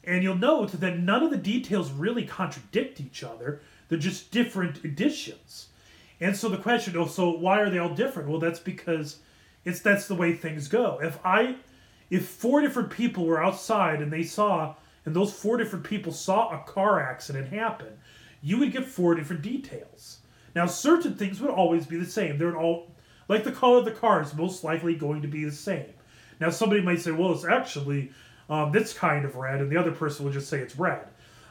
And 0.05 0.23
you'll 0.23 0.37
note 0.37 0.73
that 0.73 0.99
none 0.99 1.23
of 1.23 1.31
the 1.31 1.37
details 1.37 1.91
really 1.91 2.25
contradict 2.25 3.01
each 3.01 3.23
other, 3.23 3.61
they're 3.89 3.99
just 3.99 4.31
different 4.31 4.85
editions. 4.85 5.69
And 6.21 6.35
so 6.35 6.49
the 6.49 6.57
question, 6.57 6.97
oh, 6.97 7.07
so 7.07 7.31
why 7.31 7.61
are 7.61 7.69
they 7.69 7.79
all 7.79 7.95
different? 7.95 8.29
Well, 8.29 8.39
that's 8.39 8.61
because 8.61 9.19
it's 9.65 9.81
that's 9.81 10.09
the 10.09 10.15
way 10.15 10.33
things 10.33 10.69
go. 10.69 10.99
If 11.03 11.19
I 11.25 11.57
if 12.09 12.27
four 12.27 12.61
different 12.61 12.91
people 12.91 13.27
were 13.27 13.43
outside 13.43 14.01
and 14.01 14.13
they 14.13 14.23
saw 14.23 14.77
and 15.07 15.17
those 15.17 15.33
four 15.33 15.57
different 15.57 15.85
people 15.85 16.13
saw 16.13 16.51
a 16.51 16.65
car 16.65 17.01
accident 17.01 17.49
happen, 17.49 17.99
you 18.43 18.59
would 18.59 18.73
get 18.73 18.85
four 18.85 19.15
different 19.15 19.41
details. 19.41 20.19
Now, 20.55 20.67
certain 20.67 21.15
things 21.15 21.41
would 21.41 21.51
always 21.51 21.87
be 21.87 21.97
the 21.97 22.05
same. 22.05 22.37
They're 22.37 22.57
all 22.57 22.91
like 23.29 23.45
the 23.45 23.53
color 23.53 23.79
of 23.79 23.85
the 23.85 23.91
car 23.93 24.23
is 24.23 24.35
most 24.35 24.63
likely 24.63 24.95
going 24.95 25.23
to 25.23 25.29
be 25.29 25.45
the 25.45 25.53
same. 25.53 25.87
Now, 26.41 26.51
somebody 26.51 26.83
might 26.83 27.01
say, 27.01 27.11
well, 27.13 27.33
it's 27.33 27.45
actually 27.45 28.11
um, 28.49 28.73
this 28.73 28.93
kind 28.93 29.25
of 29.25 29.37
red, 29.37 29.61
and 29.61 29.71
the 29.71 29.77
other 29.77 29.93
person 29.93 30.25
will 30.25 30.33
just 30.33 30.49
say 30.49 30.59
it's 30.59 30.77
red. 30.77 31.09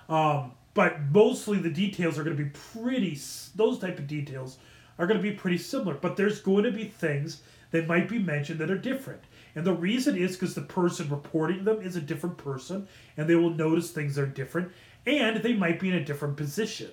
Um, 0.07 0.51
but 0.73 1.01
mostly 1.11 1.57
the 1.57 1.69
details 1.69 2.17
are 2.17 2.23
going 2.23 2.37
to 2.37 2.43
be 2.43 2.49
pretty, 2.49 3.19
those 3.55 3.79
type 3.79 3.97
of 3.99 4.07
details 4.07 4.57
are 4.99 5.07
going 5.07 5.19
to 5.19 5.23
be 5.23 5.31
pretty 5.31 5.57
similar. 5.57 5.95
But 5.95 6.17
there's 6.17 6.39
going 6.39 6.63
to 6.63 6.71
be 6.71 6.85
things 6.85 7.41
that 7.71 7.87
might 7.87 8.07
be 8.07 8.19
mentioned 8.19 8.59
that 8.59 8.71
are 8.71 8.77
different. 8.77 9.21
And 9.55 9.65
the 9.65 9.73
reason 9.73 10.17
is 10.17 10.35
because 10.35 10.53
the 10.53 10.61
person 10.61 11.09
reporting 11.09 11.63
them 11.63 11.81
is 11.81 11.95
a 11.95 12.01
different 12.01 12.37
person, 12.37 12.87
and 13.15 13.27
they 13.27 13.35
will 13.35 13.51
notice 13.51 13.89
things 13.89 14.19
are 14.19 14.25
different, 14.25 14.71
and 15.05 15.41
they 15.41 15.53
might 15.53 15.79
be 15.79 15.89
in 15.89 15.95
a 15.95 16.03
different 16.03 16.35
position. 16.35 16.91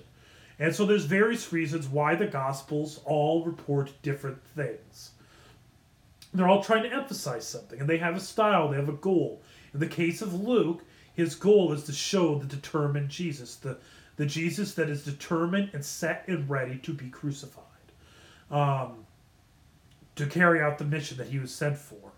And 0.59 0.73
so 0.73 0.85
there's 0.85 1.05
various 1.05 1.51
reasons 1.51 1.87
why 1.87 2.15
the 2.15 2.27
Gospels 2.27 3.01
all 3.05 3.43
report 3.43 3.91
different 4.01 4.41
things. 4.55 5.11
They're 6.33 6.47
all 6.47 6.63
trying 6.63 6.83
to 6.83 6.93
emphasize 6.93 7.45
something, 7.45 7.79
and 7.79 7.89
they 7.89 7.97
have 7.97 8.15
a 8.15 8.21
style, 8.21 8.69
they 8.69 8.77
have 8.77 8.89
a 8.89 8.93
goal. 8.93 9.41
In 9.73 9.79
the 9.79 9.87
case 9.87 10.21
of 10.21 10.33
Luke, 10.33 10.83
his 11.13 11.35
goal 11.35 11.73
is 11.73 11.83
to 11.83 11.91
show 11.91 12.39
the 12.39 12.45
determined 12.45 13.09
Jesus, 13.09 13.55
the, 13.55 13.77
the 14.15 14.25
Jesus 14.25 14.73
that 14.75 14.89
is 14.89 15.03
determined 15.03 15.71
and 15.73 15.83
set 15.83 16.23
and 16.27 16.49
ready 16.49 16.77
to 16.77 16.93
be 16.93 17.09
crucified, 17.09 17.63
um, 18.49 19.05
to 20.15 20.25
carry 20.27 20.61
out 20.61 20.77
the 20.77 20.85
mission 20.85 21.17
that 21.17 21.27
he 21.27 21.39
was 21.39 21.53
sent 21.53 21.77
for. 21.77 22.12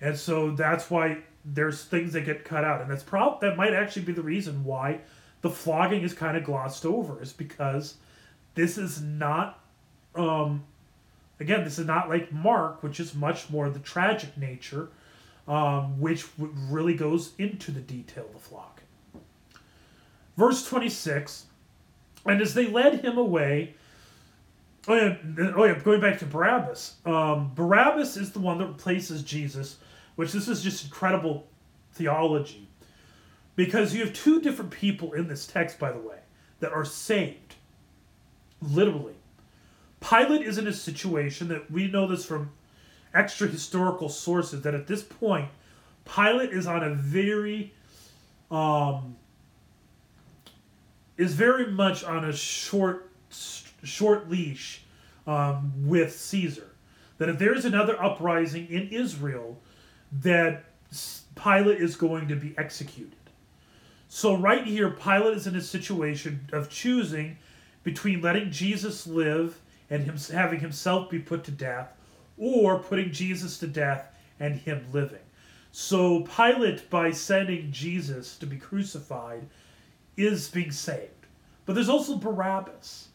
And 0.00 0.16
so 0.16 0.50
that's 0.50 0.90
why 0.90 1.18
there's 1.44 1.84
things 1.84 2.12
that 2.14 2.22
get 2.22 2.44
cut 2.44 2.64
out, 2.64 2.80
and 2.80 2.90
that's 2.90 3.02
prob- 3.02 3.40
that 3.40 3.56
might 3.56 3.72
actually 3.72 4.02
be 4.02 4.12
the 4.12 4.22
reason 4.22 4.64
why 4.64 5.00
the 5.42 5.50
flogging 5.50 6.02
is 6.02 6.12
kind 6.12 6.36
of 6.36 6.44
glossed 6.44 6.84
over 6.84 7.22
is 7.22 7.32
because 7.32 7.96
this 8.54 8.76
is 8.76 9.00
not 9.00 9.58
um 10.14 10.64
again 11.38 11.64
this 11.64 11.78
is 11.78 11.86
not 11.86 12.08
like 12.08 12.32
mark 12.32 12.82
which 12.82 12.98
is 12.98 13.14
much 13.14 13.48
more 13.48 13.70
the 13.70 13.78
tragic 13.78 14.36
nature 14.36 14.88
um, 15.48 15.98
which 16.00 16.26
really 16.36 16.94
goes 16.94 17.32
into 17.38 17.70
the 17.70 17.80
detail 17.80 18.24
of 18.26 18.32
the 18.34 18.38
flogging 18.38 18.84
verse 20.36 20.68
26 20.68 21.46
and 22.26 22.42
as 22.42 22.54
they 22.54 22.66
led 22.66 23.00
him 23.04 23.16
away 23.16 23.74
Oh 24.88 24.94
yeah, 24.94 25.16
oh 25.56 25.64
yeah. 25.64 25.78
Going 25.78 26.00
back 26.00 26.18
to 26.20 26.26
Barabbas, 26.26 26.94
um, 27.04 27.52
Barabbas 27.54 28.16
is 28.16 28.32
the 28.32 28.38
one 28.38 28.58
that 28.58 28.66
replaces 28.66 29.22
Jesus, 29.22 29.76
which 30.20 30.32
this 30.32 30.48
is 30.48 30.62
just 30.62 30.84
incredible 30.84 31.48
theology, 31.94 32.68
because 33.56 33.94
you 33.94 34.04
have 34.04 34.12
two 34.12 34.38
different 34.38 34.70
people 34.70 35.14
in 35.14 35.26
this 35.26 35.46
text, 35.46 35.78
by 35.78 35.90
the 35.90 35.98
way, 35.98 36.18
that 36.58 36.74
are 36.74 36.84
saved, 36.84 37.54
literally. 38.60 39.14
Pilate 39.98 40.42
is 40.42 40.58
in 40.58 40.66
a 40.66 40.74
situation 40.74 41.48
that 41.48 41.70
we 41.70 41.90
know 41.90 42.06
this 42.06 42.26
from 42.26 42.50
extra 43.14 43.48
historical 43.48 44.10
sources 44.10 44.60
that 44.60 44.74
at 44.74 44.86
this 44.86 45.02
point, 45.02 45.48
Pilate 46.04 46.50
is 46.50 46.66
on 46.66 46.84
a 46.84 46.94
very, 46.94 47.72
um, 48.50 49.16
is 51.16 51.32
very 51.32 51.72
much 51.72 52.04
on 52.04 52.26
a 52.26 52.32
short, 52.34 53.10
short 53.82 54.28
leash 54.28 54.82
um, 55.26 55.72
with 55.88 56.14
Caesar. 56.14 56.72
That 57.16 57.30
if 57.30 57.38
there's 57.38 57.64
another 57.64 57.98
uprising 58.02 58.66
in 58.68 58.88
Israel, 58.88 59.58
that 60.12 60.64
Pilate 61.36 61.80
is 61.80 61.96
going 61.96 62.28
to 62.28 62.36
be 62.36 62.54
executed. 62.58 63.14
So 64.08 64.36
right 64.36 64.66
here, 64.66 64.90
Pilate 64.90 65.36
is 65.36 65.46
in 65.46 65.54
a 65.56 65.60
situation 65.60 66.48
of 66.52 66.68
choosing 66.68 67.38
between 67.84 68.20
letting 68.20 68.50
Jesus 68.50 69.06
live 69.06 69.60
and 69.88 70.04
him 70.04 70.16
having 70.32 70.60
himself 70.60 71.10
be 71.10 71.18
put 71.18 71.44
to 71.44 71.50
death, 71.50 71.92
or 72.36 72.78
putting 72.78 73.12
Jesus 73.12 73.58
to 73.58 73.66
death 73.66 74.12
and 74.38 74.56
him 74.56 74.84
living. 74.92 75.18
So 75.72 76.22
Pilate, 76.22 76.90
by 76.90 77.12
sending 77.12 77.70
Jesus 77.70 78.36
to 78.38 78.46
be 78.46 78.56
crucified, 78.56 79.46
is 80.16 80.48
being 80.48 80.72
saved. 80.72 81.26
But 81.66 81.74
there's 81.74 81.88
also 81.88 82.16
Barabbas. 82.16 83.08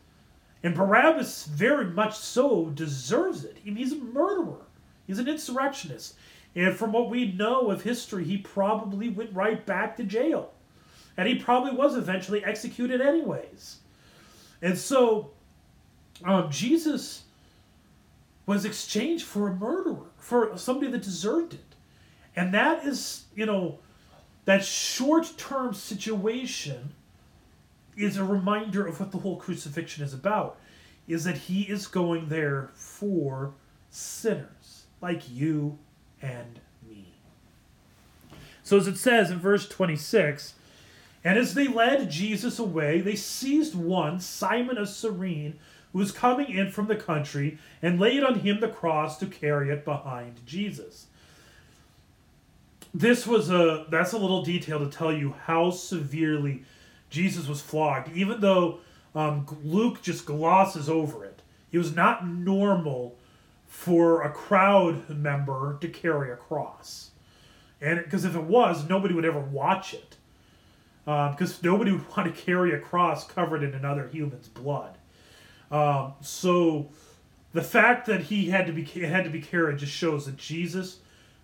And 0.64 0.74
Barabbas 0.74 1.46
very 1.46 1.86
much 1.86 2.18
so 2.18 2.68
deserves 2.68 3.44
it. 3.44 3.58
He's 3.64 3.92
a 3.92 3.98
murderer. 3.98 4.66
He's 5.06 5.20
an 5.20 5.28
insurrectionist. 5.28 6.16
And 6.56 6.76
from 6.76 6.92
what 6.92 7.10
we 7.10 7.32
know 7.32 7.70
of 7.70 7.84
history, 7.84 8.24
he 8.24 8.38
probably 8.38 9.10
went 9.10 9.34
right 9.34 9.66
back 9.66 9.98
to 9.98 10.04
jail. 10.04 10.54
And 11.18 11.28
he 11.28 11.36
probably 11.36 11.72
was 11.72 11.96
eventually 11.96 12.44
executed 12.44 13.02
anyways. 13.02 13.78
And 14.62 14.78
so 14.78 15.32
um, 16.24 16.50
Jesus 16.50 17.24
was 18.46 18.64
exchanged 18.64 19.26
for 19.26 19.50
a 19.50 19.54
murderer, 19.54 20.08
for 20.18 20.58
somebody 20.58 20.92
that 20.92 21.02
deserved 21.02 21.54
it. 21.54 21.76
And 22.36 22.54
that 22.54 22.86
is, 22.86 23.26
you 23.36 23.46
know, 23.46 23.80
that 24.46 24.64
short 24.64 25.34
term 25.38 25.74
situation 25.74 26.94
is 27.98 28.18
a 28.18 28.24
reminder 28.24 28.86
of 28.86 29.00
what 29.00 29.12
the 29.12 29.18
whole 29.18 29.38
crucifixion 29.38 30.04
is 30.04 30.14
about 30.14 30.58
is 31.08 31.24
that 31.24 31.38
he 31.38 31.64
is 31.64 31.88
going 31.88 32.30
there 32.30 32.70
for 32.74 33.54
sinners 33.90 34.86
like 35.02 35.22
you 35.30 35.78
and 36.22 36.60
me. 36.88 37.14
So, 38.64 38.78
as 38.78 38.88
it 38.88 38.98
says 38.98 39.32
in 39.32 39.40
verse 39.40 39.68
26, 39.68 40.56
and 41.24 41.40
as 41.40 41.56
they 41.56 41.68
led 41.68 42.12
Jesus 42.12 42.60
away, 42.60 43.02
they 43.02 43.16
seized 43.16 43.74
one, 43.74 44.20
Simon 44.20 44.78
of 44.78 44.90
Cyrene, 44.90 45.58
who 45.92 46.00
was 46.00 46.12
coming 46.12 46.50
in 46.50 46.72
from 46.72 46.88
the 46.88 46.96
country, 46.96 47.58
and 47.82 48.00
laid 48.00 48.24
on 48.24 48.40
him 48.40 48.60
the 48.60 48.68
cross 48.68 49.18
to 49.18 49.26
carry 49.26 49.72
it 49.72 49.84
behind 49.84 50.46
Jesus. 50.46 51.08
This 52.94 53.26
was 53.26 53.50
a 53.50 53.88
that's 53.90 54.14
a 54.14 54.18
little 54.18 54.44
detail 54.44 54.80
to 54.80 54.90
tell 54.90 55.12
you 55.12 55.36
how 55.46 55.72
severely 55.72 56.64
Jesus 57.10 57.48
was 57.48 57.60
flogged, 57.60 58.16
even 58.16 58.40
though 58.40 58.80
um, 59.16 59.46
Luke 59.64 60.02
just 60.02 60.26
glosses 60.26 60.90
over 60.90 61.26
it. 61.26 61.42
It 61.72 61.78
was 61.78 61.96
not 61.96 62.28
normal 62.28 63.18
for 63.76 64.24
a 64.24 64.32
crowd 64.32 65.10
member 65.10 65.78
to 65.82 65.88
carry 65.90 66.32
a 66.32 66.36
cross, 66.36 67.12
and 67.82 68.02
because 68.02 68.24
if 68.24 68.34
it 68.34 68.44
was, 68.44 68.88
nobody 68.88 69.14
would 69.14 69.26
ever 69.26 69.40
watch 69.40 69.94
it, 69.94 70.16
because 71.04 71.54
um, 71.54 71.60
nobody 71.62 71.92
would 71.94 72.08
want 72.16 72.34
to 72.34 72.42
carry 72.42 72.74
a 72.74 72.80
cross 72.80 73.28
covered 73.28 73.64
in 73.64 73.74
another 73.74 74.08
human's 74.08 74.48
blood. 74.48 74.98
Um, 75.70 76.14
so 76.22 76.90
the 77.54 77.62
fact 77.62 78.08
that 78.08 78.22
he 78.22 78.50
had 78.50 78.66
to 78.66 78.74
be 78.74 78.84
had 78.84 79.26
to 79.26 79.30
be 79.30 79.42
carried 79.42 79.78
just 79.78 79.92
shows 79.92 80.26
that 80.26 80.38
Jesus 80.38 81.00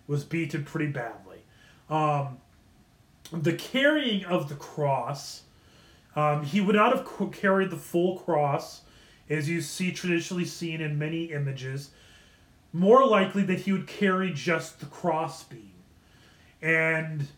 was 0.08 0.24
beaten 0.24 0.64
pretty 0.64 0.90
badly. 0.90 1.42
Um, 1.90 2.38
the 3.30 3.52
carrying 3.52 4.24
of 4.24 4.48
the 4.48 4.56
cross, 4.56 5.42
um, 6.16 6.44
he 6.44 6.62
would 6.62 6.76
not 6.76 6.96
have 6.96 7.32
carried 7.32 7.70
the 7.70 7.76
full 7.76 8.18
cross, 8.18 8.80
as 9.28 9.48
you 9.48 9.60
see 9.60 9.92
traditionally 9.92 10.46
seen 10.46 10.80
in 10.80 10.98
many 10.98 11.26
images. 11.26 11.90
More 12.72 13.06
likely 13.06 13.42
that 13.44 13.60
he 13.60 13.72
would 13.72 13.86
carry 13.86 14.32
just 14.32 14.80
the 14.80 14.86
crossbeam, 14.86 15.72
and 16.60 17.28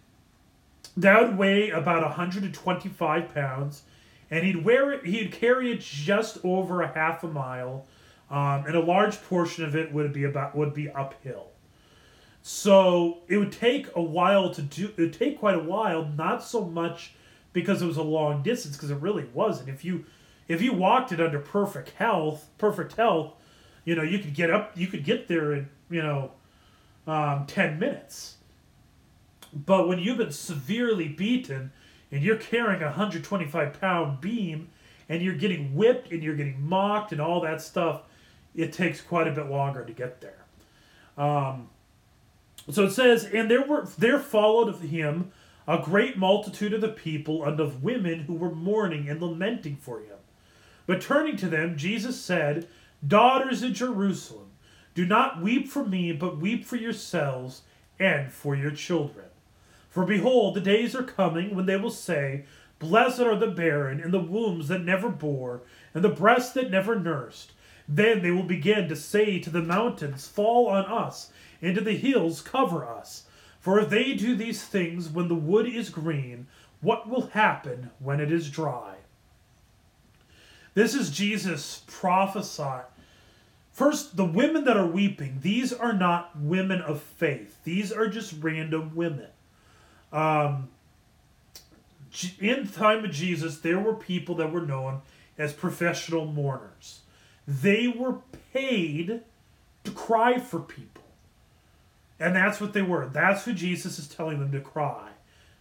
that 0.97 1.22
would 1.22 1.39
weigh 1.39 1.70
about 1.70 2.03
125 2.03 3.35
pounds 3.35 3.82
and 4.30 4.45
he'd 4.45 4.64
wear 4.64 4.91
it. 4.93 5.07
He'd 5.07 5.32
carry 5.32 5.70
it 5.70 5.80
just 5.80 6.39
over 6.45 6.82
a 6.82 6.89
half 6.89 7.22
a 7.24 7.28
mile, 7.28 7.87
um, 8.30 8.64
and 8.66 8.74
a 8.74 8.80
large 8.80 9.22
portion 9.22 9.64
of 9.64 9.76
it 9.76 9.93
would 9.93 10.12
be 10.12 10.24
about 10.24 10.57
would 10.57 10.74
be 10.74 10.91
uphill. 10.91 11.49
So 12.43 13.18
it 13.28 13.39
would 13.39 13.53
take 13.53 13.87
a 13.95 14.03
while 14.03 14.53
to 14.53 14.62
do. 14.62 14.87
It 14.97 14.99
would 14.99 15.12
take 15.12 15.39
quite 15.39 15.55
a 15.55 15.62
while, 15.62 16.07
not 16.07 16.43
so 16.43 16.64
much 16.64 17.14
because 17.53 17.80
it 17.80 17.87
was 17.87 17.97
a 17.97 18.03
long 18.03 18.43
distance, 18.43 18.76
because 18.76 18.91
it 18.91 19.01
really 19.01 19.26
wasn't. 19.32 19.68
If 19.68 19.85
you 19.85 20.05
if 20.49 20.61
you 20.61 20.72
walked 20.72 21.12
it 21.12 21.20
under 21.20 21.39
perfect 21.39 21.91
health, 21.91 22.49
perfect 22.59 22.95
health, 22.95 23.35
you 23.85 23.95
know 23.95 24.03
you 24.03 24.18
could 24.18 24.35
get 24.35 24.51
up. 24.51 24.72
You 24.76 24.87
could 24.87 25.05
get 25.05 25.28
there 25.28 25.53
in 25.53 25.68
you 25.91 26.03
know 26.03 26.32
um, 27.07 27.47
ten 27.47 27.78
minutes. 27.78 28.37
But 29.55 29.87
when 29.87 29.99
you've 29.99 30.18
been 30.18 30.32
severely 30.32 31.09
beaten 31.09 31.70
and 32.11 32.22
you're 32.22 32.37
carrying 32.37 32.82
a 32.82 32.87
125 32.87 33.80
pound 33.80 34.20
beam 34.20 34.68
and 35.09 35.22
you're 35.22 35.37
getting 35.37 35.76
whipped 35.76 36.11
and 36.11 36.24
you're 36.24 36.35
getting 36.35 36.66
mocked 36.66 37.12
and 37.12 37.20
all 37.20 37.41
that 37.43 37.62
stuff, 37.62 38.03
it 38.57 38.72
takes 38.72 39.01
quite 39.01 39.28
a 39.28 39.30
bit 39.30 39.47
longer 39.47 39.85
to 39.85 39.93
get 39.93 40.20
there. 40.20 40.45
Um, 41.16 41.68
so 42.70 42.85
it 42.85 42.91
says, 42.91 43.24
and 43.24 43.51
there 43.51 43.62
were 43.62 43.87
there 43.99 44.18
followed 44.18 44.68
of 44.68 44.80
him 44.80 45.32
a 45.66 45.78
great 45.78 46.18
multitude 46.18 46.72
of 46.72 46.80
the 46.80 46.89
people 46.89 47.45
and 47.45 47.59
of 47.61 47.82
women 47.82 48.20
who 48.20 48.35
were 48.35 48.55
mourning 48.55 49.09
and 49.09 49.20
lamenting 49.20 49.76
for 49.76 50.01
him. 50.01 50.16
But 50.87 51.01
turning 51.01 51.37
to 51.39 51.49
them, 51.49 51.76
Jesus 51.76 52.20
said, 52.20 52.68
Daughters 53.07 53.62
of 53.62 53.72
Jerusalem, 53.72 54.50
do 54.94 55.05
not 55.05 55.42
weep 55.42 55.68
for 55.68 55.84
me, 55.84 56.12
but 56.12 56.38
weep 56.38 56.64
for 56.64 56.76
yourselves 56.76 57.62
and 57.98 58.32
for 58.32 58.55
your 58.55 58.70
children. 58.70 59.26
For 59.90 60.05
behold, 60.05 60.55
the 60.55 60.61
days 60.61 60.94
are 60.94 61.02
coming 61.02 61.55
when 61.55 61.66
they 61.66 61.76
will 61.76 61.90
say, 61.90 62.44
Blessed 62.78 63.20
are 63.20 63.36
the 63.36 63.48
barren, 63.48 64.00
and 64.00 64.12
the 64.12 64.20
wombs 64.20 64.68
that 64.68 64.84
never 64.84 65.09
bore, 65.09 65.62
and 65.92 66.02
the 66.02 66.09
breasts 66.09 66.52
that 66.55 66.70
never 66.70 66.98
nursed. 66.98 67.52
Then 67.88 68.22
they 68.22 68.30
will 68.30 68.44
begin 68.44 68.88
to 68.88 68.96
say 68.96 69.38
to 69.38 69.50
the 69.50 69.62
mountains, 69.62 70.26
Fall 70.26 70.68
on 70.68 70.84
us, 70.86 71.30
and 71.61 71.74
to 71.74 71.80
the 71.80 71.96
hills, 71.96 72.40
Cover 72.40 72.86
us. 72.86 73.24
For 73.61 73.78
if 73.80 73.90
they 73.90 74.14
do 74.14 74.34
these 74.34 74.64
things 74.64 75.09
when 75.09 75.28
the 75.28 75.34
wood 75.34 75.66
is 75.66 75.90
green, 75.90 76.46
what 76.80 77.09
will 77.09 77.28
happen 77.28 77.90
when 77.98 78.20
it 78.20 78.32
is 78.32 78.50
dry? 78.50 78.96
This 80.74 80.94
is 80.94 81.11
Jesus 81.11 81.82
prophesying. 81.86 82.82
First, 83.75 84.16
the 84.16 84.25
women 84.25 84.62
that 84.64 84.77
are 84.77 84.87
weeping, 84.87 85.41
these 85.43 85.72
are 85.72 85.93
not 85.93 86.39
women 86.39 86.81
of 86.81 87.03
faith. 87.03 87.59
These 87.64 87.91
are 87.91 88.07
just 88.07 88.33
random 88.41 88.95
women. 88.95 89.27
Um, 90.12 90.68
in 92.39 92.68
time 92.68 93.05
of 93.05 93.11
Jesus, 93.11 93.59
there 93.59 93.81
were 93.81 93.95
people 93.95 94.37
that 94.37 94.53
were 94.53 94.61
known 94.61 95.03
as 95.37 95.53
professional 95.53 96.25
mourners. 96.25 97.01
They 97.49 97.89
were 97.89 98.18
paid 98.53 99.22
to 99.83 99.91
cry 99.91 100.39
for 100.39 100.61
people. 100.61 101.03
And 102.20 102.37
that's 102.37 102.61
what 102.61 102.75
they 102.75 102.83
were. 102.83 103.09
That's 103.09 103.45
who 103.45 103.53
Jesus 103.53 103.99
is 103.99 104.07
telling 104.07 104.39
them 104.39 104.53
to 104.53 104.61
cry. 104.61 105.09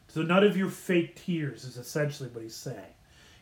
So 0.07 0.22
none 0.22 0.43
of 0.43 0.55
your 0.55 0.70
fake 0.70 1.16
tears 1.16 1.64
is 1.64 1.78
essentially 1.78 2.30
what 2.30 2.43
he's 2.43 2.53
saying. 2.53 2.78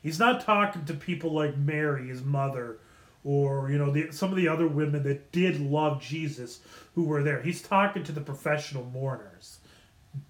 He's 0.02 0.18
not 0.18 0.46
talking 0.46 0.86
to 0.86 0.94
people 0.94 1.34
like 1.34 1.58
Mary, 1.58 2.08
his 2.08 2.24
mother, 2.24 2.78
or 3.24 3.70
you 3.70 3.78
know 3.78 3.92
the, 3.92 4.12
some 4.12 4.30
of 4.30 4.36
the 4.36 4.48
other 4.48 4.68
women 4.68 5.04
that 5.04 5.32
did 5.32 5.60
love 5.60 6.02
Jesus 6.02 6.60
who 6.96 7.04
were 7.04 7.24
there. 7.24 7.42
He's 7.42 7.62
talking 7.62 8.04
to 8.04 8.12
the 8.12 8.22
professional 8.22 8.86
mourners 8.86 9.60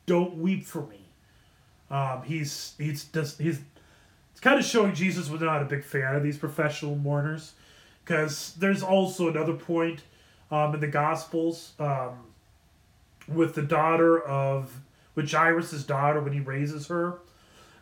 don't 0.06 0.38
weep 0.38 0.66
for 0.66 0.86
me. 0.88 1.00
Um, 1.90 2.24
he's 2.24 2.74
he's 2.78 3.06
just 3.06 3.40
he's 3.40 3.60
it's 4.32 4.40
kind 4.40 4.60
of 4.60 4.66
showing 4.66 4.94
Jesus 4.94 5.30
was 5.30 5.42
not 5.42 5.62
a 5.62 5.66
big 5.66 5.84
fan 5.84 6.16
of 6.16 6.24
these 6.24 6.38
professional 6.38 6.96
mourners, 6.96 7.54
because 8.04 8.54
there's 8.58 8.82
also 8.82 9.30
another 9.30 9.54
point 9.54 10.04
um, 10.50 10.74
in 10.74 10.80
the 10.80 10.88
Gospels 10.88 11.74
um, 11.80 12.28
with 13.28 13.56
the 13.56 13.62
daughter 13.62 14.22
of 14.22 14.82
with 15.16 15.30
Jairus' 15.30 15.84
daughter 15.84 16.22
when 16.22 16.34
he 16.34 16.40
raises 16.40 16.88
her. 16.88 17.20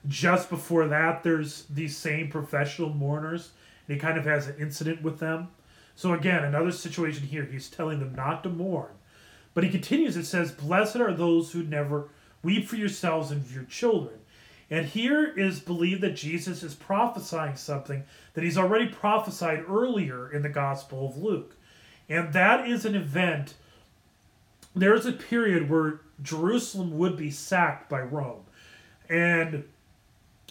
Just 0.07 0.49
before 0.49 0.87
that, 0.87 1.23
there's 1.23 1.65
these 1.65 1.95
same 1.95 2.29
professional 2.29 2.89
mourners, 2.89 3.51
and 3.89 3.95
he 3.95 3.99
kind 3.99 4.19
of 4.19 4.25
has 4.25 4.45
an 4.45 4.55
incident 4.59 5.01
with 5.01 5.17
them. 5.17 5.47
So 5.95 6.13
again, 6.13 6.43
another 6.43 6.71
situation 6.71 7.25
here, 7.25 7.43
he's 7.43 7.67
telling 7.67 7.99
them 7.99 8.13
not 8.13 8.43
to 8.43 8.49
mourn. 8.49 8.91
But 9.55 9.63
he 9.63 9.71
continues, 9.71 10.15
it 10.15 10.25
says, 10.25 10.51
Blessed 10.51 10.97
are 10.97 11.11
those 11.11 11.51
who 11.51 11.63
never 11.63 12.09
weep 12.43 12.67
for 12.67 12.75
yourselves 12.75 13.31
and 13.31 13.49
your 13.49 13.63
children. 13.63 14.19
And 14.69 14.85
here 14.85 15.25
is 15.25 15.59
believed 15.59 16.01
that 16.01 16.15
Jesus 16.15 16.61
is 16.61 16.75
prophesying 16.75 17.55
something 17.55 18.03
that 18.35 18.43
he's 18.43 18.59
already 18.59 18.85
prophesied 18.85 19.65
earlier 19.67 20.31
in 20.31 20.43
the 20.43 20.49
Gospel 20.49 21.07
of 21.07 21.17
Luke. 21.17 21.55
And 22.07 22.31
that 22.33 22.69
is 22.69 22.85
an 22.85 22.93
event, 22.93 23.55
there 24.75 24.93
is 24.93 25.07
a 25.07 25.11
period 25.11 25.67
where 25.67 26.01
Jerusalem 26.21 26.95
would 26.99 27.17
be 27.17 27.31
sacked 27.31 27.89
by 27.89 28.01
Rome. 28.01 28.43
And, 29.09 29.63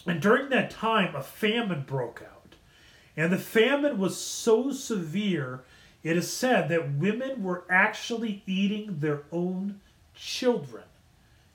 and 0.05 0.21
during 0.21 0.49
that 0.49 0.71
time, 0.71 1.15
a 1.15 1.23
famine 1.23 1.85
broke 1.87 2.21
out. 2.21 2.38
And 3.17 3.31
the 3.31 3.37
famine 3.37 3.97
was 3.97 4.17
so 4.17 4.71
severe, 4.71 5.63
it 6.03 6.15
is 6.15 6.31
said 6.31 6.69
that 6.69 6.93
women 6.93 7.43
were 7.43 7.65
actually 7.69 8.43
eating 8.45 8.99
their 8.99 9.23
own 9.31 9.81
children 10.15 10.83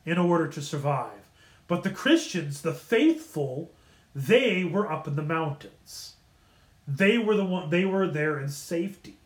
in 0.05 0.19
order 0.19 0.49
to 0.49 0.61
survive. 0.61 1.29
But 1.67 1.83
the 1.83 1.91
Christians, 1.91 2.61
the 2.61 2.75
faithful, 2.75 3.71
they 4.15 4.65
were 4.65 4.91
up 4.91 5.09
in 5.09 5.17
the 5.17 5.23
mountains. 5.23 6.15
They 6.87 7.17
were 7.17 7.37
the 7.37 7.45
one 7.45 7.71
they 7.71 7.85
were 7.85 8.07
there 8.07 8.39
in 8.39 8.49
safety. 8.49 9.17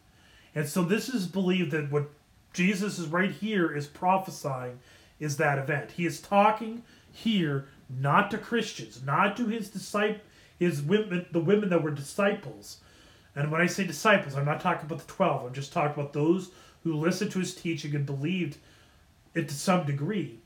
And 0.55 0.69
so 0.69 0.83
this 0.83 1.09
is 1.09 1.27
believed 1.27 1.73
that 1.73 1.91
what 1.91 2.11
Jesus 2.53 2.99
is 2.99 3.09
right 3.09 3.31
here 3.31 3.75
is 3.75 3.87
prophesying 3.87 4.79
is 5.19 5.37
that 5.37 5.59
event. 5.59 5.93
He 5.93 6.07
is 6.07 6.21
talking 6.21 6.85
here 7.11 7.67
not 7.89 8.31
to 8.31 8.39
Christians, 8.39 9.03
not 9.05 9.37
to 9.37 9.47
his 9.47 9.69
disciple 9.69 10.21
his 10.59 10.83
women 10.83 11.27
the 11.31 11.41
women 11.41 11.69
that 11.71 11.83
were 11.83 11.91
disciples. 11.91 12.79
And 13.35 13.53
when 13.53 13.61
I 13.61 13.67
say 13.67 13.87
disciples, 13.87 14.35
I'm 14.35 14.45
not 14.45 14.61
talking 14.61 14.87
about 14.87 14.99
the 14.99 15.13
12. 15.13 15.47
I'm 15.47 15.53
just 15.53 15.73
talking 15.73 16.01
about 16.01 16.13
those 16.13 16.51
who 16.83 16.95
listened 16.95 17.31
to 17.33 17.39
his 17.39 17.55
teaching 17.55 17.95
and 17.95 18.05
believed 18.05 18.57
it 19.35 19.49
to 19.49 19.55
some 19.55 19.87
degree. 19.87 20.41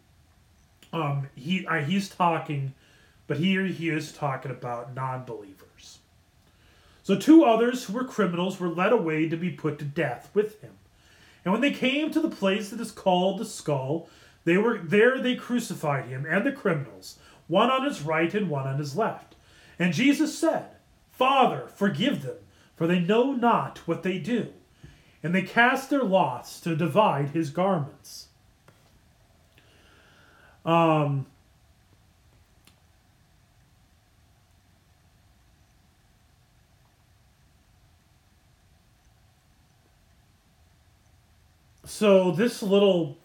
Um, 0.93 1.29
he 1.35 1.67
he's 1.87 2.09
talking, 2.09 2.75
but 3.27 3.39
here 3.39 3.65
he 3.65 3.89
is 3.89 4.13
talking 4.13 4.51
about 4.51 4.95
non-believers. 4.95 5.99
So 7.03 7.17
two 7.17 7.45
others 7.45 7.85
who 7.85 7.95
were 7.95 8.05
criminals 8.05 8.61
were 8.61 8.69
led 8.69 8.93
away 8.93 9.29
to 9.29 9.37
be 9.37 9.51
put 9.51 9.79
to 9.79 9.85
death 9.85 10.31
with 10.35 10.61
him. 10.61 10.73
And 11.45 11.53
when 11.53 11.61
they 11.61 11.73
came 11.73 12.11
to 12.11 12.21
the 12.21 12.31
place 12.31 12.71
that 12.71 12.81
is 12.81 12.93
called 12.93 13.39
the 13.39 13.45
skull, 13.45 14.09
they 14.45 14.57
were 14.57 14.79
there 14.79 15.19
they 15.19 15.35
crucified 15.35 16.07
him 16.07 16.27
and 16.29 16.47
the 16.47 16.53
criminals, 16.53 17.19
one 17.49 17.71
on 17.71 17.85
his 17.85 18.03
right 18.03 18.33
and 18.35 18.49
one 18.49 18.67
on 18.67 18.79
his 18.79 18.97
left. 18.97 19.32
And 19.83 19.93
Jesus 19.93 20.39
said, 20.39 20.77
Father, 21.11 21.67
forgive 21.75 22.23
them, 22.23 22.37
for 22.77 22.87
they 22.87 23.01
know 23.01 23.33
not 23.33 23.79
what 23.79 24.05
they 24.05 24.19
do. 24.19 24.53
And 25.25 25.35
they 25.35 25.43
cast 25.43 25.91
their 25.91 26.05
lots 26.05 26.61
to 26.61 26.77
divide 26.77 27.31
his 27.31 27.51
garments. 27.51 28.29
Um, 30.65 31.27
so 41.85 42.31
this 42.31 42.63
little 42.63 43.19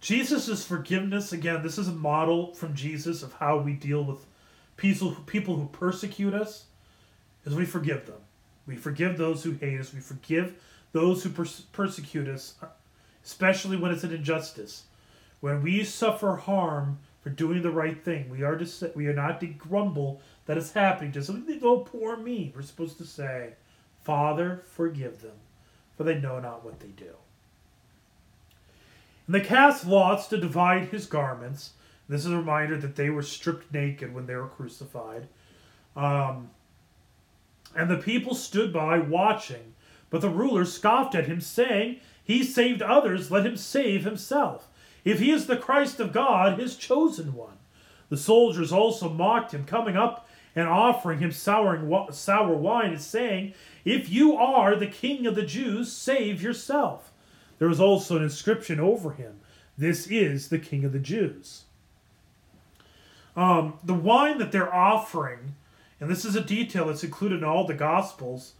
Jesus' 0.00 0.64
forgiveness 0.64 1.34
again. 1.34 1.62
This 1.62 1.76
is 1.76 1.88
a 1.88 1.92
model 1.92 2.54
from 2.54 2.74
Jesus 2.74 3.22
of 3.22 3.34
how 3.34 3.58
we 3.58 3.74
deal 3.74 4.02
with 4.02 4.24
people 4.76 5.12
people 5.26 5.56
who 5.56 5.66
persecute 5.68 6.34
us. 6.34 6.64
Is 7.44 7.54
we 7.54 7.66
forgive 7.66 8.06
them. 8.06 8.20
We 8.66 8.76
forgive 8.76 9.18
those 9.18 9.44
who 9.44 9.52
hate 9.52 9.78
us. 9.78 9.92
We 9.92 10.00
forgive 10.00 10.54
those 10.92 11.22
who 11.22 11.30
pers- 11.30 11.66
persecute 11.72 12.28
us, 12.28 12.54
especially 13.22 13.76
when 13.76 13.90
it's 13.90 14.04
an 14.04 14.14
injustice. 14.14 14.84
When 15.40 15.62
we 15.62 15.84
suffer 15.84 16.36
harm 16.36 17.00
for 17.20 17.28
doing 17.28 17.60
the 17.60 17.70
right 17.70 18.02
thing, 18.02 18.30
we 18.30 18.42
are 18.42 18.56
to 18.56 18.92
we 18.94 19.06
are 19.08 19.12
not 19.12 19.40
to 19.40 19.46
grumble 19.46 20.22
that 20.46 20.56
it's 20.56 20.72
happening 20.72 21.12
to 21.12 21.22
somebody. 21.22 21.60
Oh, 21.62 21.80
poor 21.80 22.16
me. 22.16 22.52
We're 22.54 22.62
supposed 22.62 22.98
to 22.98 23.04
say, 23.04 23.54
Father, 24.02 24.62
forgive 24.66 25.20
them, 25.20 25.36
for 25.96 26.04
they 26.04 26.18
know 26.18 26.40
not 26.40 26.64
what 26.64 26.80
they 26.80 26.88
do. 26.88 27.14
And 29.26 29.34
they 29.34 29.40
cast 29.40 29.86
lots 29.86 30.26
to 30.28 30.38
divide 30.38 30.88
his 30.88 31.06
garments. 31.06 31.72
This 32.08 32.24
is 32.24 32.32
a 32.32 32.36
reminder 32.36 32.76
that 32.78 32.96
they 32.96 33.10
were 33.10 33.22
stripped 33.22 33.72
naked 33.72 34.14
when 34.14 34.26
they 34.26 34.34
were 34.34 34.48
crucified. 34.48 35.28
Um, 35.96 36.50
and 37.74 37.90
the 37.90 37.96
people 37.96 38.34
stood 38.34 38.72
by 38.72 38.98
watching. 38.98 39.74
But 40.10 40.20
the 40.20 40.28
ruler 40.28 40.64
scoffed 40.64 41.14
at 41.14 41.26
him, 41.26 41.40
saying, 41.40 42.00
He 42.22 42.44
saved 42.44 42.82
others, 42.82 43.30
let 43.30 43.46
him 43.46 43.56
save 43.56 44.04
himself. 44.04 44.68
If 45.04 45.18
he 45.18 45.30
is 45.30 45.46
the 45.46 45.56
Christ 45.56 45.98
of 46.00 46.12
God, 46.12 46.58
his 46.58 46.76
chosen 46.76 47.34
one. 47.34 47.58
The 48.10 48.16
soldiers 48.16 48.72
also 48.72 49.08
mocked 49.08 49.52
him, 49.52 49.64
coming 49.64 49.96
up 49.96 50.28
and 50.54 50.68
offering 50.68 51.18
him 51.18 51.32
sour, 51.32 52.12
sour 52.12 52.54
wine, 52.54 52.92
and 52.92 53.00
saying, 53.00 53.54
If 53.84 54.08
you 54.08 54.36
are 54.36 54.76
the 54.76 54.86
king 54.86 55.26
of 55.26 55.34
the 55.34 55.44
Jews, 55.44 55.90
save 55.90 56.42
yourself. 56.42 57.12
There 57.58 57.68
was 57.68 57.80
also 57.80 58.16
an 58.16 58.22
inscription 58.22 58.78
over 58.78 59.12
him 59.12 59.40
This 59.76 60.06
is 60.06 60.48
the 60.48 60.58
king 60.58 60.84
of 60.84 60.92
the 60.92 60.98
Jews. 60.98 61.64
Um, 63.36 63.78
the 63.82 63.94
wine 63.94 64.38
that 64.38 64.52
they're 64.52 64.72
offering, 64.72 65.54
and 66.00 66.10
this 66.10 66.24
is 66.24 66.36
a 66.36 66.40
detail 66.40 66.86
that's 66.86 67.04
included 67.04 67.38
in 67.38 67.44
all 67.44 67.66
the 67.66 67.74
Gospels, 67.74 68.52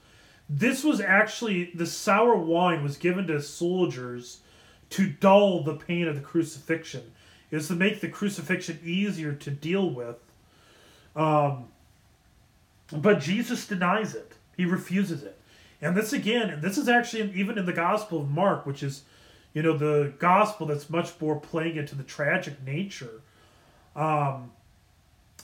this 0.49 0.85
was 0.85 1.01
actually, 1.01 1.71
the 1.75 1.87
sour 1.87 2.37
wine 2.37 2.83
was 2.83 2.97
given 2.97 3.27
to 3.29 3.41
soldiers 3.41 4.41
to 4.91 5.09
dull 5.09 5.63
the 5.63 5.75
pain 5.75 6.07
of 6.07 6.15
the 6.15 6.21
crucifixion. 6.21 7.13
Is 7.51 7.69
to 7.69 7.75
make 7.75 8.01
the 8.01 8.09
crucifixion 8.09 8.81
easier 8.85 9.33
to 9.33 9.51
deal 9.51 9.89
with. 9.89 10.17
Um, 11.15 11.69
but 12.91 13.21
Jesus 13.21 13.67
denies 13.67 14.15
it. 14.15 14.35
He 14.57 14.65
refuses 14.65 15.23
it. 15.23 15.39
And 15.81 15.97
this 15.97 16.13
again, 16.13 16.51
and 16.51 16.63
this 16.63 16.79
is 16.79 16.89
actually 16.89 17.33
even 17.35 17.59
in 17.59 17.67
the 17.67 17.73
Gospel 17.73 18.23
of 18.23 18.31
Mark, 18.31 18.67
which 18.67 18.83
is, 18.83 19.03
you 19.53 19.63
know, 19.63 19.77
the 19.77 20.13
gospel 20.19 20.67
that's 20.67 20.91
much 20.91 21.13
more 21.21 21.39
playing 21.39 21.77
into 21.77 21.95
the 21.95 22.03
tragic 22.03 22.63
nature. 22.65 23.21
Um, 23.95 24.51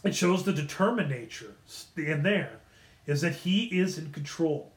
it 0.05 0.15
shows 0.15 0.45
the 0.45 0.53
determined 0.53 1.11
nature 1.11 1.55
in 1.97 2.23
there 2.23 2.61
is 3.07 3.21
that 3.21 3.37
he 3.37 3.65
is 3.67 3.99
in 3.99 4.13
control. 4.13 4.73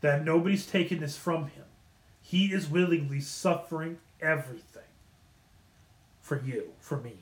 That 0.00 0.24
nobody's 0.24 0.66
taking 0.66 1.00
this 1.00 1.16
from 1.16 1.48
him. 1.48 1.64
He 2.20 2.46
is 2.46 2.68
willingly 2.68 3.20
suffering 3.20 3.98
everything 4.20 4.82
for 6.20 6.40
you, 6.40 6.72
for 6.80 6.98
me. 6.98 7.16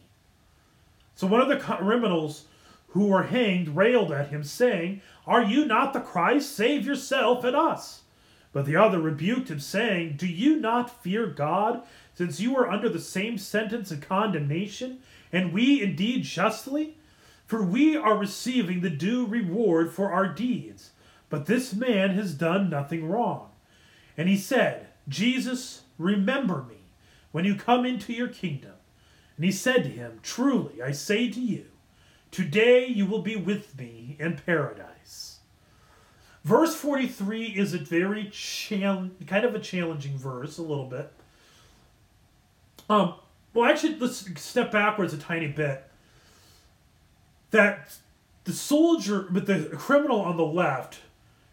So 1.14 1.26
one 1.26 1.40
of 1.40 1.48
the 1.48 1.56
criminals 1.56 2.46
who 2.88 3.06
were 3.06 3.24
hanged 3.24 3.68
railed 3.68 4.12
at 4.12 4.28
him, 4.28 4.44
saying, 4.44 5.00
Are 5.26 5.42
you 5.42 5.64
not 5.64 5.92
the 5.92 6.00
Christ? 6.00 6.54
Save 6.54 6.84
yourself 6.84 7.42
and 7.42 7.56
us. 7.56 8.02
But 8.52 8.66
the 8.66 8.76
other 8.76 9.00
rebuked 9.00 9.50
him, 9.50 9.60
saying, 9.60 10.16
Do 10.16 10.26
you 10.26 10.56
not 10.56 11.02
fear 11.02 11.26
God, 11.26 11.82
since 12.14 12.38
you 12.38 12.56
are 12.56 12.68
under 12.68 12.88
the 12.88 13.00
same 13.00 13.38
sentence 13.38 13.90
and 13.90 14.02
condemnation, 14.02 14.98
and 15.32 15.52
we 15.52 15.82
indeed 15.82 16.24
justly? 16.24 16.96
For 17.46 17.62
we 17.62 17.96
are 17.96 18.16
receiving 18.16 18.80
the 18.80 18.90
due 18.90 19.26
reward 19.26 19.92
for 19.92 20.12
our 20.12 20.26
deeds, 20.26 20.90
but 21.28 21.46
this 21.46 21.74
man 21.74 22.10
has 22.10 22.34
done 22.34 22.70
nothing 22.70 23.08
wrong. 23.08 23.50
And 24.16 24.28
he 24.28 24.36
said, 24.36 24.88
Jesus, 25.08 25.82
remember 25.98 26.64
me 26.68 26.82
when 27.30 27.44
you 27.44 27.54
come 27.54 27.84
into 27.84 28.12
your 28.12 28.28
kingdom. 28.28 28.72
And 29.36 29.44
he 29.44 29.52
said 29.52 29.84
to 29.84 29.90
him, 29.90 30.20
Truly, 30.22 30.82
I 30.82 30.92
say 30.92 31.30
to 31.30 31.40
you, 31.40 31.66
today 32.30 32.86
you 32.86 33.06
will 33.06 33.22
be 33.22 33.36
with 33.36 33.76
me 33.78 34.16
in 34.18 34.40
paradise. 34.44 35.38
Verse 36.44 36.74
43 36.74 37.46
is 37.46 37.72
a 37.72 37.78
very 37.78 38.28
challenge, 38.30 39.12
kind 39.26 39.44
of 39.44 39.54
a 39.54 39.60
challenging 39.60 40.18
verse, 40.18 40.58
a 40.58 40.62
little 40.62 40.86
bit. 40.86 41.12
Um, 42.88 43.14
well, 43.54 43.70
actually, 43.70 43.96
let's 43.98 44.40
step 44.40 44.72
backwards 44.72 45.12
a 45.12 45.18
tiny 45.18 45.48
bit. 45.48 45.84
That 47.50 47.96
the 48.44 48.52
soldier, 48.52 49.26
but 49.30 49.46
the 49.46 49.70
criminal 49.76 50.20
on 50.20 50.36
the 50.36 50.44
left, 50.44 51.00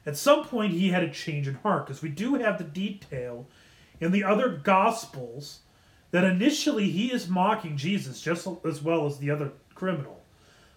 at 0.05 0.17
some 0.17 0.45
point, 0.45 0.73
he 0.73 0.89
had 0.89 1.03
a 1.03 1.11
change 1.11 1.47
in 1.47 1.55
heart 1.55 1.85
because 1.85 2.01
we 2.01 2.09
do 2.09 2.35
have 2.35 2.57
the 2.57 2.63
detail 2.63 3.47
in 3.99 4.11
the 4.11 4.23
other 4.23 4.49
Gospels 4.49 5.59
that 6.11 6.23
initially 6.23 6.89
he 6.89 7.11
is 7.11 7.27
mocking 7.27 7.77
Jesus 7.77 8.21
just 8.21 8.47
as 8.65 8.81
well 8.81 9.05
as 9.05 9.19
the 9.19 9.29
other 9.29 9.51
criminal. 9.75 10.21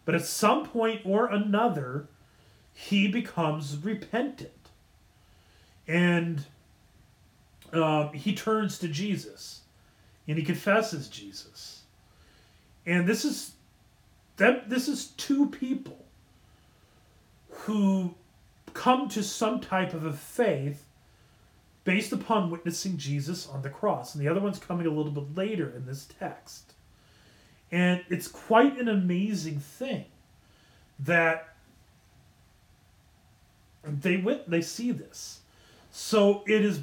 But 0.04 0.14
at 0.14 0.26
some 0.26 0.66
point 0.66 1.02
or 1.04 1.26
another, 1.26 2.08
he 2.74 3.08
becomes 3.08 3.76
repentant. 3.76 4.50
And 5.86 6.44
uh, 7.72 8.08
he 8.10 8.34
turns 8.34 8.78
to 8.80 8.88
Jesus 8.88 9.61
and 10.28 10.38
he 10.38 10.44
confesses 10.44 11.08
Jesus. 11.08 11.82
And 12.86 13.06
this 13.06 13.24
is 13.24 13.52
that 14.36 14.68
this 14.68 14.88
is 14.88 15.08
two 15.16 15.48
people 15.48 16.04
who 17.50 18.14
come 18.74 19.08
to 19.08 19.22
some 19.22 19.60
type 19.60 19.94
of 19.94 20.04
a 20.04 20.12
faith 20.12 20.84
based 21.84 22.12
upon 22.12 22.50
witnessing 22.50 22.96
Jesus 22.96 23.48
on 23.48 23.62
the 23.62 23.70
cross. 23.70 24.14
And 24.14 24.24
the 24.24 24.28
other 24.28 24.40
one's 24.40 24.58
coming 24.58 24.86
a 24.86 24.90
little 24.90 25.12
bit 25.12 25.36
later 25.36 25.72
in 25.74 25.84
this 25.84 26.08
text. 26.18 26.72
And 27.70 28.02
it's 28.08 28.28
quite 28.28 28.78
an 28.78 28.88
amazing 28.88 29.58
thing 29.58 30.04
that 31.00 31.54
they 33.84 34.16
went 34.16 34.48
they 34.48 34.60
see 34.60 34.92
this. 34.92 35.40
So 35.90 36.44
it 36.46 36.64
is 36.64 36.80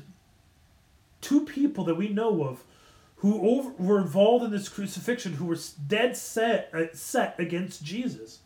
two 1.21 1.45
people 1.45 1.85
that 1.85 1.95
we 1.95 2.09
know 2.09 2.43
of 2.43 2.63
who 3.19 3.41
over, 3.41 3.71
were 3.77 4.01
involved 4.01 4.43
in 4.43 4.51
this 4.51 4.69
crucifixion 4.69 5.33
who 5.33 5.45
were 5.45 5.57
dead 5.87 6.17
set 6.17 6.69
uh, 6.73 6.85
set 6.93 7.39
against 7.39 7.83
Jesus 7.83 8.39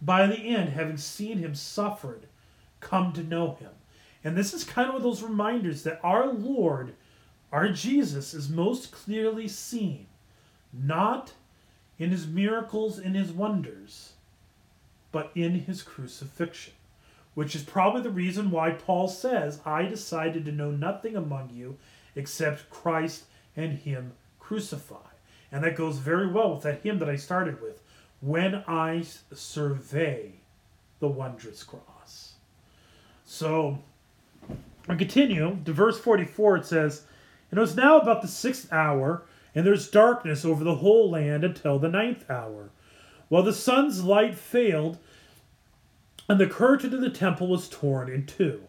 by 0.00 0.26
the 0.26 0.36
end 0.36 0.70
having 0.70 0.96
seen 0.96 1.38
him 1.38 1.54
suffered 1.54 2.26
come 2.80 3.12
to 3.12 3.22
know 3.22 3.54
him 3.54 3.70
and 4.24 4.36
this 4.36 4.54
is 4.54 4.64
kind 4.64 4.88
of 4.88 4.94
one 4.94 5.00
of 5.00 5.02
those 5.02 5.22
reminders 5.22 5.82
that 5.82 6.00
our 6.02 6.32
Lord, 6.32 6.94
our 7.50 7.68
Jesus, 7.70 8.34
is 8.34 8.48
most 8.48 8.92
clearly 8.92 9.48
seen, 9.48 10.06
not 10.72 11.32
in 11.98 12.10
his 12.10 12.26
miracles 12.26 12.98
and 12.98 13.16
his 13.16 13.32
wonders, 13.32 14.12
but 15.10 15.30
in 15.34 15.60
his 15.60 15.82
crucifixion. 15.82 16.74
Which 17.34 17.56
is 17.56 17.62
probably 17.62 18.02
the 18.02 18.10
reason 18.10 18.50
why 18.50 18.72
Paul 18.72 19.08
says, 19.08 19.60
I 19.64 19.84
decided 19.84 20.44
to 20.44 20.52
know 20.52 20.70
nothing 20.70 21.16
among 21.16 21.50
you 21.50 21.78
except 22.14 22.68
Christ 22.68 23.24
and 23.56 23.78
him 23.78 24.12
crucified. 24.38 24.98
And 25.50 25.62
that 25.64 25.76
goes 25.76 25.98
very 25.98 26.26
well 26.26 26.54
with 26.54 26.62
that 26.62 26.82
hymn 26.82 26.98
that 26.98 27.10
I 27.10 27.16
started 27.16 27.60
with. 27.60 27.82
When 28.20 28.62
I 28.66 29.04
survey 29.32 30.32
the 31.00 31.08
wondrous 31.08 31.62
cross. 31.64 32.34
So 33.24 33.78
I 34.88 34.94
continue 34.94 35.58
to 35.64 35.72
verse 35.72 35.98
44, 35.98 36.58
it 36.58 36.66
says, 36.66 37.02
And 37.50 37.58
it 37.58 37.60
was 37.60 37.76
now 37.76 37.98
about 37.98 38.22
the 38.22 38.28
sixth 38.28 38.72
hour, 38.72 39.24
and 39.54 39.66
there's 39.66 39.90
darkness 39.90 40.44
over 40.44 40.64
the 40.64 40.76
whole 40.76 41.10
land 41.10 41.44
until 41.44 41.78
the 41.78 41.88
ninth 41.88 42.28
hour. 42.30 42.70
While 43.28 43.42
the 43.42 43.52
sun's 43.52 44.04
light 44.04 44.34
failed, 44.34 44.98
and 46.28 46.38
the 46.38 46.46
curtain 46.46 46.94
of 46.94 47.00
the 47.00 47.10
temple 47.10 47.48
was 47.48 47.68
torn 47.68 48.08
in 48.08 48.26
two. 48.26 48.62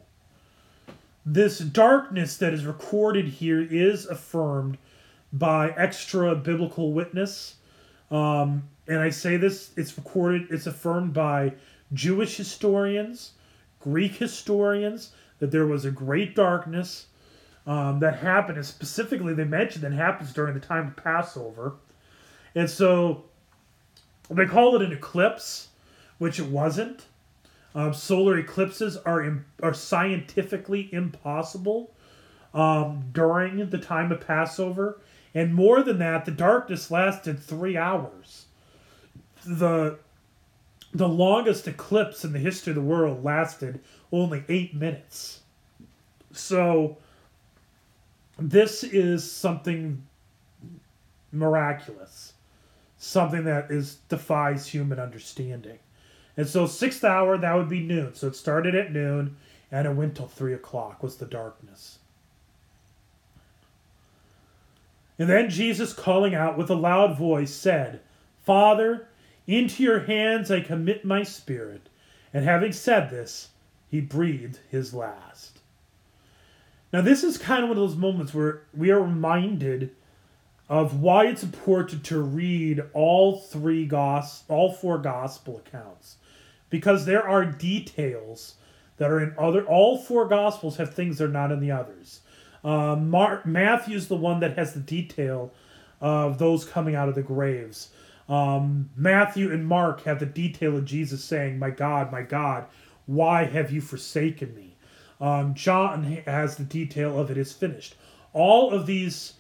This 1.26 1.60
darkness 1.60 2.38
that 2.38 2.54
is 2.54 2.66
recorded 2.66 3.28
here 3.28 3.62
is 3.62 4.06
affirmed 4.06 4.78
by 5.32 5.70
extra 5.72 6.36
biblical 6.36 6.92
witness. 6.92 7.56
Um, 8.12 8.64
and 8.88 9.00
I 9.00 9.10
say 9.10 9.38
this, 9.38 9.72
it's 9.78 9.98
recorded, 9.98 10.48
it's 10.50 10.68
affirmed 10.68 11.14
by 11.14 11.54
Jewish 11.94 12.36
historians, 12.36 13.32
Greek 13.80 14.16
historians, 14.16 15.12
that 15.40 15.52
there 15.52 15.66
was 15.66 15.86
a 15.86 15.92
great 15.92 16.36
darkness 16.36 17.08
um, 17.66 18.00
that 18.00 18.18
happened, 18.18 18.58
and 18.58 18.66
specifically 18.66 19.34
they 19.34 19.46
mentioned 19.46 19.84
that 19.84 19.94
happens 19.94 20.34
during 20.34 20.54
the 20.54 20.60
time 20.60 20.88
of 20.88 20.96
Passover. 20.98 21.76
And 22.56 22.70
so 22.70 23.24
they 24.30 24.46
call 24.46 24.76
it 24.76 24.82
an 24.82 24.92
eclipse, 24.92 25.70
which 26.18 26.40
it 26.40 26.48
wasn't. 26.48 27.06
Um, 27.76 27.94
solar 27.94 28.38
eclipses 28.38 28.98
are 28.98 29.24
Im- 29.24 29.46
are 29.62 29.74
scientifically 29.74 30.90
impossible 30.94 31.92
um, 32.54 33.06
during 33.12 33.70
the 33.70 33.80
time 33.80 34.12
of 34.12 34.26
Passover, 34.26 35.00
and 35.34 35.54
more 35.54 35.82
than 35.82 35.98
that, 36.00 36.26
the 36.26 36.32
darkness 36.32 36.92
lasted 36.92 37.40
three 37.40 37.76
hours. 37.78 38.46
the 39.46 39.98
The 40.94 41.08
longest 41.08 41.68
eclipse 41.68 42.24
in 42.24 42.34
the 42.34 42.40
history 42.40 42.72
of 42.72 42.76
the 42.76 42.82
world 42.82 43.24
lasted 43.24 43.80
only 44.12 44.44
eight 44.48 44.76
minutes. 44.76 45.42
So, 46.32 46.98
this 48.38 48.84
is 48.84 49.30
something 49.30 50.04
miraculous, 51.32 52.34
something 52.98 53.44
that 53.46 53.72
is 53.72 53.96
defies 54.10 54.68
human 54.68 55.00
understanding. 55.00 55.80
And 56.36 56.48
so, 56.48 56.66
sixth 56.66 57.04
hour, 57.04 57.38
that 57.38 57.56
would 57.56 57.70
be 57.70 57.82
noon. 57.82 58.16
So, 58.16 58.28
it 58.28 58.36
started 58.36 58.76
at 58.76 58.92
noon 58.92 59.38
and 59.72 59.88
it 59.88 59.96
went 59.96 60.16
till 60.16 60.28
three 60.28 60.54
o'clock, 60.54 61.02
was 61.04 61.18
the 61.18 61.26
darkness. 61.26 62.00
And 65.20 65.30
then 65.30 65.50
Jesus, 65.50 65.94
calling 65.94 66.34
out 66.34 66.58
with 66.58 66.70
a 66.70 66.76
loud 66.76 67.18
voice, 67.18 67.54
said, 67.54 68.02
Father, 68.46 69.08
into 69.48 69.84
your 69.84 70.02
hands 70.02 70.50
I 70.50 70.62
commit 70.62 71.06
my 71.06 71.24
spirit. 71.24 71.90
And 72.34 72.46
having 72.46 72.72
said 72.72 73.10
this, 73.10 73.50
he 73.90 74.02
breathed 74.02 74.60
his 74.70 74.94
last. 74.94 75.60
Now, 76.92 77.02
this 77.02 77.24
is 77.24 77.38
kind 77.38 77.64
of 77.64 77.70
one 77.70 77.78
of 77.78 77.84
those 77.84 77.98
moments 77.98 78.34
where 78.34 78.62
we 78.76 78.92
are 78.92 79.02
reminded 79.02 79.96
of 80.70 81.02
why 81.02 81.28
it's 81.28 81.44
important 81.44 82.04
to 82.06 82.22
read 82.22 82.84
all 82.94 83.40
three 83.40 83.86
gos- 83.86 84.44
all 84.48 84.72
four 84.72 84.98
gospel 84.98 85.62
accounts 85.66 86.18
because 86.74 87.06
there 87.06 87.28
are 87.28 87.46
details 87.46 88.56
that 88.98 89.12
are 89.12 89.20
in 89.20 89.34
other 89.38 89.66
all 89.66 89.98
four 89.98 90.28
gospels 90.28 90.78
have 90.78 90.94
things 90.94 91.18
that 91.18 91.26
are 91.26 91.40
not 91.42 91.52
in 91.52 91.60
the 91.60 91.72
others 91.72 92.22
uh, 92.64 92.96
Mark, 92.96 93.46
matthew's 93.46 94.08
the 94.08 94.16
one 94.16 94.40
that 94.40 94.58
has 94.58 94.74
the 94.74 94.80
detail 94.80 95.52
of 96.02 96.38
those 96.40 96.66
coming 96.66 96.96
out 96.96 97.10
of 97.10 97.16
the 97.16 97.22
graves 97.22 97.90
um, 98.28 98.90
matthew 98.96 99.52
and 99.52 99.68
mark 99.68 100.04
have 100.04 100.20
the 100.20 100.26
detail 100.26 100.76
of 100.78 100.86
jesus 100.86 101.24
saying 101.24 101.60
my 101.60 101.70
god 101.70 102.12
my 102.12 102.22
god 102.22 102.66
why 103.06 103.46
have 103.46 103.72
you 103.72 103.82
forsaken 103.82 104.56
me? 104.56 104.76
Um, 105.20 105.54
John 105.54 106.04
has 106.26 106.56
the 106.56 106.64
detail 106.64 107.20
of 107.20 107.30
it 107.32 107.38
is 107.38 107.54
finished. 107.54 107.96
All 108.34 108.72
of 108.72 108.86
these, 108.86 109.34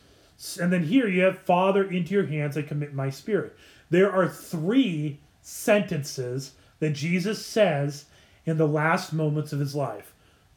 and 0.59 0.71
then 0.71 0.83
here 0.83 1.07
you 1.07 1.21
have 1.23 1.39
Father, 1.39 1.89
into 1.89 2.13
your 2.13 2.25
hands 2.25 2.57
I 2.57 2.61
commit 2.61 2.93
my 2.93 3.09
spirit. 3.09 3.55
There 3.89 4.11
are 4.11 4.27
three 4.27 5.19
sentences 5.41 6.53
that 6.83 6.91
Jesus 6.91 7.45
says 7.45 8.07
in 8.45 8.57
the 8.57 8.67
last 8.67 9.13
moments 9.13 9.53
of 9.53 9.59
his 9.61 9.73
life 9.73 10.13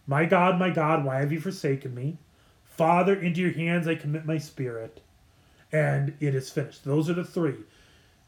My 0.09 0.25
God, 0.25 0.59
my 0.59 0.71
God, 0.71 1.05
why 1.05 1.21
have 1.21 1.31
you 1.31 1.39
forsaken 1.41 1.95
me? 1.95 2.19
Father, 2.65 3.15
into 3.15 3.41
your 3.41 3.53
hands 3.53 3.87
I 3.87 3.95
commit 3.95 4.27
my 4.27 4.39
spirit. 4.39 5.01
And 5.71 6.15
it 6.19 6.35
is 6.35 6.51
finished. 6.51 6.85
Those 6.85 7.09
are 7.09 7.15
the 7.15 7.25
three. 7.25 7.59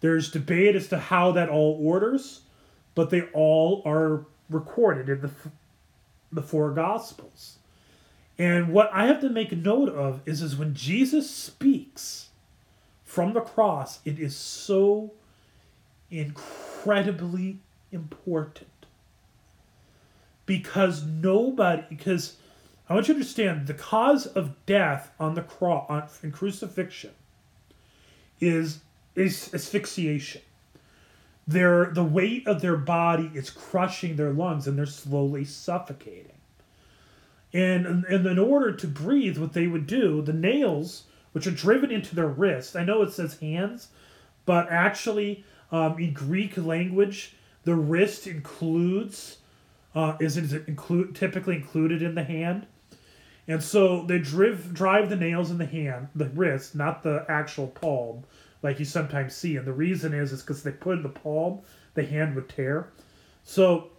There's 0.01 0.30
debate 0.30 0.76
as 0.76 0.87
to 0.88 0.99
how 0.99 1.33
that 1.33 1.49
all 1.49 1.76
orders, 1.83 2.42
but 2.95 3.11
they 3.11 3.22
all 3.33 3.83
are 3.84 4.26
recorded 4.49 5.08
in 5.08 5.20
the 5.20 5.30
the 6.30 6.42
four 6.42 6.70
gospels. 6.70 7.57
And 8.38 8.72
what 8.72 8.91
I 8.92 9.07
have 9.07 9.20
to 9.22 9.29
make 9.29 9.50
note 9.50 9.88
of 9.88 10.20
is 10.25 10.41
is 10.41 10.54
when 10.54 10.72
Jesus 10.72 11.29
speaks 11.29 12.29
from 13.04 13.33
the 13.33 13.41
cross, 13.41 13.99
it 14.04 14.20
is 14.20 14.37
so 14.37 15.14
incredibly 16.12 17.58
important. 17.93 18.69
Because 20.47 21.05
nobody 21.05 21.83
because 21.89 22.37
I 22.89 22.95
want 22.95 23.09
you 23.09 23.15
to 23.15 23.19
understand 23.19 23.67
the 23.67 23.75
cause 23.75 24.27
of 24.27 24.55
death 24.65 25.11
on 25.21 25.35
the 25.35 25.43
cross 25.43 26.23
in 26.23 26.33
crucifixion 26.33 27.13
is 28.41 28.81
is 29.15 29.53
asphyxiation 29.53 30.43
their 31.49 31.87
the 31.87 32.05
weight 32.05 32.47
of 32.47 32.61
their 32.61 32.77
body 32.77 33.31
is 33.33 33.49
crushing 33.49 34.17
their 34.17 34.33
lungs 34.33 34.69
and 34.69 34.79
they're 34.79 34.85
slowly 34.85 35.47
suffocating. 35.47 36.33
And, 37.55 38.05
and 38.05 38.27
in 38.27 38.39
order 38.39 38.73
to 38.73 38.87
breathe, 38.87 39.39
what 39.39 39.55
they 39.55 39.67
would 39.67 39.87
do, 39.87 40.21
the 40.21 40.35
nails, 40.35 41.05
which 41.33 41.47
are 41.47 41.51
driven 41.51 41.91
into 41.91 42.15
their 42.15 42.29
wrists, 42.29 42.77
I 42.77 42.85
know 42.85 43.01
it 43.01 43.13
says 43.13 43.39
hands, 43.41 43.89
but 44.45 44.71
actually 44.71 45.43
um, 45.73 45.99
in 45.99 46.13
Greek 46.13 46.59
language, 46.59 47.35
the 47.68 47.74
wrist 47.74 48.26
includes 48.26 49.36
uh, 49.95 50.16
is 50.20 50.38
it 50.38 50.66
include 50.68 51.14
typically 51.14 51.54
included 51.54 52.00
in 52.00 52.14
the 52.14 52.24
hand, 52.24 52.66
and 53.46 53.62
so 53.62 54.04
they 54.04 54.18
drive 54.18 54.72
drive 54.72 55.11
the 55.11 55.16
nails 55.16 55.50
in 55.50 55.58
the 55.58 55.66
hand, 55.66 56.08
the 56.14 56.30
wrist, 56.30 56.74
not 56.74 57.03
the 57.03 57.26
actual 57.28 57.66
palm, 57.66 58.24
like 58.62 58.78
you 58.78 58.86
sometimes 58.86 59.34
see. 59.34 59.57
And 59.57 59.66
the 59.66 59.72
reason 59.74 60.14
is 60.14 60.32
is 60.32 60.40
because 60.40 60.62
they 60.62 60.70
put 60.70 60.96
in 60.96 61.03
the 61.03 61.11
palm, 61.11 61.61
the 61.92 62.07
hand 62.07 62.34
would 62.36 62.49
tear. 62.49 62.88
So 63.45 63.90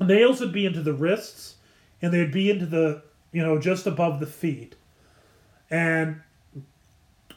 nails 0.00 0.40
would 0.40 0.54
be 0.54 0.64
into 0.64 0.80
the 0.80 0.94
wrists, 0.94 1.56
and 2.00 2.10
they'd 2.10 2.32
be 2.32 2.48
into 2.48 2.64
the 2.64 3.02
you 3.32 3.42
know 3.42 3.58
just 3.58 3.86
above 3.86 4.18
the 4.18 4.26
feet, 4.26 4.76
and 5.70 6.22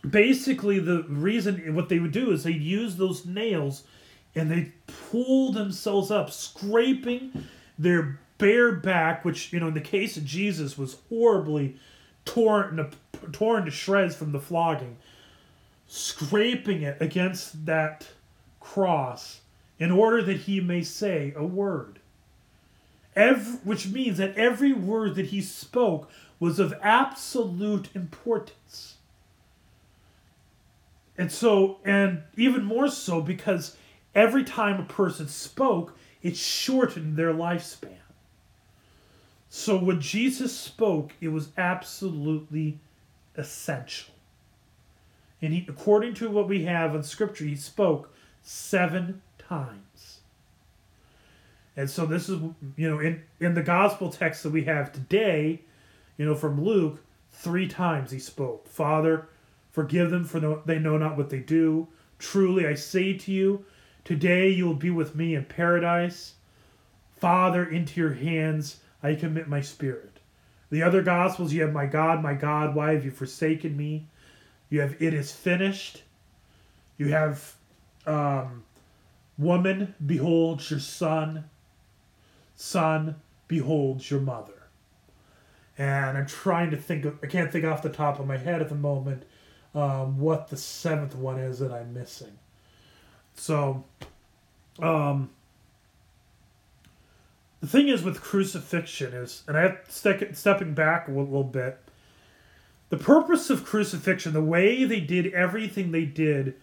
basically 0.09 0.79
the 0.79 1.03
reason 1.09 1.75
what 1.75 1.89
they 1.89 1.99
would 1.99 2.13
do 2.13 2.31
is 2.31 2.45
they'd 2.45 2.61
use 2.61 2.95
those 2.95 3.25
nails 3.25 3.83
and 4.35 4.49
they 4.49 4.71
pull 5.09 5.51
themselves 5.51 6.11
up, 6.11 6.31
scraping 6.31 7.47
their 7.77 8.19
bare 8.37 8.73
back, 8.73 9.25
which 9.25 9.51
you 9.53 9.59
know 9.59 9.67
in 9.67 9.73
the 9.73 9.81
case 9.81 10.17
of 10.17 10.25
Jesus 10.25 10.77
was 10.77 10.97
horribly 11.09 11.75
torn 12.25 12.77
to, 12.77 12.89
torn 13.31 13.65
to 13.65 13.71
shreds 13.71 14.15
from 14.15 14.31
the 14.31 14.39
flogging 14.39 14.97
scraping 15.93 16.83
it 16.83 16.95
against 17.01 17.65
that 17.65 18.07
cross 18.61 19.41
in 19.77 19.91
order 19.91 20.21
that 20.21 20.37
he 20.37 20.61
may 20.61 20.81
say 20.81 21.33
a 21.35 21.43
word. 21.43 21.99
Every, 23.13 23.55
which 23.65 23.87
means 23.87 24.17
that 24.17 24.37
every 24.37 24.71
word 24.71 25.15
that 25.15 25.27
he 25.27 25.41
spoke 25.41 26.09
was 26.39 26.59
of 26.59 26.73
absolute 26.81 27.89
importance. 27.93 28.95
And 31.17 31.29
so, 31.29 31.79
and 31.83 32.23
even 32.37 32.63
more 32.63 32.87
so 32.87 33.19
because 33.19 33.75
every 34.15 34.43
time 34.43 34.79
a 34.79 34.85
person 34.85 35.27
spoke, 35.27 35.97
it 36.21 36.37
shortened 36.37 37.17
their 37.17 37.33
lifespan. 37.33 37.97
So 39.49 39.77
when 39.77 39.99
Jesus 39.99 40.57
spoke, 40.57 41.13
it 41.19 41.27
was 41.29 41.49
absolutely 41.57 42.79
essential. 43.35 44.13
And 45.41 45.53
he, 45.53 45.65
according 45.67 46.13
to 46.15 46.29
what 46.29 46.47
we 46.47 46.63
have 46.65 46.95
in 46.95 47.03
Scripture, 47.03 47.45
he 47.45 47.55
spoke 47.55 48.13
seven 48.43 49.21
times. 49.37 50.19
And 51.75 51.89
so 51.89 52.05
this 52.05 52.29
is, 52.29 52.39
you 52.75 52.89
know, 52.89 52.99
in, 52.99 53.23
in 53.39 53.53
the 53.53 53.63
gospel 53.63 54.09
text 54.09 54.43
that 54.43 54.51
we 54.51 54.63
have 54.65 54.91
today, 54.91 55.61
you 56.17 56.25
know, 56.25 56.35
from 56.35 56.63
Luke, 56.63 57.03
three 57.31 57.67
times 57.67 58.11
he 58.11 58.19
spoke. 58.19 58.67
Father, 58.67 59.27
forgive 59.71 60.11
them 60.11 60.25
for 60.25 60.61
they 60.65 60.79
know 60.79 60.97
not 60.97 61.17
what 61.17 61.29
they 61.29 61.39
do. 61.39 61.87
Truly 62.19 62.67
I 62.67 62.75
say 62.75 63.13
to 63.13 63.31
you, 63.31 63.65
today 64.03 64.49
you 64.49 64.65
will 64.65 64.73
be 64.73 64.89
with 64.89 65.15
me 65.15 65.35
in 65.35 65.45
paradise. 65.45 66.33
Father, 67.17 67.63
into 67.63 67.99
your 67.99 68.13
hands 68.13 68.79
I 69.03 69.15
commit 69.15 69.47
my 69.47 69.61
spirit. 69.61 70.19
The 70.69 70.83
other 70.83 71.01
gospels, 71.01 71.51
you 71.51 71.61
have 71.63 71.73
my 71.73 71.85
God, 71.85 72.23
my 72.23 72.33
God, 72.33 72.75
why 72.75 72.93
have 72.93 73.03
you 73.03 73.11
forsaken 73.11 73.75
me? 73.75 74.07
You 74.69 74.81
have 74.81 75.01
it 75.01 75.13
is 75.13 75.31
finished. 75.31 76.03
You 76.97 77.09
have 77.09 77.55
um, 78.05 78.63
woman, 79.37 79.95
behold 80.05 80.69
your 80.69 80.79
son. 80.79 81.45
Son, 82.55 83.15
behold 83.47 84.09
your 84.09 84.21
mother. 84.21 84.53
And 85.77 86.17
I'm 86.17 86.27
trying 86.27 86.71
to 86.71 86.77
think 86.77 87.05
of, 87.05 87.17
I 87.23 87.27
can't 87.27 87.51
think 87.51 87.65
off 87.65 87.81
the 87.81 87.89
top 87.89 88.19
of 88.19 88.27
my 88.27 88.37
head 88.37 88.61
at 88.61 88.69
the 88.69 88.75
moment 88.75 89.23
um, 89.73 90.19
what 90.19 90.49
the 90.49 90.57
seventh 90.57 91.15
one 91.15 91.39
is 91.39 91.59
that 91.59 91.71
I'm 91.71 91.93
missing. 91.93 92.37
So, 93.35 93.83
um, 94.79 95.29
the 97.61 97.67
thing 97.67 97.89
is 97.89 98.03
with 98.03 98.21
crucifixion 98.21 99.13
is, 99.13 99.43
and 99.47 99.55
I 99.55 99.61
have 99.61 99.79
step, 99.87 100.35
stepping 100.35 100.73
back 100.73 101.07
a 101.07 101.11
little 101.11 101.43
bit. 101.43 101.79
The 102.89 102.97
purpose 102.97 103.49
of 103.49 103.63
crucifixion, 103.63 104.33
the 104.33 104.41
way 104.41 104.83
they 104.83 104.99
did 104.99 105.33
everything 105.33 105.91
they 105.91 106.05
did, 106.05 106.55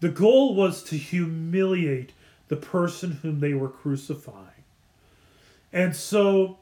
the 0.00 0.10
goal 0.10 0.54
was 0.54 0.82
to 0.84 0.96
humiliate 0.96 2.12
the 2.48 2.56
person 2.56 3.12
whom 3.22 3.40
they 3.40 3.54
were 3.54 3.70
crucifying. 3.70 4.48
And 5.72 5.96
so, 5.96 6.58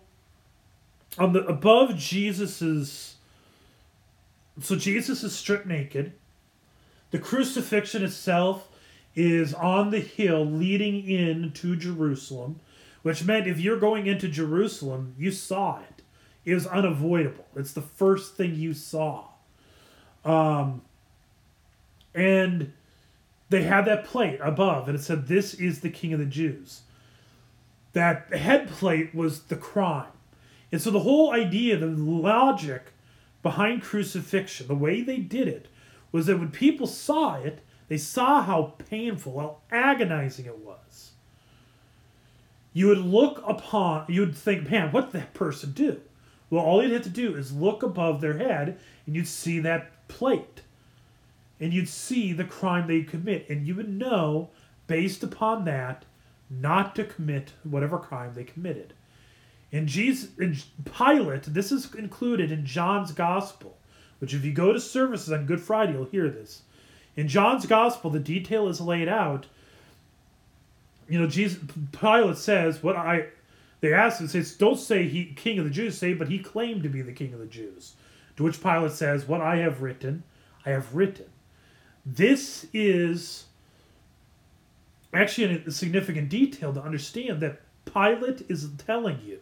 on 1.18 1.32
the 1.32 1.44
above 1.44 1.96
Jesus's, 1.96 3.16
so 4.60 4.76
Jesus 4.76 5.24
is 5.24 5.34
stripped 5.34 5.66
naked. 5.66 6.12
The 7.10 7.18
crucifixion 7.18 8.04
itself 8.04 8.68
is 9.14 9.52
on 9.54 9.90
the 9.90 10.00
hill 10.00 10.44
leading 10.44 11.08
in 11.08 11.52
to 11.52 11.76
Jerusalem 11.76 12.60
which 13.02 13.24
meant 13.24 13.46
if 13.46 13.60
you're 13.60 13.78
going 13.78 14.06
into 14.06 14.28
Jerusalem, 14.28 15.14
you 15.18 15.30
saw 15.30 15.80
it. 15.80 16.02
It 16.44 16.54
was 16.54 16.66
unavoidable. 16.66 17.46
It's 17.54 17.72
the 17.72 17.82
first 17.82 18.36
thing 18.36 18.54
you 18.54 18.74
saw. 18.74 19.26
Um, 20.24 20.82
and 22.14 22.72
they 23.48 23.62
had 23.64 23.84
that 23.86 24.04
plate 24.04 24.38
above, 24.42 24.88
and 24.88 24.96
it 24.96 25.02
said, 25.02 25.26
This 25.26 25.54
is 25.54 25.80
the 25.80 25.90
King 25.90 26.12
of 26.12 26.20
the 26.20 26.26
Jews. 26.26 26.82
That 27.92 28.32
head 28.32 28.68
plate 28.68 29.14
was 29.14 29.44
the 29.44 29.56
crime. 29.56 30.06
And 30.70 30.80
so 30.80 30.90
the 30.90 31.00
whole 31.00 31.32
idea, 31.32 31.76
the 31.76 31.86
logic 31.86 32.92
behind 33.42 33.82
crucifixion, 33.82 34.68
the 34.68 34.74
way 34.74 35.02
they 35.02 35.18
did 35.18 35.48
it, 35.48 35.68
was 36.12 36.26
that 36.26 36.38
when 36.38 36.50
people 36.50 36.86
saw 36.86 37.36
it, 37.36 37.60
they 37.92 37.98
saw 37.98 38.42
how 38.42 38.74
painful, 38.90 39.38
how 39.38 39.58
agonizing 39.70 40.46
it 40.46 40.58
was 40.58 41.12
you 42.72 42.88
would 42.88 42.98
look 42.98 43.42
upon, 43.46 44.06
you 44.08 44.20
would 44.20 44.36
think, 44.36 44.70
man, 44.70 44.92
what 44.92 45.12
did 45.12 45.20
that 45.20 45.34
person 45.34 45.72
do? 45.72 46.00
Well, 46.50 46.64
all 46.64 46.82
you'd 46.82 46.92
have 46.92 47.02
to 47.02 47.10
do 47.10 47.36
is 47.36 47.52
look 47.52 47.82
above 47.82 48.20
their 48.20 48.38
head 48.38 48.78
and 49.06 49.14
you'd 49.14 49.28
see 49.28 49.58
that 49.60 50.08
plate. 50.08 50.62
And 51.60 51.72
you'd 51.72 51.88
see 51.88 52.32
the 52.32 52.44
crime 52.44 52.86
they 52.86 53.02
commit. 53.02 53.48
And 53.48 53.66
you 53.66 53.74
would 53.76 53.88
know, 53.88 54.50
based 54.86 55.22
upon 55.22 55.64
that, 55.66 56.04
not 56.50 56.94
to 56.96 57.04
commit 57.04 57.52
whatever 57.62 57.98
crime 57.98 58.32
they 58.34 58.44
committed. 58.44 58.94
In, 59.70 59.86
Jesus, 59.86 60.30
in 60.38 60.56
Pilate, 60.84 61.44
this 61.44 61.72
is 61.72 61.94
included 61.94 62.50
in 62.50 62.66
John's 62.66 63.12
Gospel, 63.12 63.78
which 64.18 64.34
if 64.34 64.44
you 64.44 64.52
go 64.52 64.72
to 64.72 64.80
services 64.80 65.32
on 65.32 65.46
Good 65.46 65.60
Friday, 65.60 65.92
you'll 65.92 66.04
hear 66.04 66.28
this. 66.28 66.62
In 67.16 67.28
John's 67.28 67.66
Gospel, 67.66 68.10
the 68.10 68.18
detail 68.18 68.68
is 68.68 68.80
laid 68.80 69.08
out 69.08 69.46
you 71.12 71.18
know, 71.18 71.26
Jesus 71.26 71.58
Pilate 71.92 72.38
says 72.38 72.82
what 72.82 72.96
I 72.96 73.26
they 73.80 73.92
asked 73.92 74.20
him 74.20 74.28
says, 74.28 74.56
Don't 74.56 74.78
say 74.78 75.08
he 75.08 75.26
king 75.26 75.58
of 75.58 75.64
the 75.64 75.70
Jews, 75.70 75.98
say, 75.98 76.14
but 76.14 76.28
he 76.28 76.38
claimed 76.38 76.82
to 76.84 76.88
be 76.88 77.02
the 77.02 77.12
king 77.12 77.34
of 77.34 77.40
the 77.40 77.46
Jews. 77.46 77.94
To 78.36 78.44
which 78.44 78.62
Pilate 78.62 78.92
says, 78.92 79.26
What 79.26 79.42
I 79.42 79.56
have 79.56 79.82
written, 79.82 80.22
I 80.64 80.70
have 80.70 80.94
written. 80.94 81.26
This 82.06 82.66
is 82.72 83.44
actually 85.12 85.62
a 85.66 85.70
significant 85.70 86.30
detail 86.30 86.72
to 86.72 86.82
understand 86.82 87.40
that 87.40 87.60
Pilate 87.84 88.46
is 88.48 88.70
telling 88.78 89.20
you 89.22 89.40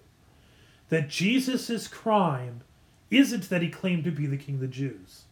that 0.88 1.08
Jesus' 1.08 1.86
crime 1.86 2.62
isn't 3.12 3.48
that 3.48 3.62
he 3.62 3.68
claimed 3.68 4.02
to 4.04 4.10
be 4.10 4.26
the 4.26 4.36
king 4.36 4.56
of 4.56 4.60
the 4.60 4.66
Jews. 4.66 5.22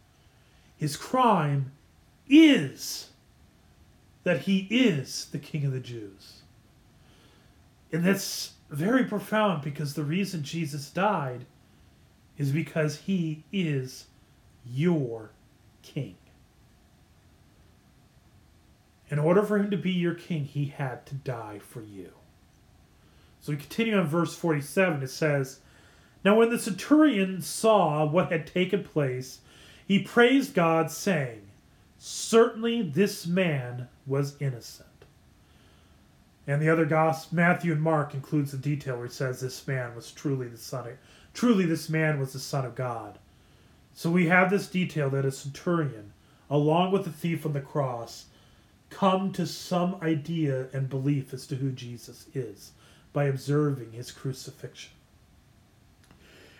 His 0.77 0.95
crime 0.95 1.73
is 2.29 3.09
that 4.23 4.41
he 4.41 4.67
is 4.69 5.27
the 5.31 5.39
King 5.39 5.65
of 5.65 5.71
the 5.71 5.79
Jews. 5.79 6.43
And 7.91 8.05
that's 8.05 8.53
very 8.69 9.03
profound 9.03 9.63
because 9.63 9.93
the 9.93 10.03
reason 10.03 10.43
Jesus 10.43 10.89
died 10.89 11.45
is 12.37 12.51
because 12.51 12.97
he 12.97 13.43
is 13.51 14.05
your 14.65 15.31
king. 15.81 16.15
In 19.09 19.17
order 19.17 19.41
for 19.41 19.57
him 19.57 19.71
to 19.71 19.77
be 19.77 19.91
your 19.91 20.13
king, 20.13 20.45
he 20.45 20.65
had 20.65 21.05
to 21.07 21.15
die 21.15 21.59
for 21.59 21.81
you. 21.81 22.11
So 23.41 23.51
we 23.51 23.57
continue 23.57 23.97
on 23.97 24.05
verse 24.05 24.35
47. 24.35 25.01
It 25.01 25.09
says, 25.09 25.59
Now 26.23 26.35
when 26.35 26.49
the 26.49 26.59
centurion 26.59 27.41
saw 27.41 28.05
what 28.05 28.31
had 28.31 28.45
taken 28.45 28.83
place, 28.83 29.39
he 29.87 29.99
praised 29.99 30.53
God, 30.53 30.91
saying, 30.91 31.48
Certainly 31.99 32.83
this 32.83 33.27
man 33.27 33.89
was 34.07 34.41
innocent. 34.41 34.87
And 36.47 36.61
the 36.61 36.69
other 36.69 36.85
gospel, 36.85 37.35
Matthew 37.35 37.73
and 37.73 37.81
Mark, 37.81 38.13
includes 38.13 38.51
the 38.51 38.57
detail 38.57 38.95
where 38.95 39.07
he 39.07 39.11
says 39.11 39.39
this 39.39 39.67
man 39.67 39.93
was 39.95 40.11
truly 40.11 40.47
the 40.47 40.57
son 40.57 40.87
of, 40.87 40.93
truly 41.33 41.65
this 41.65 41.89
man 41.89 42.17
was 42.17 42.33
the 42.33 42.39
son 42.39 42.65
of 42.65 42.73
God. 42.73 43.19
So 43.93 44.09
we 44.09 44.27
have 44.27 44.49
this 44.49 44.67
detail 44.67 45.09
that 45.09 45.25
a 45.25 45.31
centurion, 45.31 46.13
along 46.49 46.93
with 46.93 47.03
the 47.03 47.11
thief 47.11 47.45
on 47.45 47.51
the 47.51 47.59
cross, 47.59 48.27
come 48.89 49.33
to 49.33 49.45
some 49.45 49.97
idea 50.01 50.67
and 50.71 50.89
belief 50.89 51.33
as 51.33 51.45
to 51.47 51.55
who 51.55 51.69
Jesus 51.71 52.27
is 52.33 52.71
by 53.11 53.25
observing 53.25 53.91
his 53.91 54.09
crucifixion. 54.09 54.93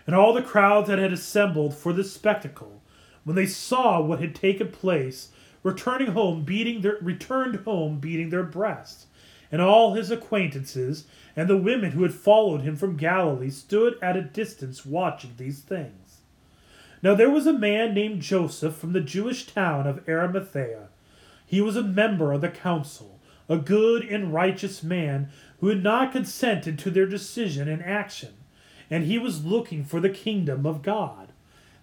And 0.06 0.16
all 0.16 0.34
the 0.34 0.42
crowds 0.42 0.90
that 0.90 1.00
had 1.00 1.14
assembled 1.14 1.74
for 1.74 1.94
this 1.94 2.12
spectacle 2.12 2.82
when 3.24 3.36
they 3.36 3.46
saw 3.46 4.02
what 4.02 4.20
had 4.20 4.36
taken 4.36 4.70
place, 4.70 5.30
returning 5.64 6.12
home 6.12 6.44
beating 6.44 6.82
their 6.82 6.98
returned 7.02 7.56
home 7.58 8.00
beating 8.00 8.30
their 8.30 8.44
breasts. 8.44 9.08
And 9.52 9.62
all 9.62 9.94
his 9.94 10.12
acquaintances 10.12 11.06
and 11.36 11.50
the 11.50 11.58
women 11.58 11.92
who 11.92 12.04
had 12.04 12.14
followed 12.14 12.62
him 12.62 12.76
from 12.76 12.98
Galilee 12.98 13.50
stood 13.50 13.98
at 14.02 14.16
a 14.16 14.22
distance 14.22 14.86
watching 14.86 15.34
these 15.38 15.60
things. 15.60 16.22
Now 17.02 17.16
there 17.16 17.30
was 17.30 17.48
a 17.48 17.54
man 17.54 17.94
named 17.94 18.22
Joseph 18.22 18.76
from 18.76 18.94
the 18.94 19.02
Jewish 19.02 19.48
town 19.48 19.88
of 19.88 20.08
Arimathea. 20.08 20.90
He 21.46 21.62
was 21.62 21.76
a 21.76 21.84
member 21.84 22.32
of 22.32 22.42
the 22.42 22.50
council, 22.50 23.20
a 23.48 23.58
good 23.58 24.04
and 24.04 24.34
righteous 24.34 24.84
man 24.84 25.30
who 25.60 25.68
had 25.68 25.82
not 25.82 26.12
consented 26.12 26.78
to 26.80 26.92
their 26.92 27.08
decision 27.08 27.68
and 27.68 27.84
action, 27.84 28.34
and 28.90 29.06
he 29.06 29.18
was 29.18 29.46
looking 29.46 29.84
for 29.84 30.00
the 30.00 30.10
kingdom 30.10 30.66
of 30.66 30.82
God. 30.82 31.29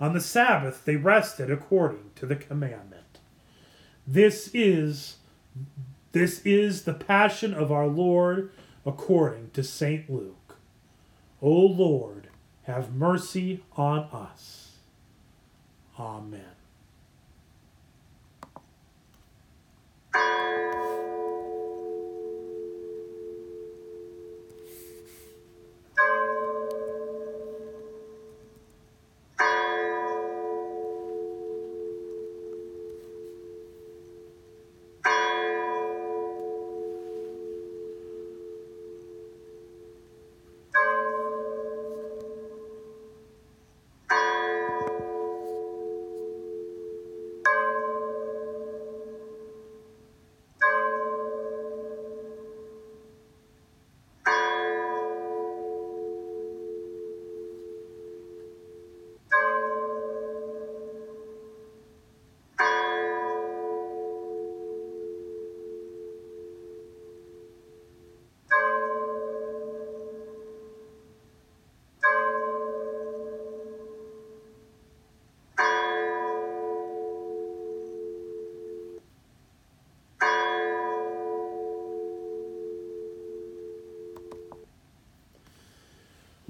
On 0.00 0.12
the 0.12 0.20
Sabbath 0.20 0.84
they 0.84 0.96
rested 0.96 1.50
according 1.50 2.10
to 2.16 2.26
the 2.26 2.36
commandment. 2.36 3.18
This 4.06 4.50
is 4.54 5.16
this 6.12 6.40
is 6.44 6.84
the 6.84 6.94
passion 6.94 7.52
of 7.52 7.70
our 7.70 7.86
Lord 7.86 8.50
according 8.86 9.50
to 9.50 9.62
St. 9.62 10.08
Luke. 10.08 10.56
O 11.42 11.50
Lord, 11.50 12.28
have 12.62 12.94
mercy 12.94 13.62
on 13.76 14.00
us. 14.12 14.78
Amen. 15.98 16.57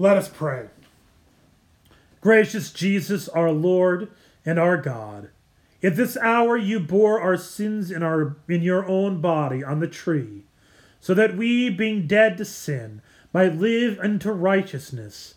Let 0.01 0.15
us 0.15 0.29
pray. 0.29 0.67
Gracious 2.21 2.71
Jesus, 2.71 3.27
our 3.27 3.51
Lord 3.51 4.09
and 4.45 4.57
our 4.57 4.77
God, 4.77 5.27
at 5.83 5.97
this 5.97 6.15
hour 6.15 6.55
you 6.55 6.79
bore 6.79 7.19
our 7.19 7.35
sins 7.35 7.91
in, 7.91 8.01
our, 8.01 8.37
in 8.47 8.61
your 8.61 8.87
own 8.87 9.19
body 9.19 9.61
on 9.61 9.81
the 9.81 9.87
tree, 9.87 10.45
so 11.01 11.13
that 11.13 11.35
we, 11.35 11.69
being 11.69 12.07
dead 12.07 12.37
to 12.37 12.45
sin, 12.45 13.01
might 13.33 13.55
live 13.55 13.99
unto 13.99 14.31
righteousness. 14.31 15.35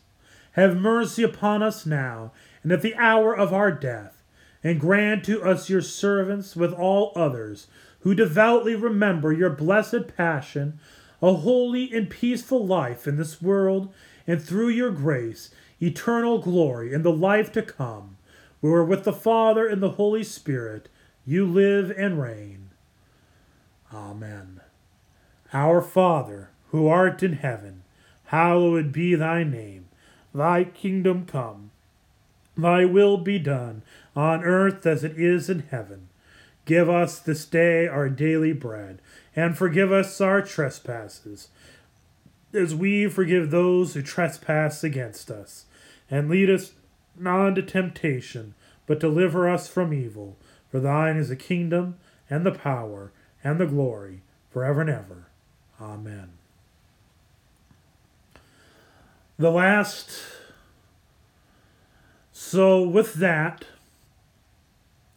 Have 0.52 0.76
mercy 0.76 1.24
upon 1.24 1.64
us 1.64 1.84
now, 1.84 2.30
and 2.62 2.70
at 2.70 2.82
the 2.82 2.94
hour 2.94 3.36
of 3.36 3.52
our 3.52 3.72
death, 3.72 4.22
and 4.62 4.78
grant 4.78 5.24
to 5.24 5.42
us 5.42 5.68
your 5.68 5.82
servants 5.82 6.54
with 6.54 6.72
all 6.72 7.10
others 7.16 7.66
who 8.00 8.14
devoutly 8.14 8.76
remember 8.76 9.32
your 9.32 9.50
blessed 9.50 10.16
passion, 10.16 10.78
a 11.20 11.34
holy 11.34 11.92
and 11.92 12.08
peaceful 12.08 12.64
life 12.64 13.08
in 13.08 13.16
this 13.16 13.42
world 13.42 13.92
and 14.26 14.42
through 14.42 14.68
your 14.68 14.90
grace, 14.90 15.50
eternal 15.80 16.38
glory 16.38 16.92
in 16.92 17.02
the 17.02 17.12
life 17.12 17.50
to 17.52 17.62
come, 17.62 18.16
where 18.60 18.84
with 18.84 19.04
the 19.04 19.12
Father 19.12 19.66
and 19.66 19.82
the 19.82 19.90
Holy 19.90 20.22
Spirit 20.22 20.88
you 21.26 21.46
live 21.46 21.92
and 21.96 22.20
reign. 22.20 22.70
Amen. 23.92 24.60
Our 25.52 25.82
Father, 25.82 26.50
who 26.70 26.88
art 26.88 27.22
in 27.22 27.34
heaven, 27.34 27.82
hallowed 28.26 28.92
be 28.92 29.14
thy 29.14 29.44
name. 29.44 29.86
Thy 30.34 30.64
kingdom 30.64 31.26
come. 31.26 31.70
Thy 32.56 32.84
will 32.84 33.18
be 33.18 33.38
done, 33.38 33.82
on 34.16 34.44
earth 34.44 34.86
as 34.86 35.04
it 35.04 35.18
is 35.18 35.50
in 35.50 35.64
heaven. 35.70 36.08
Give 36.64 36.88
us 36.88 37.18
this 37.18 37.44
day 37.44 37.86
our 37.86 38.08
daily 38.08 38.52
bread, 38.52 39.00
and 39.34 39.58
forgive 39.58 39.90
us 39.90 40.20
our 40.20 40.42
trespasses 40.42 41.48
as 42.52 42.74
we 42.74 43.08
forgive 43.08 43.50
those 43.50 43.94
who 43.94 44.02
trespass 44.02 44.84
against 44.84 45.30
us. 45.30 45.66
And 46.10 46.28
lead 46.28 46.50
us 46.50 46.72
not 47.18 47.46
into 47.48 47.62
temptation, 47.62 48.54
but 48.86 49.00
deliver 49.00 49.48
us 49.48 49.68
from 49.68 49.92
evil. 49.92 50.36
For 50.70 50.80
thine 50.80 51.16
is 51.16 51.28
the 51.28 51.36
kingdom, 51.36 51.96
and 52.28 52.46
the 52.46 52.52
power, 52.52 53.12
and 53.44 53.58
the 53.58 53.66
glory, 53.66 54.22
forever 54.50 54.80
and 54.80 54.90
ever. 54.90 55.26
Amen. 55.80 56.30
The 59.38 59.50
last. 59.50 60.10
So, 62.32 62.82
with 62.82 63.14
that, 63.14 63.64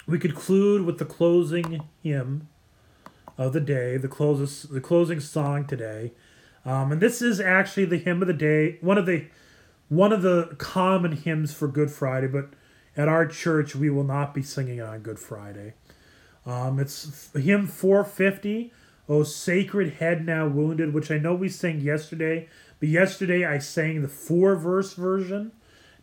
we 0.07 0.19
conclude 0.19 0.85
with 0.85 0.97
the 0.97 1.05
closing 1.05 1.83
hymn 2.03 2.47
of 3.37 3.53
the 3.53 3.59
day, 3.59 3.97
the, 3.97 4.07
closes, 4.07 4.63
the 4.63 4.81
closing 4.81 5.19
song 5.19 5.65
today. 5.65 6.11
Um, 6.65 6.91
and 6.91 7.01
this 7.01 7.21
is 7.21 7.39
actually 7.39 7.85
the 7.85 7.97
hymn 7.97 8.21
of 8.21 8.27
the 8.27 8.33
day, 8.33 8.77
one 8.81 8.97
of 8.97 9.05
the 9.05 9.25
one 9.87 10.11
of 10.11 10.23
the 10.23 10.55
common 10.57 11.11
hymns 11.11 11.53
for 11.53 11.67
Good 11.67 11.91
Friday, 11.91 12.27
but 12.27 12.49
at 12.97 13.07
our 13.07 13.27
church 13.27 13.75
we 13.75 13.89
will 13.89 14.03
not 14.03 14.33
be 14.33 14.41
singing 14.41 14.79
it 14.79 14.81
on 14.81 15.01
Good 15.01 15.19
Friday. 15.19 15.73
Um, 16.45 16.79
it's 16.79 17.29
hymn 17.33 17.67
450, 17.67 18.73
"O 19.07 19.23
Sacred 19.23 19.93
Head 19.93 20.25
Now 20.25 20.47
Wounded," 20.47 20.93
which 20.93 21.11
I 21.11 21.19
know 21.19 21.35
we 21.35 21.49
sang 21.49 21.81
yesterday, 21.81 22.49
but 22.79 22.89
yesterday 22.89 23.45
I 23.45 23.59
sang 23.59 24.01
the 24.01 24.07
four 24.07 24.55
verse 24.55 24.93
version. 24.95 25.51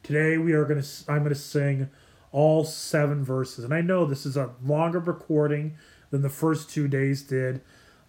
Today 0.05 0.39
we 0.39 0.52
are 0.52 0.64
gonna 0.64 0.84
I'm 1.09 1.24
gonna 1.24 1.34
sing 1.34 1.90
all 2.30 2.64
seven 2.64 3.24
verses, 3.24 3.64
and 3.64 3.74
I 3.74 3.80
know 3.80 4.05
this 4.05 4.24
is 4.24 4.36
a 4.36 4.51
longer 4.64 5.01
recording 5.01 5.74
than 6.10 6.22
the 6.22 6.28
first 6.28 6.70
two 6.70 6.86
days 6.86 7.22
did. 7.22 7.60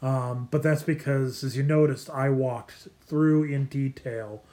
Um, 0.03 0.49
but 0.51 0.61
that's 0.61 0.83
because, 0.83 1.45
as 1.45 1.55
you 1.55 1.63
noticed, 1.63 2.09
I 2.09 2.29
walked 2.29 2.89
through 3.07 3.45
in 3.45 3.67
detail 3.67 4.43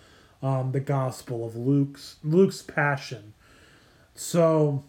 um, 0.41 0.71
the 0.71 0.79
gospel 0.79 1.45
of 1.45 1.57
Luke's 1.57 2.17
Luke's 2.23 2.63
passion. 2.63 3.35
So 4.15 4.85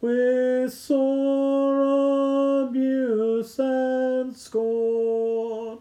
with 0.00 0.72
sore 0.72 2.62
abuse 2.62 3.58
and 3.58 4.34
scorn. 4.36 5.78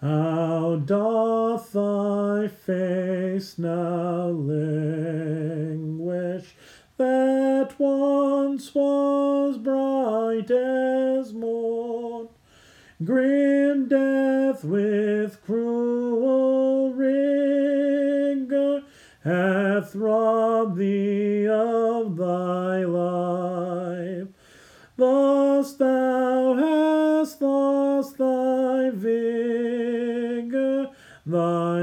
How 0.00 0.76
doth 0.84 1.72
thy 1.72 2.48
face 2.48 3.58
now 3.58 3.95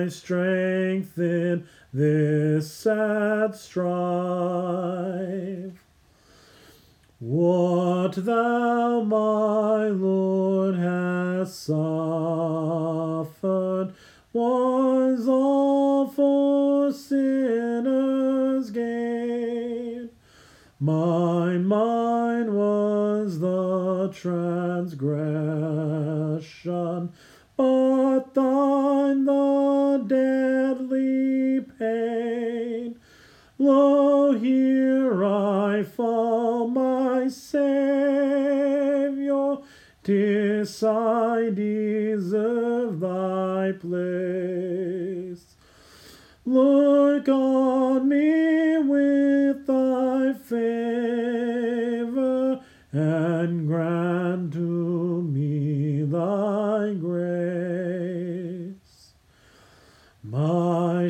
strength 0.10 1.18
in 1.18 1.66
this 1.94 2.74
sad 2.74 3.56
strife. 3.56 3.84
What 7.20 8.16
thou, 8.16 9.04
my 9.04 9.88
Lord, 9.88 10.76
hast 10.76 11.66
suffered 11.66 11.84
was 14.34 15.28
all 15.28 16.08
for 16.08 16.92
sinners' 16.92 18.72
gain. 18.72 20.10
My 20.80 21.58
mind 21.58 22.54
was 22.54 23.40
the 23.40 24.10
transgression, 24.14 27.12
but 27.56 28.34
thine 28.34 29.26
the 29.26 29.83
deadly 30.04 31.62
pain. 31.80 33.00
Lo, 33.58 34.34
here 34.34 35.24
I 35.24 35.84
fall, 35.84 36.68
my 36.68 37.28
Saviour, 37.30 37.64
tis 40.04 40.84
I 40.84 41.50
deserve 41.50 43.00
thy 43.00 43.72
place. 43.80 45.56
Look 46.46 47.30
on 47.30 48.10
me 48.10 48.78
with 48.80 49.66
thy 49.66 50.34
favor, 50.34 51.74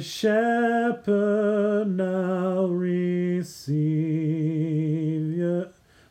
shepherd 0.04 1.88
now 1.88 2.66
receive 2.66 3.94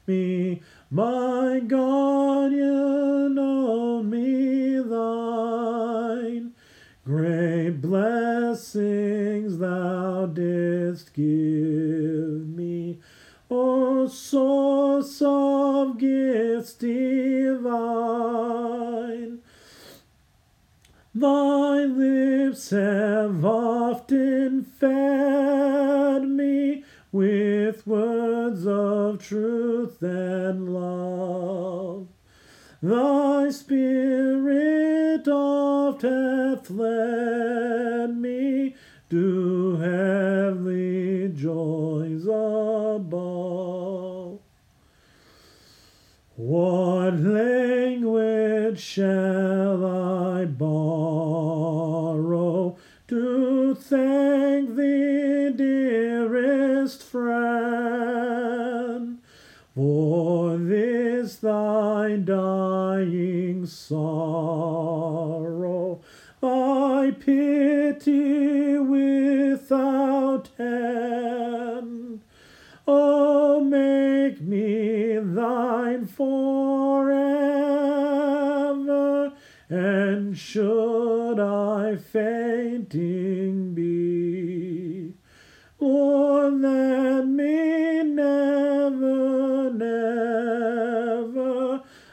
me, 0.06 0.62
my 0.90 1.60
guardian 1.66 3.39
own 3.39 4.10
me 4.10 4.78
thine. 4.81 6.52
Great 7.05 7.81
blessings 7.81 9.59
thou 9.59 10.27
didst 10.27 11.14
give 11.14 12.47
me, 12.48 13.01
O 13.51 14.06
source 14.09 15.20
of 15.23 15.98
gifts 15.98 16.74
divine. 16.74 17.73
Thy 21.22 21.84
lips 21.84 22.70
have 22.70 23.44
often 23.44 24.64
fed 24.64 26.28
me 26.28 26.82
with 27.12 27.86
words 27.86 28.66
of 28.66 29.22
truth 29.22 30.02
and 30.02 30.74
love. 30.74 32.08
Thy 32.82 33.50
spirit 33.50 35.28
oft 35.28 36.02
hath 36.02 36.68
led 36.70 38.16
me 38.16 38.74
to 39.10 39.76
heavenly 39.76 41.28
joys 41.28 42.24
above. 42.24 43.12
What 46.34 47.20
language 47.20 48.80
shall 48.80 49.86
I 49.86 50.46
borrow 50.46 51.11
thank 53.93 54.74
thee, 54.74 55.52
dearest 55.55 57.02
friend, 57.02 57.59
for 59.74 60.56
this 60.56 61.36
thy 61.36 62.16
dying 62.16 63.66
sorrow? 63.66 64.01
I 66.43 67.14
pity 67.20 68.78
without 68.78 70.48
end. 70.59 72.23
Oh, 72.89 73.60
make 73.62 74.40
me 74.40 75.19
thine 75.19 76.06
forever, 76.06 77.31
should 80.34 81.38
I 81.38 81.96
fainting 81.96 83.74
be, 83.74 85.12
Lord, 85.78 86.60
let 86.60 87.26
me 87.26 88.02
never, 88.04 89.70
never 89.72 90.22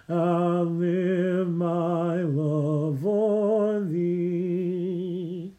uh, 0.09 0.13
outlive 0.13 1.49
my 1.49 2.21
love 2.23 2.99
for 3.01 3.79
thee. 3.81 5.53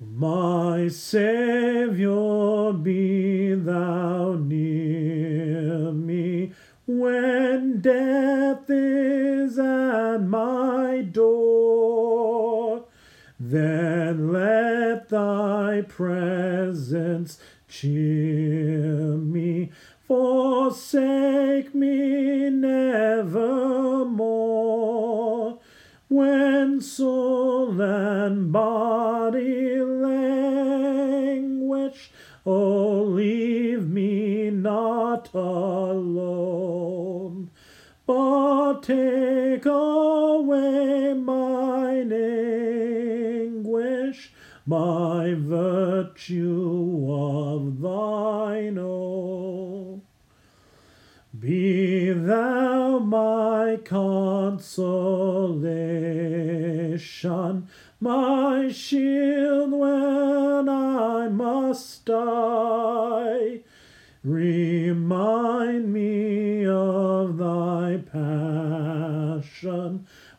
My 0.00 0.88
Saviour, 0.88 2.72
be 2.74 3.54
thou 3.54 4.34
near 4.34 5.92
me 5.92 6.52
when 6.86 7.80
death 7.80 8.68
is 8.68 9.11
at 9.58 10.18
my 10.18 11.02
door. 11.02 12.84
Then 13.38 14.32
let 14.32 15.08
thy 15.08 15.82
presence 15.88 17.38
cheer 17.68 19.16
me, 19.16 19.72
forsake 20.06 21.74
me 21.74 22.50
nevermore. 22.50 23.22
When 26.08 26.80
soul 26.82 27.80
and 27.80 28.52
body 28.52 29.80
languish, 29.80 31.32
oh, 32.44 33.02
leave 33.02 33.88
me 33.88 34.50
not 34.50 35.32
alone, 35.32 36.81
but 38.06 38.82
take 38.82 39.64
away 39.64 41.14
mine 41.14 42.12
anguish, 43.42 44.32
my 44.66 45.34
virtue 45.34 47.06
of 47.12 47.80
thine 47.80 48.78
own. 48.78 50.02
Be 51.38 52.12
thou 52.12 52.98
my 52.98 53.78
consolation, 53.84 54.68
my 58.00 58.70
shield 58.70 59.72
when 59.72 60.68
I 60.68 61.28
must 61.28 62.04
die. 62.04 63.60
Remind 64.22 65.92
me 65.92 66.61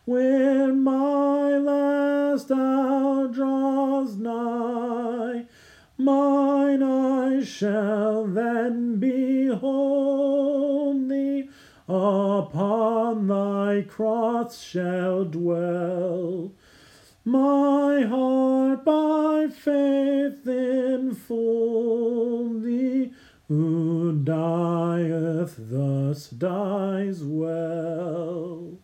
when 0.06 0.84
my 0.84 1.58
last 1.58 2.52
hour 2.52 3.28
draws 3.28 4.18
nigh. 4.18 5.46
Mine 5.98 6.84
eyes 6.84 7.48
shall 7.48 8.26
then 8.26 9.00
behold 9.00 11.10
thee, 11.10 11.50
upon 11.88 13.28
thy 13.28 13.86
cross 13.88 14.62
shall 14.62 15.24
dwell. 15.24 16.52
My 17.24 18.02
heart 18.02 18.84
by 18.84 19.48
faith 19.48 20.46
enfold 20.48 22.64
thee, 22.64 23.14
who 23.48 24.20
dieth 24.24 25.56
thus 25.58 26.30
dies 26.30 27.24
well. 27.24 28.80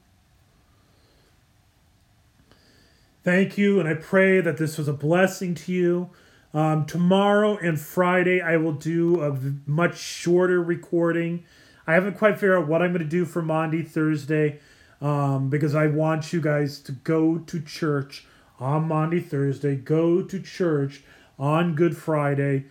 Thank 3.30 3.60
you, 3.60 3.80
and 3.80 3.88
I 3.88 3.93
pray 3.93 4.41
that 4.41 4.57
this 4.57 4.80
was 4.80 4.88
a 4.88 4.93
blessing 4.93 5.53
to 5.53 5.72
you. 5.72 6.10
Um, 6.51 6.88
tomorrow 6.88 7.57
and 7.57 7.80
Friday, 7.80 8.41
I 8.41 8.57
will 8.57 8.73
do 8.73 9.22
a 9.22 9.38
much 9.69 9.99
shorter 9.99 10.64
recording. 10.64 11.43
I 11.85 11.93
haven't 11.93 12.18
quite 12.18 12.39
figured 12.39 12.57
out 12.57 12.68
what 12.68 12.81
I'm 12.81 12.89
going 12.89 13.03
to 13.03 13.07
do 13.07 13.26
for 13.26 13.43
Maundy 13.43 13.84
Thursday 13.84 14.60
um, 14.99 15.51
because 15.51 15.76
I 15.76 15.85
want 15.85 16.34
you 16.34 16.41
guys 16.41 16.80
to 16.80 16.91
go 16.91 17.38
to 17.38 17.61
church 17.61 18.26
on 18.60 18.88
Maundy 18.88 19.19
Thursday, 19.19 19.76
go 19.76 20.23
to 20.23 20.41
church 20.41 21.03
on 21.38 21.76
Good 21.76 21.95
Friday, 21.95 22.65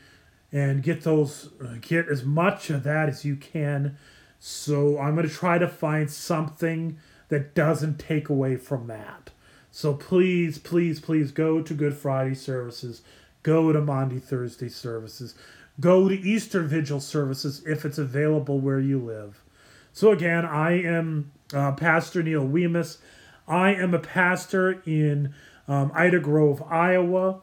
and 0.51 0.82
get 0.82 1.02
those 1.02 1.51
get 1.80 2.09
as 2.09 2.24
much 2.24 2.68
of 2.68 2.82
that 2.82 3.09
as 3.09 3.24
you 3.24 3.36
can. 3.36 3.97
So 4.40 4.98
I'm 4.98 5.14
going 5.14 5.28
to 5.28 5.32
try 5.32 5.59
to 5.59 5.68
find 5.68 6.10
something 6.10 6.98
that 7.28 7.55
doesn't 7.55 8.01
take 8.01 8.28
away 8.28 8.56
from 8.56 8.89
that. 8.89 9.30
So 9.70 9.94
please, 9.94 10.58
please, 10.58 11.00
please 11.00 11.30
go 11.30 11.62
to 11.62 11.74
Good 11.74 11.94
Friday 11.94 12.34
services, 12.34 13.02
go 13.42 13.72
to 13.72 13.80
Maundy 13.80 14.18
Thursday 14.18 14.68
services, 14.68 15.34
go 15.80 16.08
to 16.08 16.14
Easter 16.14 16.62
Vigil 16.62 17.00
services 17.00 17.62
if 17.66 17.84
it's 17.84 17.98
available 17.98 18.58
where 18.60 18.80
you 18.80 18.98
live. 18.98 19.42
So 19.92 20.10
again, 20.10 20.44
I 20.44 20.82
am 20.82 21.32
uh, 21.52 21.72
Pastor 21.72 22.22
Neil 22.22 22.46
Wemus. 22.46 22.98
I 23.46 23.74
am 23.74 23.94
a 23.94 23.98
pastor 23.98 24.82
in 24.84 25.34
um, 25.66 25.90
Ida 25.94 26.20
Grove, 26.20 26.62
Iowa, 26.62 27.40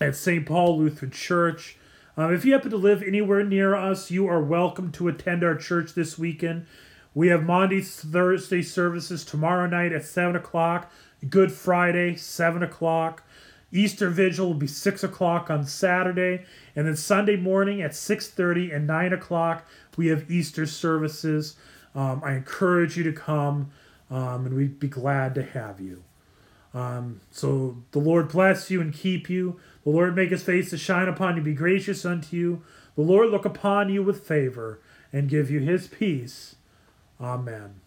at 0.00 0.16
St. 0.16 0.46
Paul 0.46 0.78
Lutheran 0.78 1.10
Church. 1.10 1.76
Um, 2.16 2.32
if 2.34 2.44
you 2.44 2.52
happen 2.52 2.70
to 2.70 2.76
live 2.76 3.02
anywhere 3.02 3.44
near 3.44 3.74
us, 3.74 4.10
you 4.10 4.26
are 4.28 4.42
welcome 4.42 4.90
to 4.92 5.08
attend 5.08 5.44
our 5.44 5.56
church 5.56 5.94
this 5.94 6.18
weekend. 6.18 6.66
We 7.14 7.28
have 7.28 7.42
Maundy 7.42 7.80
Thursday 7.80 8.62
services 8.62 9.24
tomorrow 9.24 9.66
night 9.66 9.92
at 9.92 10.04
7 10.04 10.36
o'clock, 10.36 10.90
Good 11.28 11.52
Friday, 11.52 12.16
7 12.16 12.62
o'clock. 12.62 13.22
Easter 13.70 14.08
Vigil 14.08 14.46
will 14.46 14.54
be 14.54 14.66
6 14.66 15.04
o'clock 15.04 15.50
on 15.50 15.66
Saturday, 15.66 16.44
and 16.74 16.86
then 16.86 16.96
Sunday 16.96 17.36
morning 17.36 17.82
at 17.82 17.90
6.30 17.90 18.74
and 18.74 18.86
9 18.86 19.12
o'clock, 19.12 19.66
we 19.96 20.06
have 20.06 20.30
Easter 20.30 20.64
services. 20.64 21.56
Um, 21.94 22.22
I 22.24 22.34
encourage 22.34 22.96
you 22.96 23.04
to 23.04 23.12
come, 23.12 23.70
um, 24.10 24.46
and 24.46 24.54
we'd 24.54 24.80
be 24.80 24.88
glad 24.88 25.34
to 25.34 25.42
have 25.42 25.80
you. 25.80 26.02
Um, 26.72 27.20
so 27.30 27.76
the 27.92 27.98
Lord 27.98 28.28
bless 28.28 28.70
you 28.70 28.80
and 28.80 28.92
keep 28.92 29.28
you. 29.28 29.58
The 29.84 29.90
Lord 29.90 30.14
make 30.14 30.30
his 30.30 30.42
face 30.42 30.70
to 30.70 30.78
shine 30.78 31.08
upon 31.08 31.36
you, 31.36 31.42
be 31.42 31.54
gracious 31.54 32.04
unto 32.04 32.36
you. 32.36 32.62
The 32.94 33.02
Lord 33.02 33.30
look 33.30 33.44
upon 33.44 33.90
you 33.90 34.02
with 34.02 34.26
favor 34.26 34.80
and 35.12 35.28
give 35.28 35.50
you 35.50 35.60
his 35.60 35.88
peace. 35.88 36.56
Amen. 37.20 37.80